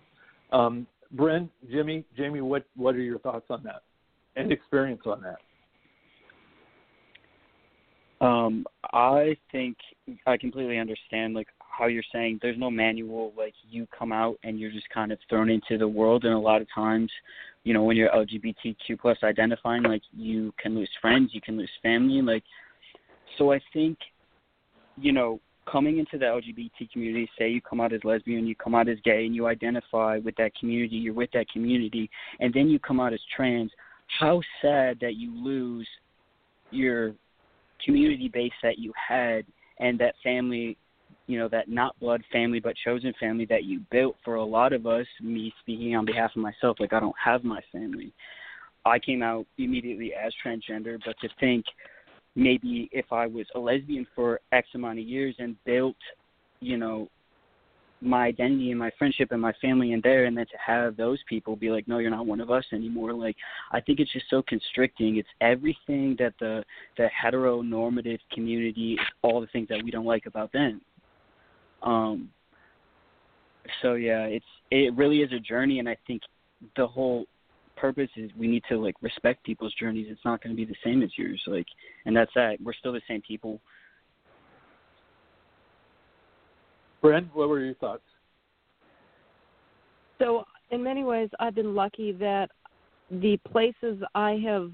Um, 0.52 0.86
Brynn, 1.16 1.50
Jimmy, 1.72 2.04
Jaimie, 2.18 2.42
what 2.42 2.66
what 2.76 2.96
are 2.96 3.02
your 3.02 3.20
thoughts 3.20 3.46
on 3.50 3.64
that 3.64 3.84
and 4.36 4.52
experience 4.52 5.02
on 5.06 5.22
that? 5.22 5.38
Um, 8.26 8.66
I 8.92 9.38
think 9.54 9.78
I 10.28 10.36
completely 10.36 10.78
understand 10.78 11.34
like 11.34 11.48
how 11.70 11.88
you're 11.88 12.04
saying 12.12 12.40
there's 12.42 12.58
no 12.58 12.70
manual 12.70 13.34
like 13.38 13.54
you 13.70 13.88
come 13.98 14.12
out 14.12 14.38
and 14.44 14.60
you're 14.60 14.72
just 14.72 14.90
kind 14.90 15.12
of 15.12 15.20
thrown 15.30 15.50
into 15.50 15.78
the 15.78 15.88
world. 15.88 16.26
And 16.26 16.34
a 16.34 16.40
lot 16.40 16.62
of 16.62 16.68
times 16.74 17.12
you 17.64 17.74
know 17.74 17.84
when 17.84 17.98
you're 17.98 18.10
lgbtq 18.10 19.00
plus 19.00 19.18
identifying 19.24 19.84
like 19.84 20.02
you 20.16 20.54
can 20.62 20.76
lose 20.76 20.90
friends 21.02 21.32
you 21.34 21.42
can 21.42 21.58
lose 21.58 21.70
family 21.82 22.22
like 22.22 22.44
so 23.38 23.52
i 23.52 23.60
think 23.74 23.98
you 24.98 25.12
know 25.12 25.40
coming 25.70 26.00
into 26.00 26.18
the 26.18 26.26
lgbt 26.26 26.92
community 26.92 27.30
say 27.38 27.50
you 27.50 27.62
come 27.62 27.82
out 27.82 27.94
as 27.94 28.04
lesbian 28.04 28.46
you 28.48 28.56
come 28.56 28.76
out 28.76 28.88
as 28.88 28.98
gay 29.04 29.26
and 29.26 29.36
you 29.36 29.46
identify 29.48 30.18
with 30.18 30.36
that 30.36 30.52
community 30.60 30.96
you're 30.96 31.14
with 31.14 31.30
that 31.32 31.48
community 31.50 32.10
and 32.40 32.54
then 32.54 32.70
you 32.70 32.80
come 32.80 33.00
out 33.00 33.14
as 33.14 33.20
trans 33.36 33.72
how 34.20 34.42
sad 34.62 34.98
that 35.00 35.16
you 35.16 35.32
lose 35.36 35.88
your 36.72 37.14
community 37.86 38.30
base 38.34 38.52
that 38.64 38.80
you 38.80 38.92
had 39.08 39.46
and 39.80 40.00
that 40.00 40.16
family 40.24 40.78
you 41.30 41.38
know 41.38 41.48
that 41.48 41.70
not 41.70 41.98
blood 42.00 42.24
family 42.32 42.60
but 42.60 42.76
chosen 42.84 43.14
family 43.20 43.46
that 43.46 43.64
you 43.64 43.82
built. 43.92 44.16
For 44.26 44.36
a 44.36 44.44
lot 44.44 44.74
of 44.74 44.88
us 44.88 45.06
me 45.22 45.54
speaking 45.62 45.96
on 45.96 46.04
behalf 46.04 46.32
of 46.36 46.42
myself 46.42 46.78
like 46.80 46.92
i 46.92 47.00
don't 47.00 47.16
have 47.24 47.44
my 47.44 47.62
family. 47.72 48.12
I 48.86 48.98
came 48.98 49.22
out 49.22 49.46
immediately 49.60 50.14
as 50.14 50.34
transgender 50.44 51.00
but 51.06 51.16
to 51.22 51.30
think 51.40 51.66
maybe 52.36 52.90
if 52.92 53.06
i 53.12 53.28
was 53.28 53.46
a 53.54 53.60
lesbian 53.60 54.08
for 54.16 54.40
x 54.52 54.68
amount 54.74 54.98
of 54.98 55.06
years 55.06 55.36
and 55.38 55.56
built 55.66 55.96
you 56.62 56.78
know 56.78 57.08
my 58.02 58.26
identity 58.28 58.72
and 58.72 58.80
my 58.80 58.90
friendship 58.98 59.32
and 59.32 59.42
my 59.42 59.54
family 59.62 59.92
in 59.92 60.00
there 60.02 60.26
and 60.26 60.38
then 60.38 60.46
to 60.46 60.58
have 60.66 60.96
those 60.96 61.20
people 61.28 61.56
be 61.56 61.70
like 61.70 61.88
no 61.88 62.00
you're 62.00 62.10
not 62.10 62.26
one 62.26 62.42
of 62.42 62.50
us 62.50 62.66
anymore 62.72 63.14
like 63.14 63.36
i 63.72 63.80
think 63.80 64.00
it's 64.00 64.12
just 64.14 64.30
so 64.32 64.42
constricting. 64.42 65.18
It's 65.18 65.30
everything 65.42 66.16
that 66.18 66.34
the 66.40 66.64
the 66.98 67.08
heteronormative 67.24 68.20
community 68.32 68.98
all 69.22 69.42
the 69.42 69.48
things 69.48 69.68
that 69.68 69.84
we 69.84 69.92
don't 69.92 70.06
like 70.06 70.26
about 70.26 70.52
them 70.54 70.82
um, 71.84 72.30
so 73.82 73.94
yeah, 73.94 74.26
it's 74.26 74.46
it 74.72 74.96
really 74.96 75.22
is 75.22 75.32
a 75.32 75.40
journey, 75.40 75.80
and 75.80 75.88
I 75.88 75.98
think 76.08 76.22
the 76.76 76.88
whole 76.88 77.26
purpose 77.76 78.10
is 78.18 78.30
we 78.38 78.48
need 78.48 78.64
to 78.70 78.78
like 78.78 78.96
respect 79.02 79.44
people's 79.46 79.74
journeys. 79.80 80.08
It's 80.10 80.24
not 80.26 80.44
going 80.44 80.56
to 80.56 80.58
be 80.58 80.66
the 80.66 80.78
same 80.84 81.02
as 81.02 81.10
yours, 81.18 81.42
like, 81.48 81.68
and 82.06 82.16
that's 82.16 82.32
that. 82.36 82.58
We're 82.62 82.74
still 82.74 82.94
the 82.94 83.02
same 83.08 83.22
people. 83.22 83.60
Brent, 87.02 87.28
what 87.34 87.48
were 87.48 87.64
your 87.64 87.76
thoughts? 87.76 88.04
So, 90.20 90.44
in 90.72 90.84
many 90.84 91.04
ways, 91.04 91.30
I've 91.40 91.56
been 91.56 91.74
lucky 91.74 92.12
that 92.14 92.50
the 93.10 93.38
places 93.50 94.04
I 94.14 94.42
have 94.46 94.72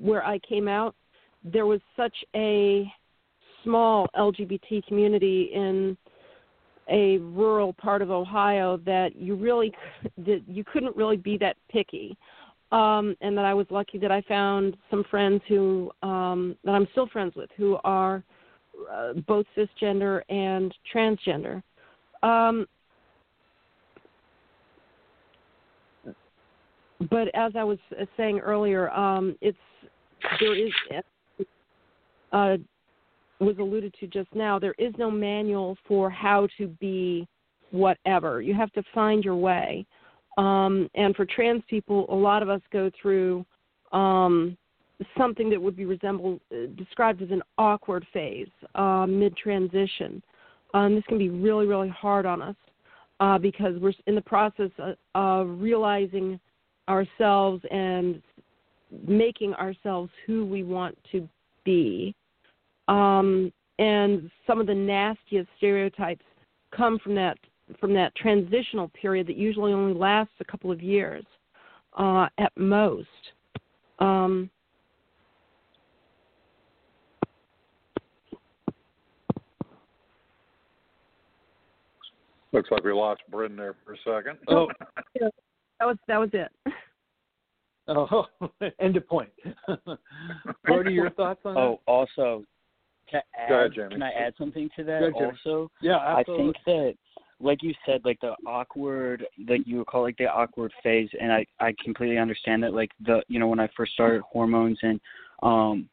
where 0.00 0.24
I 0.24 0.38
came 0.40 0.68
out, 0.68 0.94
there 1.42 1.66
was 1.66 1.80
such 1.96 2.14
a 2.36 2.92
small 3.64 4.06
LGBT 4.16 4.86
community 4.86 5.50
in 5.54 5.96
a 6.92 7.18
rural 7.18 7.72
part 7.72 8.02
of 8.02 8.10
Ohio 8.10 8.76
that 8.84 9.16
you 9.16 9.34
really 9.34 9.72
that 10.18 10.42
you 10.46 10.62
couldn't 10.62 10.94
really 10.94 11.16
be 11.16 11.36
that 11.38 11.56
picky. 11.70 12.16
Um, 12.70 13.16
and 13.20 13.36
that 13.36 13.44
I 13.44 13.52
was 13.52 13.66
lucky 13.68 13.98
that 13.98 14.10
I 14.10 14.22
found 14.22 14.78
some 14.90 15.04
friends 15.10 15.42
who 15.46 15.90
um, 16.02 16.56
that 16.64 16.72
I'm 16.72 16.86
still 16.92 17.06
friends 17.08 17.34
with 17.34 17.50
who 17.56 17.78
are 17.84 18.22
uh, 18.90 19.12
both 19.26 19.44
cisgender 19.56 20.22
and 20.30 20.74
transgender. 20.94 21.62
Um, 22.22 22.66
but 27.10 27.28
as 27.34 27.52
I 27.56 27.64
was 27.64 27.78
saying 28.16 28.38
earlier, 28.38 28.90
um, 28.90 29.36
it's 29.40 29.58
there 30.40 30.54
is 30.54 30.72
uh, 32.32 32.56
was 33.42 33.58
alluded 33.58 33.94
to 34.00 34.06
just 34.06 34.28
now, 34.34 34.58
there 34.58 34.74
is 34.78 34.92
no 34.98 35.10
manual 35.10 35.76
for 35.86 36.10
how 36.10 36.48
to 36.58 36.68
be 36.68 37.26
whatever. 37.70 38.40
You 38.40 38.54
have 38.54 38.72
to 38.72 38.82
find 38.94 39.24
your 39.24 39.36
way. 39.36 39.86
Um, 40.38 40.88
and 40.94 41.14
for 41.14 41.26
trans 41.26 41.62
people, 41.68 42.06
a 42.08 42.14
lot 42.14 42.42
of 42.42 42.48
us 42.48 42.60
go 42.72 42.90
through 43.00 43.44
um, 43.92 44.56
something 45.16 45.50
that 45.50 45.60
would 45.60 45.76
be 45.76 45.84
resembled, 45.84 46.40
uh, 46.52 46.66
described 46.76 47.22
as 47.22 47.30
an 47.30 47.42
awkward 47.58 48.06
phase, 48.12 48.48
uh, 48.74 49.06
mid 49.06 49.36
transition. 49.36 50.22
Um, 50.74 50.94
this 50.94 51.04
can 51.08 51.18
be 51.18 51.28
really, 51.28 51.66
really 51.66 51.90
hard 51.90 52.24
on 52.24 52.40
us 52.40 52.56
uh, 53.20 53.38
because 53.38 53.74
we're 53.80 53.92
in 54.06 54.14
the 54.14 54.22
process 54.22 54.70
of, 54.78 54.96
of 55.14 55.60
realizing 55.60 56.40
ourselves 56.88 57.62
and 57.70 58.22
making 59.06 59.54
ourselves 59.54 60.10
who 60.26 60.44
we 60.44 60.62
want 60.62 60.96
to 61.12 61.28
be 61.64 62.14
um, 62.92 63.52
and 63.78 64.30
some 64.46 64.60
of 64.60 64.66
the 64.66 64.74
nastiest 64.74 65.48
stereotypes 65.56 66.24
come 66.76 66.98
from 66.98 67.14
that 67.14 67.38
from 67.80 67.94
that 67.94 68.14
transitional 68.14 68.88
period 68.88 69.26
that 69.26 69.36
usually 69.36 69.72
only 69.72 69.94
lasts 69.94 70.34
a 70.40 70.44
couple 70.44 70.70
of 70.70 70.82
years 70.82 71.24
uh, 71.98 72.26
at 72.38 72.52
most. 72.56 73.08
Um, 73.98 74.50
Looks 82.52 82.70
like 82.70 82.84
we 82.84 82.92
lost 82.92 83.22
Brynn 83.30 83.56
there 83.56 83.74
for 83.82 83.94
a 83.94 83.96
second. 84.04 84.36
Oh, 84.48 84.68
that 85.20 85.86
was 85.86 85.96
that 86.06 86.18
was 86.18 86.28
it. 86.34 86.50
oh, 87.88 88.26
end 88.80 88.98
of 88.98 89.08
point. 89.08 89.30
what 89.66 90.86
are 90.86 90.90
your 90.90 91.08
thoughts 91.08 91.40
on 91.46 91.56
oh, 91.56 91.80
that? 91.86 91.90
also 91.90 92.44
to 93.10 93.22
add, 93.38 93.50
ahead, 93.50 93.90
can 93.90 94.02
I 94.02 94.10
add 94.10 94.34
something 94.38 94.68
to 94.76 94.84
that? 94.84 95.02
Ahead, 95.02 95.14
also, 95.44 95.70
Yeah, 95.80 95.96
I 95.96 96.22
think 96.24 96.56
that, 96.66 96.94
like 97.40 97.62
you 97.62 97.74
said, 97.84 98.02
like 98.04 98.20
the 98.20 98.34
awkward, 98.46 99.26
like 99.48 99.62
you 99.66 99.78
would 99.78 99.86
call 99.86 100.02
like 100.02 100.16
the 100.16 100.26
awkward 100.26 100.72
phase, 100.82 101.10
and 101.20 101.32
I 101.32 101.44
I 101.60 101.74
completely 101.82 102.18
understand 102.18 102.62
that. 102.62 102.72
Like 102.72 102.90
the 103.04 103.22
you 103.28 103.38
know 103.38 103.48
when 103.48 103.60
I 103.60 103.68
first 103.76 103.92
started 103.92 104.22
hormones 104.22 104.78
and, 104.82 105.00
um, 105.42 105.88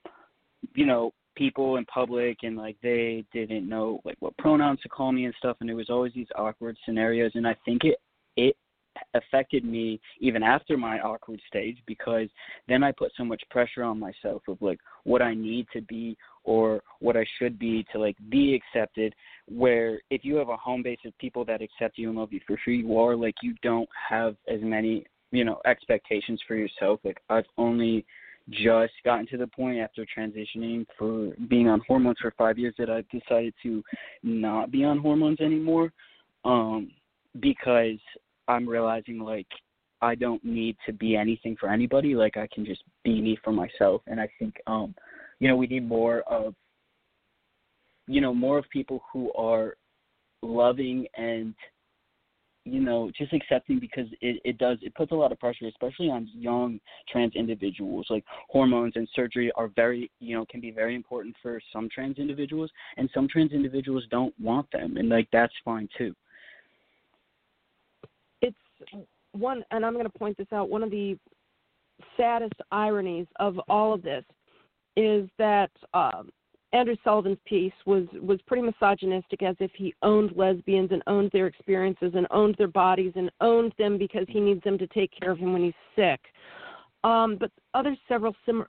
you 0.75 0.85
know 0.85 1.13
people 1.35 1.77
in 1.77 1.85
public 1.85 2.39
and 2.43 2.57
like 2.57 2.75
they 2.83 3.23
didn't 3.31 3.67
know 3.67 4.01
like 4.03 4.17
what 4.19 4.37
pronouns 4.37 4.79
to 4.81 4.89
call 4.89 5.11
me 5.11 5.25
and 5.25 5.33
stuff, 5.37 5.57
and 5.59 5.69
there 5.69 5.75
was 5.75 5.89
always 5.89 6.13
these 6.13 6.27
awkward 6.35 6.77
scenarios, 6.85 7.31
and 7.35 7.47
I 7.47 7.55
think 7.65 7.83
it 7.83 7.97
it 8.35 8.55
affected 9.13 9.63
me 9.63 9.99
even 10.19 10.43
after 10.43 10.77
my 10.77 10.99
awkward 10.99 11.41
stage 11.47 11.77
because 11.85 12.27
then 12.67 12.83
I 12.83 12.91
put 12.91 13.11
so 13.15 13.23
much 13.23 13.41
pressure 13.49 13.83
on 13.83 13.99
myself 13.99 14.41
of 14.47 14.61
like 14.61 14.79
what 15.03 15.21
I 15.21 15.33
need 15.33 15.67
to 15.73 15.81
be 15.81 16.17
or 16.43 16.81
what 16.99 17.17
I 17.17 17.25
should 17.37 17.59
be 17.59 17.85
to 17.91 17.99
like 17.99 18.15
be 18.29 18.55
accepted. 18.55 19.13
Where 19.47 19.99
if 20.09 20.23
you 20.23 20.35
have 20.35 20.49
a 20.49 20.57
home 20.57 20.83
base 20.83 20.99
of 21.05 21.17
people 21.17 21.45
that 21.45 21.61
accept 21.61 21.97
you 21.97 22.09
and 22.09 22.17
love 22.17 22.33
you 22.33 22.41
for 22.45 22.57
who 22.65 22.71
you 22.71 22.97
are, 22.97 23.15
like 23.15 23.35
you 23.41 23.55
don't 23.61 23.89
have 24.09 24.35
as 24.47 24.59
many 24.61 25.05
you 25.31 25.45
know 25.45 25.59
expectations 25.65 26.41
for 26.47 26.55
yourself. 26.55 26.99
Like 27.03 27.19
I've 27.29 27.45
only 27.57 28.05
just 28.49 28.93
gotten 29.05 29.27
to 29.27 29.37
the 29.37 29.47
point 29.47 29.79
after 29.79 30.05
transitioning 30.05 30.85
for 30.97 31.33
being 31.49 31.67
on 31.67 31.81
hormones 31.87 32.17
for 32.19 32.33
five 32.37 32.57
years 32.57 32.73
that 32.79 32.89
I've 32.89 33.07
decided 33.09 33.53
to 33.61 33.83
not 34.23 34.71
be 34.71 34.83
on 34.83 34.97
hormones 34.97 35.39
anymore 35.39 35.93
um 36.45 36.89
because 37.39 37.99
I'm 38.47 38.67
realizing 38.67 39.19
like 39.19 39.45
I 40.01 40.15
don't 40.15 40.43
need 40.43 40.77
to 40.85 40.93
be 40.93 41.15
anything 41.15 41.55
for 41.59 41.69
anybody. 41.69 42.15
Like 42.15 42.37
I 42.37 42.47
can 42.53 42.65
just 42.65 42.83
be 43.03 43.21
me 43.21 43.37
for 43.43 43.51
myself. 43.51 44.01
And 44.07 44.19
I 44.19 44.29
think 44.39 44.55
um, 44.67 44.95
you 45.39 45.47
know, 45.47 45.55
we 45.55 45.67
need 45.67 45.87
more 45.87 46.21
of 46.21 46.53
you 48.07 48.21
know, 48.21 48.33
more 48.33 48.57
of 48.57 48.65
people 48.71 49.03
who 49.13 49.31
are 49.33 49.75
loving 50.41 51.05
and 51.15 51.53
you 52.65 52.81
know, 52.81 53.09
just 53.17 53.33
accepting 53.33 53.79
because 53.79 54.05
it, 54.21 54.41
it 54.43 54.57
does 54.57 54.77
it 54.81 54.93
puts 54.93 55.11
a 55.11 55.15
lot 55.15 55.31
of 55.31 55.39
pressure, 55.39 55.65
especially 55.67 56.09
on 56.09 56.27
young 56.33 56.79
trans 57.07 57.35
individuals. 57.35 58.05
Like 58.09 58.23
hormones 58.47 58.93
and 58.95 59.07
surgery 59.15 59.51
are 59.55 59.69
very 59.75 60.11
you 60.19 60.35
know, 60.35 60.45
can 60.49 60.59
be 60.59 60.71
very 60.71 60.95
important 60.95 61.35
for 61.41 61.61
some 61.71 61.89
trans 61.93 62.17
individuals 62.17 62.69
and 62.97 63.09
some 63.13 63.27
trans 63.27 63.53
individuals 63.53 64.03
don't 64.11 64.33
want 64.39 64.69
them 64.71 64.97
and 64.97 65.09
like 65.09 65.27
that's 65.31 65.53
fine 65.63 65.87
too. 65.97 66.13
it's 68.41 68.57
one, 69.31 69.63
and 69.71 69.85
I'm 69.85 69.93
going 69.93 70.05
to 70.05 70.19
point 70.19 70.37
this 70.37 70.47
out. 70.51 70.69
One 70.69 70.83
of 70.83 70.91
the 70.91 71.17
saddest 72.17 72.53
ironies 72.71 73.27
of 73.39 73.59
all 73.69 73.93
of 73.93 74.01
this 74.01 74.23
is 74.95 75.29
that 75.37 75.71
um, 75.93 76.29
Andrew 76.71 76.95
Sullivan's 77.03 77.39
piece 77.45 77.73
was 77.85 78.05
was 78.21 78.39
pretty 78.45 78.63
misogynistic, 78.63 79.41
as 79.41 79.55
if 79.59 79.71
he 79.75 79.93
owned 80.03 80.31
lesbians 80.35 80.91
and 80.91 81.01
owned 81.07 81.31
their 81.31 81.47
experiences 81.47 82.13
and 82.15 82.27
owned 82.31 82.55
their 82.57 82.67
bodies 82.67 83.13
and 83.15 83.31
owned 83.41 83.73
them 83.77 83.97
because 83.97 84.25
he 84.29 84.39
needs 84.39 84.63
them 84.63 84.77
to 84.77 84.87
take 84.87 85.11
care 85.19 85.31
of 85.31 85.39
him 85.39 85.53
when 85.53 85.63
he's 85.63 85.73
sick. 85.95 86.19
Um, 87.03 87.37
but 87.39 87.51
other 87.73 87.95
several 88.07 88.35
sim- 88.45 88.67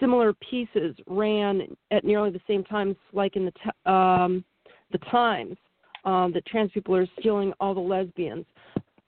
similar 0.00 0.32
pieces 0.34 0.96
ran 1.06 1.62
at 1.90 2.04
nearly 2.04 2.30
the 2.30 2.40
same 2.48 2.64
times, 2.64 2.96
like 3.12 3.36
in 3.36 3.44
the 3.44 3.52
t- 3.52 3.90
um, 3.90 4.44
the 4.90 4.98
Times, 5.10 5.56
um, 6.04 6.32
that 6.32 6.44
trans 6.46 6.70
people 6.72 6.94
are 6.94 7.06
stealing 7.18 7.52
all 7.60 7.72
the 7.74 7.80
lesbians, 7.80 8.44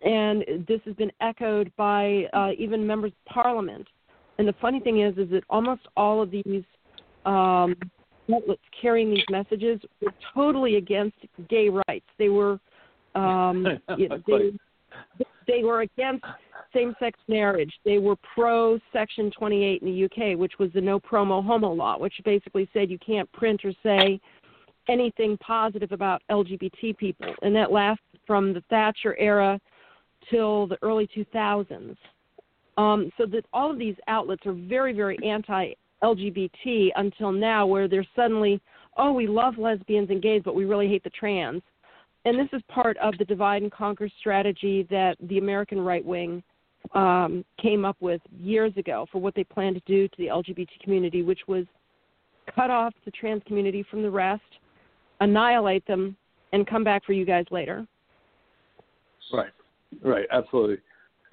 and 0.03 0.45
this 0.67 0.81
has 0.85 0.95
been 0.95 1.13
echoed 1.21 1.73
by 1.77 2.25
uh, 2.33 2.51
even 2.59 2.87
members 2.87 3.13
of 3.13 3.33
parliament. 3.33 3.87
And 4.39 4.49
the 4.49 4.55
funny 4.61 4.81
thing 4.81 5.01
is, 5.01 5.17
is 5.17 5.31
that 5.31 5.45
almost 5.49 5.83
all 5.97 6.21
of 6.21 6.31
these 6.31 6.65
um, 7.25 7.77
outlets 8.33 8.63
carrying 8.81 9.11
these 9.11 9.25
messages 9.31 9.81
were 10.01 10.13
totally 10.35 10.77
against 10.77 11.17
gay 11.49 11.69
rights. 11.69 12.07
They 12.19 12.29
were, 12.29 12.59
um, 13.15 13.67
you 13.97 14.09
know, 14.09 14.23
they, 14.27 14.53
they 15.47 15.63
were 15.63 15.83
against 15.83 16.25
same-sex 16.73 17.19
marriage. 17.29 17.73
They 17.85 17.99
were 17.99 18.17
pro 18.35 18.79
Section 18.93 19.31
28 19.31 19.83
in 19.83 19.89
the 19.89 20.05
UK, 20.05 20.39
which 20.39 20.55
was 20.59 20.71
the 20.73 20.81
no 20.81 20.99
promo 20.99 21.45
homo 21.45 21.73
law, 21.73 21.99
which 21.99 22.15
basically 22.25 22.69
said 22.73 22.91
you 22.91 22.99
can't 22.99 23.31
print 23.33 23.65
or 23.65 23.73
say 23.83 24.21
anything 24.89 25.39
positive 25.39 25.93
about 25.93 26.23
LGBT 26.31 26.97
people, 26.97 27.35
and 27.43 27.55
that 27.55 27.73
lasted 27.73 28.21
from 28.27 28.53
the 28.53 28.63
Thatcher 28.69 29.17
era 29.19 29.61
till 30.31 30.67
the 30.67 30.79
early 30.83 31.09
2000s. 31.15 31.97
Um, 32.77 33.11
so 33.17 33.27
that 33.27 33.45
all 33.53 33.71
of 33.71 33.79
these 33.79 33.95
outlets 34.09 34.45
are 34.47 34.53
very, 34.53 34.93
very 34.93 35.17
anti-LGBT 35.25 36.89
until 36.97 37.31
now, 37.31 37.67
where 37.67 37.87
they're 37.87 38.07
suddenly, 38.17 38.61
oh, 38.97 39.13
we 39.13 39.27
love 39.27 39.59
lesbians 39.59 40.11
and 40.11 40.21
gays, 40.21 40.43
but 40.45 40.55
we 40.55 40.65
really 40.65 40.89
hate 40.89 41.05
the 41.05 41.11
trans. 41.11 41.63
And 42.25 42.39
this 42.39 42.49
is 42.53 42.63
part 42.69 42.97
of 42.99 43.17
the 43.19 43.25
divide 43.25 43.63
and 43.63 43.71
conquer 43.71 44.09
strategy 44.19 44.87
that 44.91 45.17
the 45.29 45.39
American 45.39 45.81
right 45.81 46.05
wing 46.05 46.43
um, 46.95 47.45
came 47.61 47.85
up 47.85 47.97
with 48.01 48.21
years 48.41 48.73
ago 48.77 49.07
for 49.13 49.21
what 49.21 49.35
they 49.35 49.45
plan 49.45 49.75
to 49.75 49.81
do 49.87 50.09
to 50.09 50.15
the 50.19 50.27
LGBT 50.27 50.69
community, 50.83 51.23
which 51.23 51.41
was 51.47 51.65
cut 52.55 52.71
off 52.71 52.93
the 53.05 53.11
trans 53.11 53.43
community 53.47 53.85
from 53.91 54.03
the 54.03 54.11
rest, 54.11 54.43
annihilate 55.21 55.87
them, 55.87 56.17
and 56.53 56.67
come 56.67 56.85
back 56.85 57.05
for 57.05 57.13
you 57.13 57.25
guys 57.25 57.45
later. 57.51 57.87
Right, 59.33 59.53
right, 60.03 60.27
absolutely. 60.31 60.79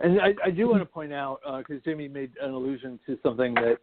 And 0.03 0.19
I, 0.19 0.33
I 0.45 0.49
do 0.49 0.67
want 0.67 0.81
to 0.81 0.85
point 0.85 1.13
out 1.13 1.39
because 1.59 1.81
uh, 1.85 1.89
Jaimie 1.89 2.11
made 2.11 2.31
an 2.41 2.51
allusion 2.51 2.99
to 3.05 3.17
something 3.21 3.53
that 3.55 3.77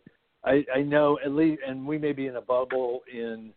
I, 0.45 0.65
I 0.75 0.83
know 0.83 1.19
at 1.25 1.33
least, 1.33 1.63
and 1.67 1.87
we 1.87 1.99
may 1.99 2.13
be 2.13 2.27
in 2.27 2.37
a 2.37 2.41
bubble 2.41 3.01
in 3.13 3.53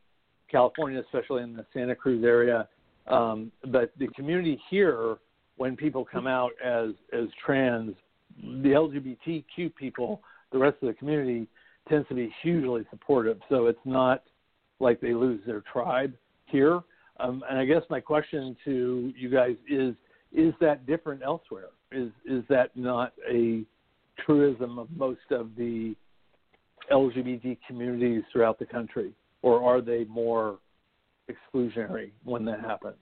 California, 0.50 1.00
especially 1.00 1.44
in 1.44 1.56
the 1.56 1.66
Santa 1.74 1.96
Cruz 1.96 2.24
area. 2.24 2.68
Um, 3.08 3.52
but 3.72 3.92
the 3.98 4.08
community 4.10 4.62
here, 4.70 5.18
when 5.58 5.76
people 5.76 6.06
come 6.06 6.28
out 6.28 6.52
as 6.64 6.90
as 7.14 7.28
trans, 7.44 7.96
the 8.38 8.70
LGBTQ 8.70 9.76
people, 9.76 10.22
the 10.52 10.58
rest 10.58 10.78
of 10.82 10.88
the 10.88 10.94
community 10.94 11.48
tends 11.90 12.08
to 12.10 12.16
be 12.16 12.34
hugely 12.44 12.86
supportive. 12.92 13.40
So 13.50 13.68
it's 13.68 13.80
not 13.86 14.24
like 14.80 15.02
they 15.02 15.14
lose 15.14 15.42
their 15.46 15.64
tribe 15.72 16.14
here. 16.46 16.82
Um, 17.20 17.44
and 17.50 17.58
I 17.60 17.66
guess 17.66 17.82
my 17.90 18.00
question 18.00 18.56
to 18.66 19.14
you 19.18 19.30
guys 19.30 19.56
is: 19.68 19.96
Is 20.32 20.54
that 20.62 20.86
different 20.86 21.22
elsewhere? 21.24 21.70
Is 21.92 22.10
is 22.26 22.44
that 22.50 22.76
not 22.76 23.14
a 23.30 23.64
truism 24.26 24.80
of 24.80 24.88
most 24.96 25.20
of 25.32 25.50
the 25.58 25.96
LGBT 26.92 27.58
communities 27.68 28.24
throughout 28.32 28.60
the 28.60 28.66
country, 28.66 29.14
or 29.42 29.62
are 29.64 29.82
they 29.82 30.06
more 30.06 30.60
exclusionary 31.30 32.12
when 32.24 32.46
that 32.46 32.62
happens? 32.62 32.96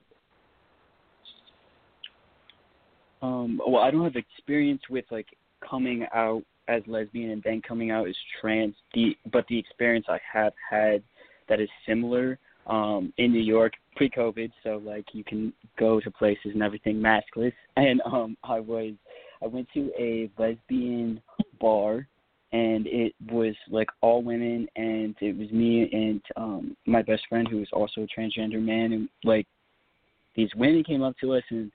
Um, 3.21 3.61
well, 3.67 3.83
I 3.83 3.91
don't 3.91 4.03
have 4.03 4.15
experience 4.15 4.81
with 4.89 5.05
like 5.11 5.27
coming 5.67 6.05
out 6.13 6.43
as 6.67 6.81
lesbian 6.87 7.31
and 7.31 7.43
then 7.43 7.61
coming 7.67 7.91
out 7.91 8.07
as 8.07 8.15
trans. 8.39 8.75
The 8.93 9.15
but 9.31 9.45
the 9.49 9.57
experience 9.57 10.05
I 10.09 10.19
have 10.31 10.53
had 10.69 11.03
that 11.47 11.59
is 11.59 11.69
similar 11.87 12.39
um, 12.69 13.11
in 13.17 13.33
New 13.33 13.41
York 13.41 13.73
pre-COVID, 13.95 14.51
so 14.63 14.81
like 14.85 15.05
you 15.13 15.23
can 15.23 15.51
go 15.77 15.99
to 15.99 16.11
places 16.11 16.51
and 16.53 16.63
everything 16.63 16.95
maskless. 16.95 17.53
And 17.75 18.01
um, 18.05 18.37
I 18.43 18.59
was 18.59 18.93
I 19.41 19.47
went 19.47 19.67
to 19.73 19.91
a 19.97 20.29
lesbian 20.37 21.21
bar, 21.59 22.07
and 22.51 22.87
it 22.87 23.13
was 23.31 23.55
like 23.69 23.89
all 24.01 24.21
women, 24.21 24.67
and 24.75 25.15
it 25.21 25.37
was 25.37 25.49
me 25.51 25.89
and 25.91 26.21
um, 26.35 26.77
my 26.85 27.01
best 27.01 27.23
friend 27.27 27.47
who 27.47 27.57
was 27.57 27.69
also 27.73 28.01
a 28.01 28.19
transgender 28.19 28.61
man, 28.61 28.93
and 28.93 29.09
like 29.23 29.47
these 30.35 30.49
women 30.55 30.83
came 30.83 31.01
up 31.01 31.17
to 31.19 31.33
us 31.33 31.43
and 31.49 31.71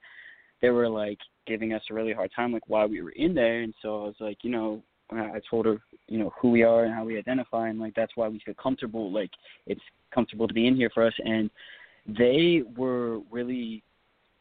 they 0.63 0.71
were 0.71 0.89
like 0.89 1.19
giving 1.47 1.73
us 1.75 1.83
a 1.91 1.95
really 1.95 2.13
hard 2.13 2.31
time, 2.35 2.53
like 2.53 2.69
why 2.69 2.87
we 2.87 3.03
were 3.03 3.11
in 3.11 3.35
there, 3.35 3.63
and 3.63 3.75
so 3.83 4.03
I 4.03 4.07
was 4.07 4.17
like, 4.21 4.39
you 4.43 4.51
know, 4.51 4.83
I 5.19 5.41
told 5.49 5.67
her, 5.67 5.79
you 6.09 6.19
know, 6.19 6.33
who 6.41 6.51
we 6.51 6.63
are 6.63 6.85
and 6.85 6.95
how 6.95 7.05
we 7.05 7.19
identify, 7.19 7.69
and 7.69 7.81
like 7.81 7.95
that's 7.95 8.13
why 8.17 8.29
we 8.29 8.41
feel 8.45 8.55
comfortable. 8.55 9.13
Like 9.13 9.31
it's 9.67 9.81
comfortable 10.13 10.49
to 10.49 10.55
be 10.55 10.67
in 10.67 10.77
here 10.77 10.91
for 10.93 11.07
us. 11.07 11.15
And 11.25 11.51
they 12.07 12.63
were 12.77 13.21
really 13.31 13.83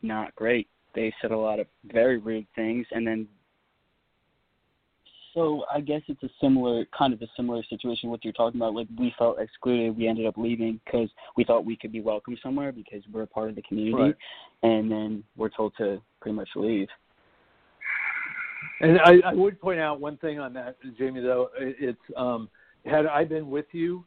not 0.01 0.35
great. 0.35 0.67
They 0.95 1.13
said 1.21 1.31
a 1.31 1.37
lot 1.37 1.59
of 1.59 1.67
very 1.85 2.17
rude 2.17 2.45
things, 2.55 2.85
and 2.91 3.05
then 3.05 3.27
so 5.33 5.63
I 5.73 5.81
guess 5.81 6.01
it's 6.07 6.21
a 6.23 6.29
similar 6.39 6.85
kind 6.97 7.13
of 7.13 7.21
a 7.21 7.27
similar 7.35 7.63
situation 7.69 8.09
what 8.09 8.23
you're 8.23 8.33
talking 8.33 8.59
about. 8.59 8.75
Like 8.75 8.87
we 8.97 9.13
felt 9.17 9.39
excluded, 9.39 9.97
we 9.97 10.07
ended 10.07 10.27
up 10.27 10.37
leaving 10.37 10.79
because 10.85 11.09
we 11.35 11.43
thought 11.43 11.65
we 11.65 11.75
could 11.75 11.91
be 11.91 12.01
welcome 12.01 12.37
somewhere 12.43 12.71
because 12.71 13.01
we're 13.11 13.23
a 13.23 13.27
part 13.27 13.49
of 13.49 13.55
the 13.55 13.63
community, 13.63 13.95
right. 14.03 14.15
and 14.61 14.91
then 14.91 15.23
we're 15.35 15.49
told 15.49 15.73
to 15.77 16.01
pretty 16.21 16.35
much 16.35 16.49
leave. 16.55 16.87
And 18.81 18.99
I, 18.99 19.29
I 19.29 19.33
would 19.33 19.59
point 19.59 19.79
out 19.79 19.99
one 19.99 20.17
thing 20.17 20.39
on 20.39 20.53
that, 20.53 20.77
Jaimie. 20.99 21.23
Though 21.23 21.49
it's 21.57 21.97
um, 22.17 22.49
had 22.85 23.05
I 23.05 23.23
been 23.23 23.49
with 23.49 23.65
you, 23.71 24.03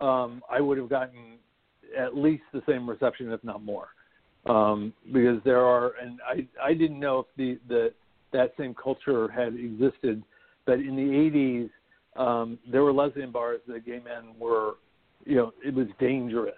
um, 0.00 0.42
I 0.50 0.60
would 0.60 0.78
have 0.78 0.88
gotten 0.88 1.38
at 1.96 2.16
least 2.16 2.42
the 2.52 2.62
same 2.68 2.88
reception, 2.88 3.32
if 3.32 3.42
not 3.42 3.62
more, 3.62 3.88
um, 4.46 4.92
because 5.12 5.40
there 5.44 5.64
are, 5.64 5.92
and 6.02 6.20
I 6.26 6.46
I 6.62 6.74
didn't 6.74 7.00
know 7.00 7.20
if 7.20 7.26
the 7.36 7.58
the 7.68 7.92
that 8.32 8.52
same 8.58 8.74
culture 8.74 9.28
had 9.28 9.54
existed, 9.54 10.22
but 10.66 10.74
in 10.74 10.96
the 10.96 11.02
80s 11.02 11.70
um, 12.18 12.58
there 12.70 12.82
were 12.82 12.92
lesbian 12.92 13.30
bars 13.30 13.60
that 13.68 13.86
gay 13.86 14.00
men 14.04 14.34
were, 14.38 14.74
you 15.24 15.36
know, 15.36 15.52
it 15.64 15.72
was 15.72 15.86
dangerous 16.00 16.54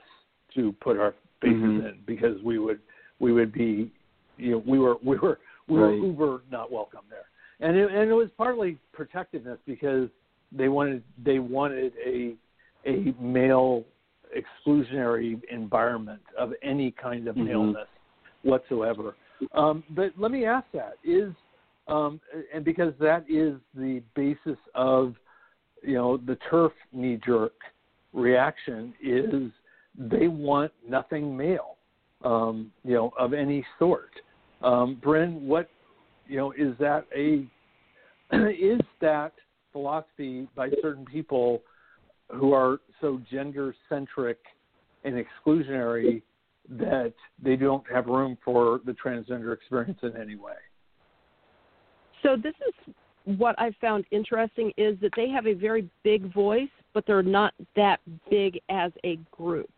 to 0.54 0.72
put 0.80 0.98
our 0.98 1.14
faces 1.40 1.56
mm-hmm. 1.56 1.86
in 1.86 1.98
because 2.06 2.42
we 2.42 2.58
would 2.58 2.80
we 3.18 3.32
would 3.32 3.52
be, 3.52 3.92
you 4.38 4.52
know, 4.52 4.62
we 4.66 4.78
were 4.78 4.96
we 5.04 5.18
were 5.18 5.38
we 5.68 5.78
were 5.78 5.90
right. 5.90 6.02
uber 6.02 6.42
not 6.50 6.72
welcome 6.72 7.02
there, 7.10 7.26
and 7.60 7.76
it, 7.76 7.90
and 7.90 8.10
it 8.10 8.14
was 8.14 8.28
partly 8.36 8.78
protectiveness 8.92 9.58
because 9.66 10.08
they 10.52 10.68
wanted 10.68 11.02
they 11.24 11.38
wanted 11.38 11.92
a 12.04 12.34
a 12.86 13.14
male 13.20 13.84
exclusionary 14.36 15.40
environment 15.50 16.22
of 16.38 16.52
any 16.62 16.90
kind 16.90 17.28
of 17.28 17.36
mm-hmm. 17.36 17.48
maleness 17.48 17.88
whatsoever. 18.42 19.14
Um, 19.52 19.82
but 19.90 20.12
let 20.18 20.30
me 20.30 20.44
ask 20.44 20.66
that 20.72 20.94
is, 21.04 21.32
um, 21.88 22.20
and 22.54 22.64
because 22.64 22.92
that 23.00 23.24
is 23.28 23.54
the 23.74 24.02
basis 24.14 24.58
of, 24.74 25.14
you 25.82 25.94
know, 25.94 26.16
the 26.18 26.36
TERF 26.50 26.72
knee 26.92 27.18
jerk 27.24 27.54
reaction 28.12 28.94
is 29.02 29.50
they 29.98 30.28
want 30.28 30.72
nothing 30.88 31.36
male, 31.36 31.76
um, 32.24 32.70
you 32.84 32.94
know, 32.94 33.12
of 33.18 33.32
any 33.32 33.64
sort. 33.78 34.10
Um, 34.62 35.00
Brynn, 35.02 35.40
what, 35.40 35.68
you 36.30 36.36
know, 36.36 36.52
is 36.52 36.74
that 36.78 37.06
a, 37.14 37.44
is 38.52 38.80
that 39.00 39.32
philosophy 39.72 40.48
by 40.54 40.70
certain 40.80 41.04
people 41.04 41.60
who 42.32 42.52
are 42.52 42.78
so 43.00 43.20
gender 43.30 43.74
centric 43.88 44.38
and 45.04 45.14
exclusionary 45.14 46.22
that 46.68 47.12
they 47.42 47.56
don't 47.56 47.82
have 47.92 48.06
room 48.06 48.38
for 48.44 48.80
the 48.86 48.92
transgender 48.92 49.52
experience 49.52 49.98
in 50.02 50.16
any 50.16 50.36
way. 50.36 50.52
So 52.22 52.36
this 52.36 52.54
is 52.68 52.94
what 53.24 53.58
I 53.58 53.72
found 53.80 54.04
interesting 54.12 54.72
is 54.76 54.96
that 55.00 55.10
they 55.16 55.28
have 55.30 55.46
a 55.46 55.54
very 55.54 55.90
big 56.04 56.32
voice, 56.32 56.68
but 56.94 57.04
they're 57.06 57.22
not 57.22 57.54
that 57.74 57.98
big 58.30 58.60
as 58.68 58.92
a 59.04 59.18
group. 59.32 59.70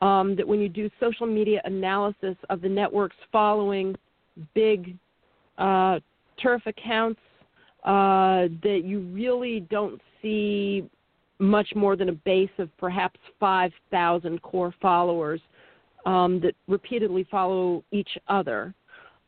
Um, 0.00 0.34
that 0.34 0.48
when 0.48 0.58
you 0.58 0.68
do 0.68 0.90
social 0.98 1.28
media 1.28 1.60
analysis 1.64 2.34
of 2.50 2.60
the 2.60 2.68
networks 2.68 3.14
following 3.30 3.94
big 4.52 4.96
uh, 5.58 6.00
TERF 6.42 6.66
accounts, 6.66 7.20
uh, 7.84 8.48
that 8.62 8.82
you 8.84 9.00
really 9.12 9.60
don't 9.70 10.00
see 10.20 10.88
much 11.38 11.68
more 11.74 11.96
than 11.96 12.08
a 12.08 12.12
base 12.12 12.50
of 12.58 12.68
perhaps 12.78 13.18
5,000 13.40 14.40
core 14.42 14.72
followers 14.80 15.40
um, 16.06 16.40
that 16.40 16.54
repeatedly 16.68 17.26
follow 17.30 17.82
each 17.90 18.16
other. 18.28 18.72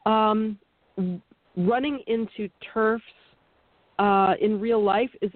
Um, 0.06 0.58
running 1.56 2.00
into 2.06 2.48
TERFs 2.74 3.00
uh, 3.98 4.34
in 4.40 4.60
real 4.60 4.82
life 4.82 5.10
is, 5.20 5.32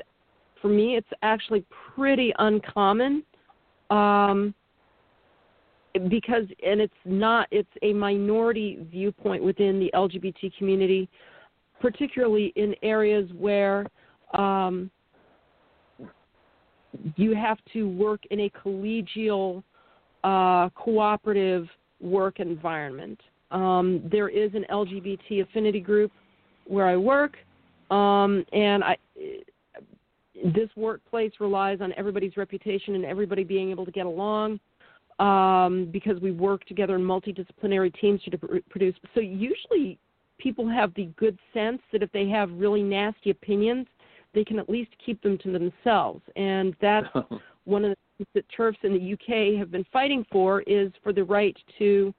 for 0.62 0.68
me, 0.68 0.97
it's 0.97 1.09
actually 1.22 1.64
pretty 1.95 2.32
uncommon. 2.39 3.24
Um, 3.91 4.55
because 6.09 6.44
and 6.64 6.80
it's 6.80 6.92
not 7.05 7.49
it's 7.51 7.68
a 7.82 7.92
minority 7.92 8.86
viewpoint 8.90 9.42
within 9.42 9.78
the 9.78 9.90
LGBT 9.94 10.57
community, 10.57 11.09
particularly 11.80 12.53
in 12.57 12.74
areas 12.82 13.28
where 13.36 13.86
um, 14.34 14.90
you 17.16 17.34
have 17.34 17.59
to 17.72 17.88
work 17.88 18.20
in 18.30 18.40
a 18.40 18.51
collegial, 18.51 19.62
uh, 20.24 20.68
cooperative 20.70 21.66
work 22.01 22.40
environment. 22.40 23.20
Um, 23.51 24.03
there 24.11 24.28
is 24.28 24.51
an 24.55 24.64
LGBT 24.70 25.42
affinity 25.42 25.80
group 25.80 26.12
where 26.66 26.86
I 26.86 26.96
work, 26.96 27.36
um, 27.90 28.44
and 28.53 28.84
I, 28.84 28.96
this 30.55 30.68
workplace 30.76 31.32
relies 31.40 31.80
on 31.80 31.92
everybody's 31.96 32.36
reputation 32.36 32.94
and 32.94 33.05
everybody 33.05 33.42
being 33.42 33.70
able 33.70 33.86
to 33.86 33.90
get 33.90 34.07
along 34.07 34.61
um, 35.18 35.88
because 35.90 36.20
we 36.20 36.30
work 36.30 36.64
together 36.64 36.94
in 36.96 37.02
multidisciplinary 37.02 37.92
teams 38.00 38.22
to 38.22 38.38
produce. 38.70 38.94
So 39.14 39.20
usually 39.20 39.98
people 40.38 40.68
have 40.68 40.94
the 40.94 41.06
good 41.16 41.38
sense 41.52 41.80
that 41.92 42.02
if 42.02 42.10
they 42.12 42.28
have 42.28 42.50
really 42.52 42.82
nasty 42.82 43.30
opinions, 43.30 43.86
they 44.34 44.44
can 44.44 44.58
at 44.58 44.68
least 44.68 44.90
keep 45.04 45.20
them 45.22 45.38
to 45.38 45.50
themselves. 45.52 46.22
And 46.36 46.74
that's 46.80 47.06
one 47.64 47.84
of 47.84 47.90
the 47.90 47.96
things 48.16 48.28
that 48.34 48.44
TERFs 48.56 48.84
in 48.84 48.92
the 48.92 49.12
UK 49.14 49.58
have 49.58 49.70
been 49.70 49.84
fighting 49.92 50.24
for 50.30 50.62
is 50.62 50.92
for 51.02 51.12
the 51.12 51.24
right 51.24 51.56
to 51.78 52.14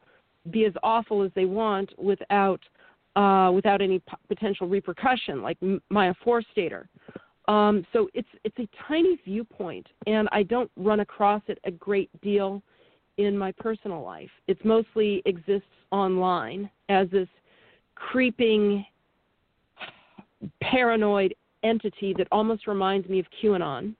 be 0.51 0.65
as 0.65 0.73
awful 0.83 1.23
as 1.23 1.31
they 1.35 1.45
want 1.45 1.91
without 1.97 2.61
uh, 3.15 3.51
without 3.51 3.81
any 3.81 3.99
p- 3.99 4.15
potential 4.27 4.67
repercussion, 4.67 5.41
like 5.41 5.57
Maya 5.89 6.13
Forstater. 6.25 6.87
Um, 7.47 7.85
so 7.91 8.07
it's 8.13 8.27
it's 8.43 8.57
a 8.59 8.69
tiny 8.87 9.19
viewpoint, 9.25 9.87
and 10.05 10.29
I 10.31 10.43
don't 10.43 10.69
run 10.77 10.99
across 10.99 11.41
it 11.47 11.57
a 11.63 11.71
great 11.71 12.09
deal 12.21 12.61
in 13.19 13.37
my 13.37 13.51
personal 13.51 14.01
life. 14.01 14.29
It 14.47 14.63
mostly 14.63 15.21
exists 15.25 15.67
online 15.91 16.69
as 16.87 17.09
this 17.11 17.27
creeping, 17.95 18.85
paranoid 20.61 21.35
entity 21.63 22.15
that 22.17 22.27
almost 22.31 22.65
reminds 22.65 23.09
me 23.09 23.19
of 23.19 23.25
QAnon. 23.43 23.93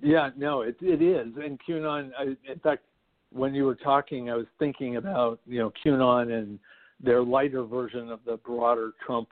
Yeah, 0.00 0.30
no, 0.36 0.62
it 0.62 0.76
it 0.80 1.02
is, 1.02 1.26
and 1.42 1.58
QAnon. 1.68 2.12
I, 2.16 2.22
in 2.50 2.58
fact, 2.62 2.84
when 3.32 3.52
you 3.52 3.64
were 3.64 3.74
talking, 3.74 4.30
I 4.30 4.36
was 4.36 4.46
thinking 4.60 4.94
about 4.96 5.40
you 5.44 5.58
know 5.58 5.72
QAnon 5.84 6.32
and 6.32 6.60
their 7.02 7.20
lighter 7.20 7.64
version 7.64 8.08
of 8.08 8.20
the 8.24 8.36
broader 8.36 8.92
Trump 9.04 9.30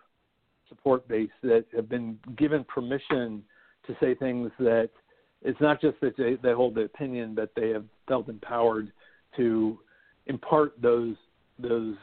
support 0.68 1.06
base 1.06 1.30
that 1.44 1.66
have 1.76 1.88
been 1.88 2.18
given 2.36 2.64
permission 2.64 3.44
to 3.86 3.96
say 4.00 4.16
things 4.16 4.50
that 4.58 4.90
it's 5.46 5.60
not 5.60 5.80
just 5.80 5.98
that 6.00 6.16
they, 6.16 6.34
they 6.42 6.52
hold 6.52 6.74
the 6.74 6.82
opinion, 6.82 7.34
but 7.34 7.50
they 7.54 7.68
have 7.70 7.84
felt 8.08 8.28
empowered 8.28 8.92
to 9.36 9.78
impart 10.26 10.74
those 10.82 11.14
those 11.58 11.94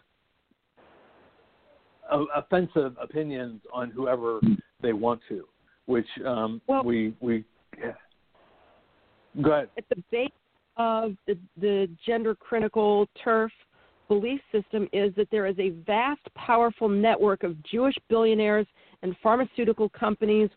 offensive 2.36 2.96
opinions 3.02 3.62
on 3.72 3.92
whoever 3.92 4.40
they 4.82 4.94
want 4.94 5.20
to, 5.28 5.46
which 5.86 6.08
um, 6.26 6.62
well, 6.68 6.84
we 6.84 7.14
we 7.20 7.44
yeah. 7.78 7.92
go 9.42 9.52
ahead. 9.52 9.70
At 9.78 9.84
the 9.90 10.02
base 10.10 10.30
of 10.78 11.16
the, 11.28 11.38
the 11.60 11.90
gender 12.06 12.34
critical 12.36 13.08
TERF 13.24 13.52
belief 14.08 14.40
system 14.52 14.88
is 14.94 15.14
that 15.16 15.28
there 15.32 15.48
is 15.48 15.56
a 15.60 15.70
vast, 15.86 16.22
powerful 16.36 16.88
network 16.88 17.44
of 17.44 17.62
Jewish 17.64 17.96
billionaires 18.10 18.68
and 19.02 19.16
pharmaceutical 19.22 19.90
companies 19.90 20.50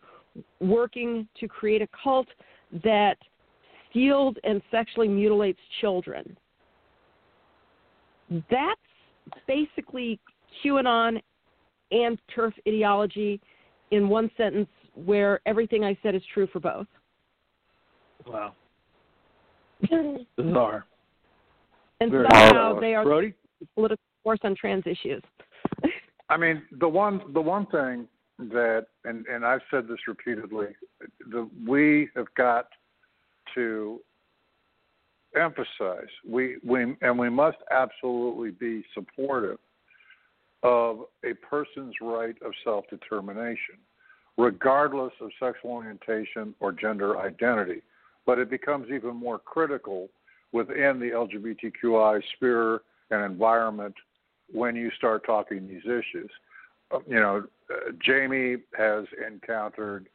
working 0.59 1.27
to 1.39 1.47
create 1.47 1.81
a 1.81 1.87
cult 2.03 2.27
that 2.83 3.17
steals 3.89 4.35
and 4.43 4.61
sexually 4.71 5.07
mutilates 5.07 5.59
children. 5.81 6.37
That's 8.29 8.79
basically 9.47 10.19
QAnon 10.63 11.21
and 11.91 12.19
TERF 12.35 12.53
ideology 12.67 13.39
in 13.91 14.09
one 14.09 14.29
sentence 14.35 14.69
where 15.05 15.39
everything 15.45 15.83
I 15.83 15.97
said 16.03 16.15
is 16.15 16.21
true 16.33 16.47
for 16.51 16.59
both. 16.59 16.87
Wow. 18.25 18.53
Bizarre. 20.37 20.85
And 21.99 22.11
Very 22.11 22.27
somehow 22.31 22.79
they 22.79 22.95
are 22.95 23.03
Brody? 23.03 23.33
the 23.59 23.67
political 23.75 24.03
force 24.23 24.39
on 24.43 24.55
trans 24.55 24.83
issues. 24.85 25.21
I 26.29 26.37
mean, 26.37 26.61
the 26.79 26.87
one 26.87 27.21
the 27.33 27.41
one 27.41 27.65
thing 27.67 28.07
that, 28.39 28.87
and 29.05 29.25
and 29.27 29.45
I've 29.45 29.61
said 29.71 29.87
this 29.87 29.99
repeatedly, 30.07 30.67
the 31.29 31.49
we 31.65 32.09
have 32.15 32.27
got 32.35 32.67
to 33.55 33.99
emphasize 35.35 36.07
we 36.27 36.57
we 36.63 36.95
and 37.01 37.17
we 37.17 37.29
must 37.29 37.57
absolutely 37.71 38.51
be 38.51 38.83
supportive 38.93 39.59
of 40.63 41.01
a 41.23 41.33
person's 41.35 41.95
right 42.01 42.35
of 42.43 42.51
self 42.63 42.85
determination, 42.89 43.75
regardless 44.37 45.13
of 45.21 45.31
sexual 45.39 45.71
orientation 45.71 46.53
or 46.59 46.71
gender 46.71 47.19
identity. 47.19 47.81
But 48.25 48.39
it 48.39 48.49
becomes 48.49 48.87
even 48.91 49.15
more 49.15 49.39
critical 49.39 50.09
within 50.51 50.99
the 50.99 51.11
LGBTQI 51.11 52.21
sphere 52.35 52.81
and 53.09 53.23
environment 53.23 53.95
when 54.51 54.75
you 54.75 54.91
start 54.97 55.25
talking 55.25 55.67
these 55.67 55.85
issues. 55.85 56.29
You 57.07 57.19
know, 57.19 57.43
uh, 57.71 57.91
Jaimie 58.05 58.61
has 58.77 59.05
encountered 59.25 60.07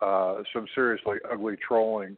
uh, 0.00 0.42
some 0.52 0.66
seriously 0.74 1.16
ugly 1.30 1.56
trolling 1.56 2.16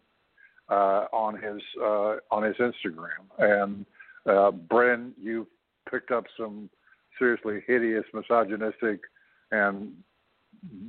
uh, 0.68 1.06
on 1.12 1.34
his 1.34 1.60
uh, 1.82 2.16
on 2.30 2.42
his 2.42 2.56
Instagram, 2.56 3.24
and 3.38 3.86
uh, 4.26 4.50
Bren, 4.50 5.12
you've 5.20 5.46
picked 5.90 6.10
up 6.10 6.24
some 6.38 6.68
seriously 7.18 7.62
hideous, 7.66 8.04
misogynistic, 8.14 9.00
and 9.50 9.92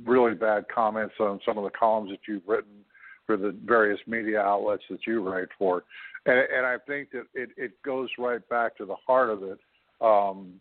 really 0.04 0.34
bad 0.34 0.66
comments 0.72 1.14
on 1.18 1.40
some 1.46 1.58
of 1.58 1.64
the 1.64 1.70
columns 1.70 2.10
that 2.10 2.20
you've 2.28 2.46
written 2.46 2.84
for 3.26 3.36
the 3.36 3.56
various 3.64 4.00
media 4.06 4.40
outlets 4.40 4.82
that 4.90 5.06
you 5.06 5.26
write 5.26 5.48
for, 5.58 5.84
and, 6.26 6.38
and 6.38 6.66
I 6.66 6.76
think 6.86 7.10
that 7.12 7.24
it, 7.34 7.50
it 7.56 7.82
goes 7.82 8.08
right 8.18 8.46
back 8.48 8.76
to 8.76 8.84
the 8.84 8.96
heart 9.06 9.30
of 9.30 9.42
it. 9.42 9.58
Um, 10.00 10.60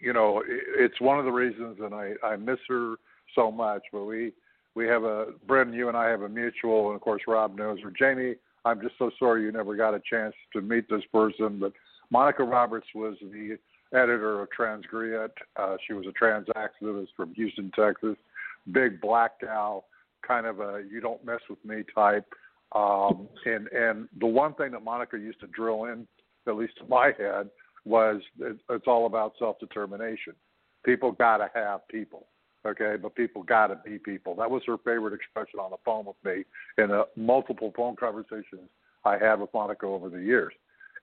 you 0.00 0.12
know, 0.12 0.42
it's 0.46 1.00
one 1.00 1.18
of 1.18 1.24
the 1.24 1.32
reasons, 1.32 1.78
and 1.80 1.94
I, 1.94 2.12
I 2.24 2.36
miss 2.36 2.58
her 2.68 2.96
so 3.34 3.50
much. 3.50 3.82
But 3.92 4.04
we 4.04 4.32
we 4.74 4.86
have 4.86 5.04
a 5.04 5.26
Brendan, 5.46 5.76
you 5.76 5.88
and 5.88 5.96
I 5.96 6.08
have 6.08 6.22
a 6.22 6.28
mutual, 6.28 6.88
and 6.88 6.96
of 6.96 7.00
course 7.00 7.22
Rob 7.26 7.56
knows 7.56 7.78
her. 7.82 7.90
Jaimie, 7.90 8.36
I'm 8.64 8.80
just 8.80 8.94
so 8.98 9.10
sorry 9.18 9.42
you 9.42 9.52
never 9.52 9.76
got 9.76 9.94
a 9.94 10.00
chance 10.08 10.34
to 10.52 10.60
meet 10.60 10.88
this 10.88 11.02
person, 11.12 11.58
but 11.58 11.72
Monica 12.10 12.44
Roberts 12.44 12.86
was 12.94 13.16
the 13.20 13.58
editor 13.92 14.40
of 14.40 14.48
Transgriot. 14.56 15.30
Uh, 15.56 15.76
she 15.86 15.94
was 15.94 16.06
a 16.06 16.12
trans 16.12 16.46
activist 16.48 17.08
from 17.16 17.34
Houston, 17.34 17.70
Texas. 17.74 18.16
Big 18.72 19.00
black 19.00 19.40
gal, 19.40 19.84
kind 20.26 20.46
of 20.46 20.60
a 20.60 20.82
you 20.90 21.00
don't 21.00 21.24
mess 21.24 21.40
with 21.48 21.62
me 21.64 21.82
type. 21.94 22.26
Um, 22.74 23.28
and 23.46 23.66
and 23.68 24.08
the 24.20 24.26
one 24.26 24.54
thing 24.54 24.72
that 24.72 24.84
Monica 24.84 25.16
used 25.18 25.40
to 25.40 25.46
drill 25.46 25.84
in, 25.84 26.06
at 26.46 26.56
least 26.56 26.74
in 26.80 26.88
my 26.88 27.12
head, 27.18 27.48
was 27.84 28.20
it, 28.40 28.56
it's 28.70 28.86
all 28.86 29.06
about 29.06 29.34
self 29.38 29.58
determination. 29.58 30.34
People 30.84 31.12
got 31.12 31.38
to 31.38 31.50
have 31.54 31.86
people, 31.88 32.26
okay, 32.66 32.96
but 33.00 33.14
people 33.14 33.42
got 33.42 33.68
to 33.68 33.78
be 33.84 33.98
people. 33.98 34.34
That 34.36 34.50
was 34.50 34.62
her 34.66 34.78
favorite 34.78 35.14
expression 35.14 35.60
on 35.60 35.70
the 35.70 35.76
phone 35.84 36.06
with 36.06 36.16
me 36.24 36.44
in 36.82 36.90
the 36.90 37.06
multiple 37.16 37.72
phone 37.76 37.96
conversations 37.96 38.68
I 39.04 39.18
had 39.18 39.40
with 39.40 39.50
Monica 39.52 39.86
over 39.86 40.08
the 40.08 40.20
years. 40.20 40.52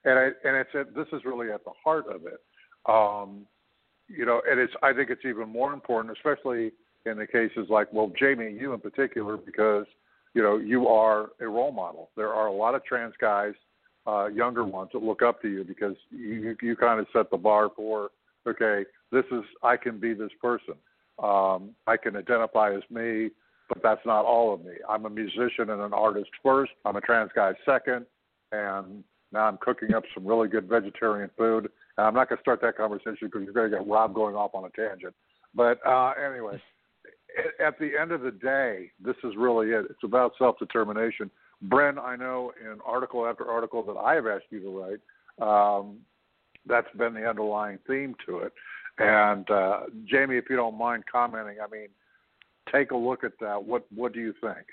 And 0.04 0.18
I 0.18 0.24
and 0.44 0.56
it's 0.56 0.94
this 0.94 1.06
is 1.12 1.24
really 1.24 1.50
at 1.50 1.64
the 1.64 1.72
heart 1.84 2.06
of 2.08 2.22
it. 2.26 2.40
Um, 2.88 3.46
you 4.08 4.24
know, 4.24 4.40
and 4.48 4.60
it's 4.60 4.72
I 4.82 4.92
think 4.92 5.10
it's 5.10 5.24
even 5.24 5.48
more 5.48 5.72
important, 5.72 6.16
especially 6.16 6.72
in 7.06 7.18
the 7.18 7.26
cases 7.26 7.68
like 7.68 7.92
well, 7.92 8.12
Jaimie, 8.20 8.58
you 8.60 8.72
in 8.72 8.80
particular, 8.80 9.36
because 9.36 9.86
you 10.34 10.42
know 10.42 10.58
you 10.58 10.88
are 10.88 11.30
a 11.40 11.46
role 11.46 11.72
model. 11.72 12.10
There 12.16 12.32
are 12.32 12.46
a 12.46 12.52
lot 12.52 12.74
of 12.74 12.84
trans 12.84 13.14
guys, 13.20 13.54
uh, 14.06 14.26
younger 14.26 14.64
ones, 14.64 14.90
that 14.92 15.02
look 15.02 15.22
up 15.22 15.42
to 15.42 15.48
you 15.48 15.64
because 15.64 15.96
you 16.10 16.56
you 16.62 16.76
kind 16.76 17.00
of 17.00 17.06
set 17.12 17.30
the 17.30 17.36
bar 17.36 17.70
for 17.74 18.10
okay, 18.46 18.84
this 19.10 19.24
is 19.32 19.42
I 19.62 19.76
can 19.76 19.98
be 19.98 20.14
this 20.14 20.30
person. 20.40 20.74
Um, 21.22 21.70
I 21.86 21.96
can 21.96 22.16
identify 22.16 22.74
as 22.74 22.82
me, 22.90 23.30
but 23.68 23.82
that's 23.82 24.04
not 24.04 24.24
all 24.24 24.52
of 24.54 24.64
me. 24.64 24.72
I'm 24.88 25.06
a 25.06 25.10
musician 25.10 25.70
and 25.70 25.80
an 25.80 25.92
artist 25.92 26.30
first. 26.42 26.72
I'm 26.84 26.96
a 26.96 27.00
trans 27.00 27.30
guy 27.34 27.52
second, 27.64 28.06
and 28.52 29.02
now 29.32 29.46
I'm 29.46 29.58
cooking 29.58 29.94
up 29.94 30.04
some 30.14 30.26
really 30.26 30.48
good 30.48 30.68
vegetarian 30.68 31.30
food 31.36 31.70
And 31.98 32.06
I'm 32.06 32.14
not 32.14 32.28
going 32.28 32.36
to 32.36 32.42
start 32.42 32.60
that 32.62 32.76
conversation 32.76 33.16
because 33.22 33.42
you're 33.44 33.52
going 33.52 33.70
to 33.70 33.78
get 33.78 33.86
Rob 33.86 34.14
going 34.14 34.36
off 34.36 34.54
on 34.54 34.64
a 34.64 34.70
tangent. 34.70 35.14
But 35.54 35.84
uh, 35.86 36.12
anyway, 36.12 36.60
at 37.64 37.78
the 37.78 37.92
end 38.00 38.12
of 38.12 38.20
the 38.20 38.30
day, 38.30 38.90
this 39.02 39.16
is 39.24 39.34
really 39.36 39.68
it. 39.68 39.86
It's 39.90 40.04
about 40.04 40.32
self 40.38 40.58
determination. 40.58 41.30
Bren, 41.64 41.98
I 41.98 42.16
know 42.16 42.52
in 42.60 42.78
article 42.84 43.26
after 43.26 43.50
article 43.50 43.82
that 43.84 43.96
I 43.98 44.14
have 44.14 44.26
asked 44.26 44.44
you 44.50 44.60
to 44.60 44.78
write, 44.78 45.00
um, 45.78 45.98
that's 46.66 46.88
been 46.96 47.14
the 47.14 47.26
underlying 47.26 47.78
theme 47.86 48.14
to 48.26 48.38
it. 48.38 48.52
And 48.98 49.48
uh, 49.50 49.80
Jaimie, 50.12 50.38
if 50.38 50.46
you 50.50 50.56
don't 50.56 50.76
mind 50.76 51.04
commenting, 51.10 51.56
I 51.62 51.70
mean, 51.70 51.88
take 52.72 52.90
a 52.90 52.96
look 52.96 53.24
at 53.24 53.32
that. 53.40 53.62
What 53.62 53.84
what 53.94 54.12
do 54.12 54.20
you 54.20 54.34
think? 54.40 54.66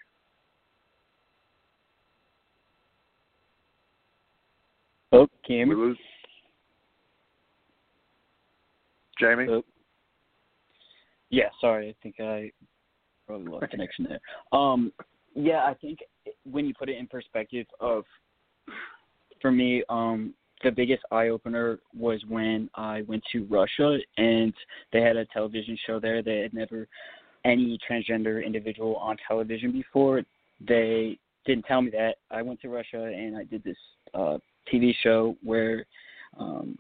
Oh, 5.12 5.28
can 5.46 5.70
you 5.70 5.96
Jaimie? 9.22 9.60
Uh, 9.60 9.62
yeah, 11.30 11.50
sorry. 11.62 11.90
I 11.90 11.96
think 12.02 12.16
I 12.20 12.52
probably 13.28 13.52
lost 13.52 13.68
connection 13.72 14.08
there. 14.10 14.20
Um, 14.58 14.92
yeah, 15.36 15.66
I 15.66 15.74
think 15.74 16.00
when 16.44 16.66
you 16.66 16.74
put 16.74 16.90
it 16.90 16.98
in 16.98 17.08
perspective 17.08 17.66
of, 17.80 18.04
for 19.42 19.52
me, 19.52 19.84
um, 19.90 20.34
the 20.64 20.72
biggest 20.72 21.04
eye 21.12 21.28
opener 21.28 21.80
was 21.98 22.22
when 22.28 22.70
I 22.76 23.02
went 23.02 23.24
to 23.34 23.46
Russia 23.46 23.98
and 24.18 24.54
they 24.92 25.02
had 25.02 25.18
a 25.18 25.26
television 25.26 25.78
show 25.86 26.00
there 26.00 26.22
They 26.22 26.40
had 26.40 26.54
never 26.54 26.88
any 27.46 27.78
transgender 27.90 28.46
individual 28.46 28.96
on 28.96 29.18
television 29.28 29.72
before. 29.72 30.22
They 30.66 31.20
didn't 31.46 31.66
tell 31.66 31.82
me 31.82 31.92
that. 31.92 32.16
I 32.32 32.42
went 32.42 32.62
to 32.62 32.70
Russia 32.70 33.04
and 33.04 33.36
I 33.36 33.44
did 33.44 33.64
this 33.64 33.78
uh, 34.14 34.38
TV 34.72 34.94
show 35.04 35.36
where 35.44 35.86
um, 36.40 36.78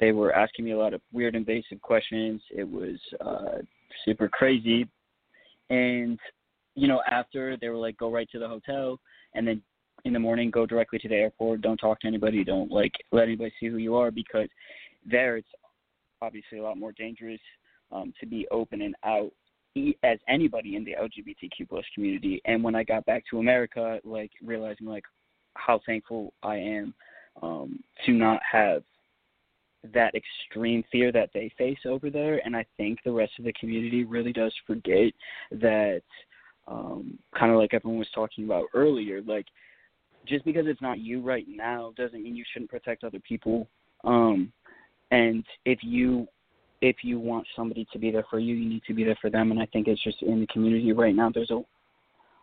they 0.00 0.12
were 0.12 0.32
asking 0.32 0.64
me 0.64 0.72
a 0.72 0.78
lot 0.78 0.94
of 0.94 1.00
weird, 1.12 1.34
invasive 1.34 1.82
questions. 1.82 2.40
It 2.50 2.68
was 2.68 2.98
uh, 3.20 3.62
super 4.04 4.28
crazy, 4.28 4.86
and 5.70 6.18
you 6.78 6.88
know, 6.88 7.02
after 7.10 7.56
they 7.56 7.68
were 7.68 7.76
like, 7.76 7.96
"Go 7.96 8.10
right 8.10 8.28
to 8.30 8.38
the 8.38 8.48
hotel," 8.48 9.00
and 9.34 9.46
then 9.46 9.62
in 10.04 10.12
the 10.12 10.18
morning, 10.18 10.50
go 10.50 10.64
directly 10.64 10.98
to 11.00 11.08
the 11.08 11.14
airport. 11.14 11.60
Don't 11.60 11.76
talk 11.76 12.00
to 12.00 12.06
anybody. 12.06 12.44
Don't 12.44 12.70
like 12.70 12.92
let 13.12 13.24
anybody 13.24 13.52
see 13.58 13.66
who 13.66 13.78
you 13.78 13.96
are 13.96 14.10
because 14.10 14.48
there 15.04 15.36
it's 15.36 15.48
obviously 16.22 16.58
a 16.58 16.62
lot 16.62 16.78
more 16.78 16.92
dangerous 16.92 17.40
um, 17.92 18.12
to 18.20 18.26
be 18.26 18.46
open 18.50 18.82
and 18.82 18.94
out 19.04 19.32
as 20.02 20.18
anybody 20.28 20.76
in 20.76 20.84
the 20.84 20.94
LGBTQ 21.00 21.68
plus 21.68 21.84
community. 21.94 22.40
And 22.44 22.62
when 22.62 22.74
I 22.74 22.82
got 22.82 23.06
back 23.06 23.24
to 23.30 23.38
America, 23.38 24.00
like 24.04 24.30
realizing 24.42 24.86
like 24.86 25.04
how 25.54 25.80
thankful 25.86 26.32
I 26.42 26.56
am 26.56 26.94
um, 27.42 27.80
to 28.06 28.12
not 28.12 28.40
have 28.50 28.82
that 29.94 30.14
extreme 30.14 30.82
fear 30.90 31.12
that 31.12 31.30
they 31.32 31.52
face 31.56 31.78
over 31.86 32.10
there. 32.10 32.40
And 32.44 32.56
I 32.56 32.64
think 32.76 32.98
the 33.04 33.12
rest 33.12 33.32
of 33.38 33.44
the 33.44 33.52
community 33.54 34.04
really 34.04 34.32
does 34.32 34.52
forget 34.66 35.12
that, 35.52 36.02
um, 36.70 37.18
kind 37.38 37.52
of 37.52 37.58
like 37.58 37.74
everyone 37.74 37.98
was 37.98 38.08
talking 38.14 38.44
about 38.44 38.66
earlier, 38.74 39.22
like 39.22 39.46
just 40.26 40.44
because 40.44 40.66
it's 40.66 40.82
not 40.82 40.98
you 40.98 41.20
right 41.20 41.46
now 41.48 41.92
doesn't 41.96 42.22
mean 42.22 42.36
you 42.36 42.44
shouldn't 42.52 42.70
protect 42.70 43.04
other 43.04 43.20
people. 43.20 43.66
Um, 44.04 44.52
and 45.10 45.44
if 45.64 45.78
you 45.82 46.28
if 46.80 46.96
you 47.02 47.18
want 47.18 47.46
somebody 47.56 47.86
to 47.92 47.98
be 47.98 48.10
there 48.10 48.24
for 48.30 48.38
you, 48.38 48.54
you 48.54 48.68
need 48.68 48.82
to 48.86 48.94
be 48.94 49.02
there 49.02 49.18
for 49.20 49.30
them. 49.30 49.50
And 49.50 49.60
I 49.60 49.66
think 49.66 49.88
it's 49.88 50.02
just 50.02 50.22
in 50.22 50.40
the 50.40 50.46
community 50.48 50.92
right 50.92 51.14
now. 51.14 51.30
There's 51.32 51.50
a 51.50 51.62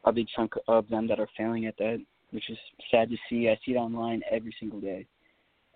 a 0.06 0.12
big 0.12 0.28
chunk 0.36 0.54
of 0.68 0.88
them 0.90 1.08
that 1.08 1.20
are 1.20 1.28
failing 1.38 1.66
at 1.66 1.78
that, 1.78 2.00
which 2.32 2.50
is 2.50 2.58
sad 2.92 3.10
to 3.10 3.18
see. 3.30 3.50
I 3.50 3.58
see 3.66 3.74
it 3.74 3.78
online 3.78 4.22
every 4.30 4.56
single 4.60 4.80
day, 4.80 5.06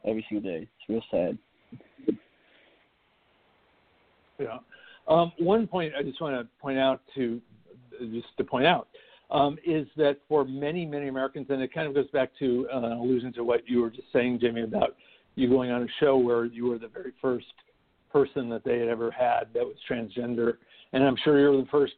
every 0.05 0.25
single 0.29 0.51
day. 0.51 0.67
It's 0.67 0.89
real 0.89 1.03
sad. 1.11 1.37
Yeah. 4.39 4.57
Um, 5.07 5.31
one 5.39 5.67
point 5.67 5.93
I 5.97 6.03
just 6.03 6.21
want 6.21 6.35
to 6.35 6.47
point 6.61 6.77
out 6.77 7.01
to 7.15 7.41
just 7.99 8.35
to 8.37 8.43
point 8.43 8.65
out 8.65 8.87
um, 9.31 9.57
is 9.65 9.87
that 9.97 10.17
for 10.27 10.45
many 10.45 10.85
many 10.85 11.07
Americans, 11.07 11.47
and 11.49 11.61
it 11.61 11.73
kind 11.73 11.87
of 11.87 11.93
goes 11.93 12.09
back 12.11 12.31
to 12.39 12.67
uh, 12.73 12.95
allusion 12.95 13.31
to 13.33 13.43
what 13.43 13.67
you 13.67 13.81
were 13.81 13.89
just 13.89 14.11
saying, 14.11 14.39
Jimmy, 14.39 14.63
about 14.63 14.95
you 15.35 15.49
going 15.49 15.71
on 15.71 15.83
a 15.83 15.87
show 15.99 16.17
where 16.17 16.45
you 16.45 16.65
were 16.65 16.79
the 16.79 16.87
very 16.87 17.13
first 17.21 17.45
person 18.11 18.49
that 18.49 18.63
they 18.63 18.79
had 18.79 18.87
ever 18.87 19.11
had 19.11 19.45
that 19.53 19.63
was 19.63 19.75
transgender, 19.89 20.53
and 20.93 21.03
I'm 21.03 21.15
sure 21.23 21.39
you're 21.39 21.55
the 21.55 21.67
first 21.69 21.93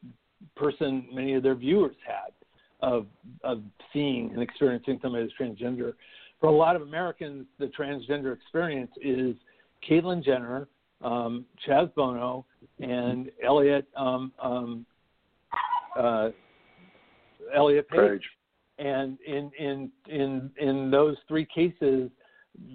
person 0.55 1.07
many 1.13 1.35
of 1.35 1.43
their 1.43 1.55
viewers 1.55 1.95
had 2.05 2.33
of 2.81 3.07
of 3.43 3.61
seeing 3.93 4.31
and 4.33 4.41
experiencing 4.41 4.99
somebody 5.01 5.25
as 5.25 5.31
transgender. 5.39 5.93
For 6.39 6.47
a 6.47 6.51
lot 6.51 6.75
of 6.75 6.81
Americans, 6.81 7.45
the 7.59 7.67
transgender 7.67 8.33
experience 8.33 8.91
is 8.99 9.35
Caitlyn 9.87 10.23
Jenner, 10.23 10.67
um, 11.03 11.45
Chaz 11.67 11.93
Bono, 11.93 12.45
and 12.79 13.31
Elliot 13.43 13.87
um, 13.95 14.31
um, 14.41 14.85
uh, 15.97 16.29
Elliot 17.53 17.87
Page. 17.89 17.99
Page. 17.99 18.29
And 18.79 19.17
in 19.27 19.51
in 19.59 19.91
in 20.07 20.49
in 20.59 20.91
those 20.91 21.15
three 21.27 21.45
cases, 21.45 22.09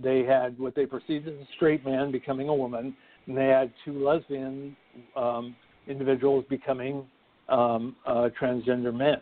they 0.03 0.23
had 0.25 0.59
what 0.59 0.75
they 0.75 0.87
perceived 0.87 1.27
as 1.27 1.35
a 1.35 1.47
straight 1.57 1.85
man 1.85 2.13
becoming 2.13 2.49
a 2.49 2.55
woman, 2.55 2.95
and 3.27 3.37
they 3.37 3.47
had 3.47 3.73
two 3.85 4.05
lesbian 4.05 4.77
um, 5.17 5.57
individuals 5.89 6.45
becoming 6.49 7.05
um, 7.49 7.97
uh, 8.07 8.29
transgender 8.41 8.95
men, 8.95 9.17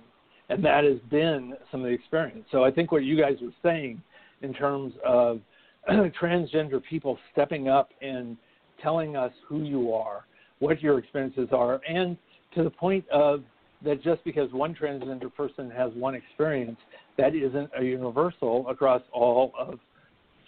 and 0.50 0.64
that 0.64 0.84
has 0.84 0.98
been 1.10 1.54
some 1.70 1.80
of 1.80 1.86
the 1.86 1.92
experience. 1.92 2.44
So 2.50 2.64
I 2.64 2.70
think 2.70 2.92
what 2.92 3.04
you 3.04 3.18
guys 3.18 3.36
were 3.40 3.54
saying 3.62 4.02
in 4.42 4.52
terms 4.52 4.92
of 5.04 5.40
transgender 5.88 6.82
people 6.82 7.18
stepping 7.32 7.68
up 7.68 7.90
and 8.02 8.36
telling 8.82 9.16
us 9.16 9.32
who 9.48 9.62
you 9.62 9.92
are, 9.92 10.24
what 10.58 10.82
your 10.82 10.98
experiences 10.98 11.48
are, 11.52 11.80
and 11.88 12.16
to 12.54 12.62
the 12.62 12.70
point 12.70 13.08
of 13.08 13.42
that 13.82 14.02
just 14.02 14.24
because 14.24 14.50
one 14.52 14.74
transgender 14.74 15.32
person 15.32 15.70
has 15.70 15.92
one 15.94 16.14
experience, 16.14 16.78
that 17.18 17.34
isn't 17.34 17.70
a 17.78 17.82
universal 17.84 18.68
across 18.68 19.02
all 19.12 19.52
of 19.58 19.78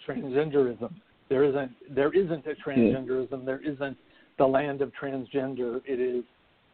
transgenderism. 0.07 0.93
There 1.29 1.43
isn't 1.43 1.71
there 1.93 2.13
isn't 2.13 2.45
a 2.47 2.53
hmm. 2.53 2.69
transgenderism. 2.69 3.45
There 3.45 3.61
isn't 3.61 3.97
the 4.37 4.45
land 4.45 4.81
of 4.81 4.91
transgender. 5.01 5.81
It 5.85 5.99
is 5.99 6.23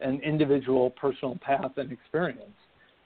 an 0.00 0.20
individual 0.20 0.90
personal 0.90 1.38
path 1.40 1.72
and 1.76 1.90
experience. 1.90 2.42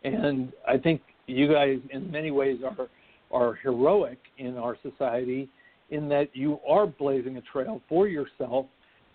And 0.04 0.52
I 0.66 0.78
think 0.78 1.02
you 1.26 1.52
guys, 1.52 1.78
in 1.90 2.10
many 2.10 2.30
ways, 2.30 2.60
are 2.64 2.88
are 3.30 3.54
heroic 3.54 4.18
in 4.38 4.56
our 4.56 4.76
society 4.82 5.48
in 5.90 6.08
that 6.08 6.28
you 6.34 6.58
are 6.66 6.86
blazing 6.86 7.36
a 7.36 7.40
trail 7.42 7.80
for 7.88 8.08
yourself, 8.08 8.66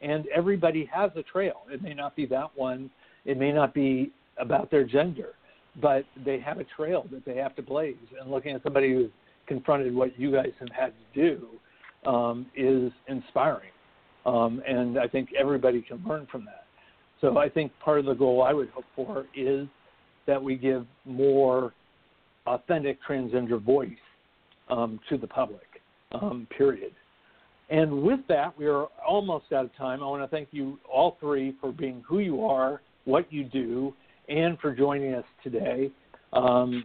and 0.01 0.25
everybody 0.27 0.89
has 0.93 1.11
a 1.15 1.23
trail. 1.23 1.61
It 1.71 1.81
may 1.81 1.93
not 1.93 2.15
be 2.15 2.25
that 2.27 2.49
one. 2.55 2.89
It 3.25 3.37
may 3.37 3.51
not 3.51 3.73
be 3.73 4.11
about 4.37 4.71
their 4.71 4.83
gender, 4.83 5.33
but 5.81 6.05
they 6.25 6.39
have 6.39 6.59
a 6.59 6.65
trail 6.75 7.05
that 7.11 7.25
they 7.25 7.35
have 7.35 7.55
to 7.55 7.61
blaze. 7.61 7.95
And 8.19 8.31
looking 8.31 8.55
at 8.55 8.63
somebody 8.63 8.93
who's 8.93 9.11
confronted 9.47 9.93
what 9.93 10.17
you 10.19 10.31
guys 10.31 10.51
have 10.59 10.69
had 10.69 10.93
to 11.13 11.21
do 11.21 12.09
um, 12.09 12.45
is 12.55 12.91
inspiring. 13.07 13.69
Um, 14.25 14.61
and 14.67 14.97
I 14.97 15.07
think 15.07 15.29
everybody 15.37 15.81
can 15.81 16.03
learn 16.07 16.27
from 16.31 16.45
that. 16.45 16.65
So 17.21 17.37
I 17.37 17.49
think 17.49 17.71
part 17.83 17.99
of 17.99 18.05
the 18.05 18.13
goal 18.13 18.43
I 18.43 18.53
would 18.53 18.69
hope 18.69 18.85
for 18.95 19.25
is 19.35 19.67
that 20.27 20.41
we 20.41 20.55
give 20.55 20.85
more 21.05 21.73
authentic 22.45 22.97
transgender 23.07 23.61
voice 23.61 23.89
um, 24.69 24.99
to 25.09 25.17
the 25.17 25.27
public, 25.27 25.67
um, 26.11 26.47
period. 26.55 26.91
And 27.69 28.03
with 28.03 28.19
that, 28.27 28.57
we 28.57 28.67
are 28.67 28.87
almost 29.07 29.45
out 29.53 29.65
of 29.65 29.75
time. 29.75 30.03
I 30.03 30.05
want 30.05 30.21
to 30.21 30.27
thank 30.27 30.49
you 30.51 30.79
all 30.91 31.17
three 31.19 31.55
for 31.61 31.71
being 31.71 32.03
who 32.07 32.19
you 32.19 32.45
are, 32.45 32.81
what 33.05 33.31
you 33.31 33.45
do, 33.45 33.93
and 34.33 34.57
for 34.59 34.73
joining 34.73 35.13
us 35.13 35.25
today. 35.43 35.91
Um, 36.33 36.83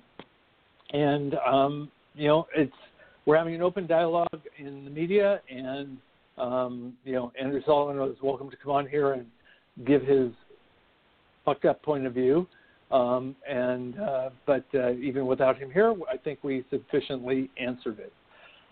and 0.92 1.34
um, 1.46 1.90
you 2.14 2.28
know, 2.28 2.46
it's 2.54 2.72
we're 3.26 3.36
having 3.36 3.54
an 3.54 3.62
open 3.62 3.86
dialogue 3.86 4.40
in 4.58 4.84
the 4.84 4.90
media, 4.90 5.40
and 5.50 5.98
um, 6.36 6.94
you 7.04 7.12
know, 7.12 7.32
Andrew 7.40 7.60
Sullivan 7.64 8.00
is 8.10 8.16
welcome 8.22 8.50
to 8.50 8.56
come 8.56 8.72
on 8.72 8.86
here 8.86 9.12
and 9.12 9.26
give 9.86 10.02
his 10.02 10.30
fucked 11.44 11.64
up 11.64 11.82
point 11.82 12.06
of 12.06 12.14
view. 12.14 12.46
Um, 12.90 13.36
and 13.48 13.98
uh, 14.00 14.30
but 14.46 14.64
uh, 14.74 14.92
even 14.92 15.26
without 15.26 15.58
him 15.58 15.70
here, 15.70 15.94
I 16.10 16.16
think 16.16 16.38
we 16.42 16.64
sufficiently 16.70 17.50
answered 17.58 17.98
it. 17.98 18.12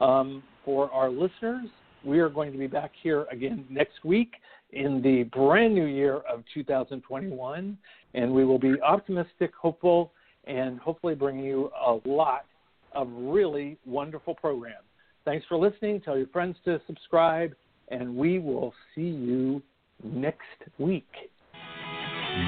Um, 0.01 0.43
for 0.65 0.91
our 0.91 1.11
listeners, 1.11 1.69
we 2.05 2.19
are 2.21 2.29
going 2.29 2.53
to 2.53 2.59
be 2.59 2.67
back 2.67 2.93
here 3.03 3.27
again 3.31 3.65
next 3.71 4.05
week 4.05 4.33
in 4.71 5.01
the 5.03 5.25
brand 5.25 5.75
new 5.75 5.87
year 5.87 6.17
of 6.31 6.43
2021, 6.53 7.79
and 8.15 8.33
we 8.33 8.45
will 8.45 8.59
be 8.59 8.75
optimistic, 8.83 9.53
hopeful, 9.61 10.13
and 10.45 10.79
hopefully 10.79 11.15
bring 11.15 11.39
you 11.39 11.71
a 11.87 11.99
lot 12.09 12.45
of 12.93 13.09
really 13.13 13.77
wonderful 13.85 14.35
programs. 14.35 14.87
Thanks 15.25 15.45
for 15.49 15.57
listening. 15.59 16.01
Tell 16.01 16.17
your 16.17 16.29
friends 16.29 16.57
to 16.65 16.81
subscribe, 16.87 17.55
and 17.89 18.17
we 18.17 18.39
will 18.39 18.73
see 18.95 19.03
you 19.03 19.63
next 20.03 20.43
week. 20.79 21.07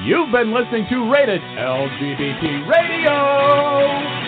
You've 0.05 0.31
been 0.31 0.53
listening 0.53 0.85
to 0.89 1.11
Rated 1.11 1.41
LGBT 1.41 2.69
Radio. 2.69 4.18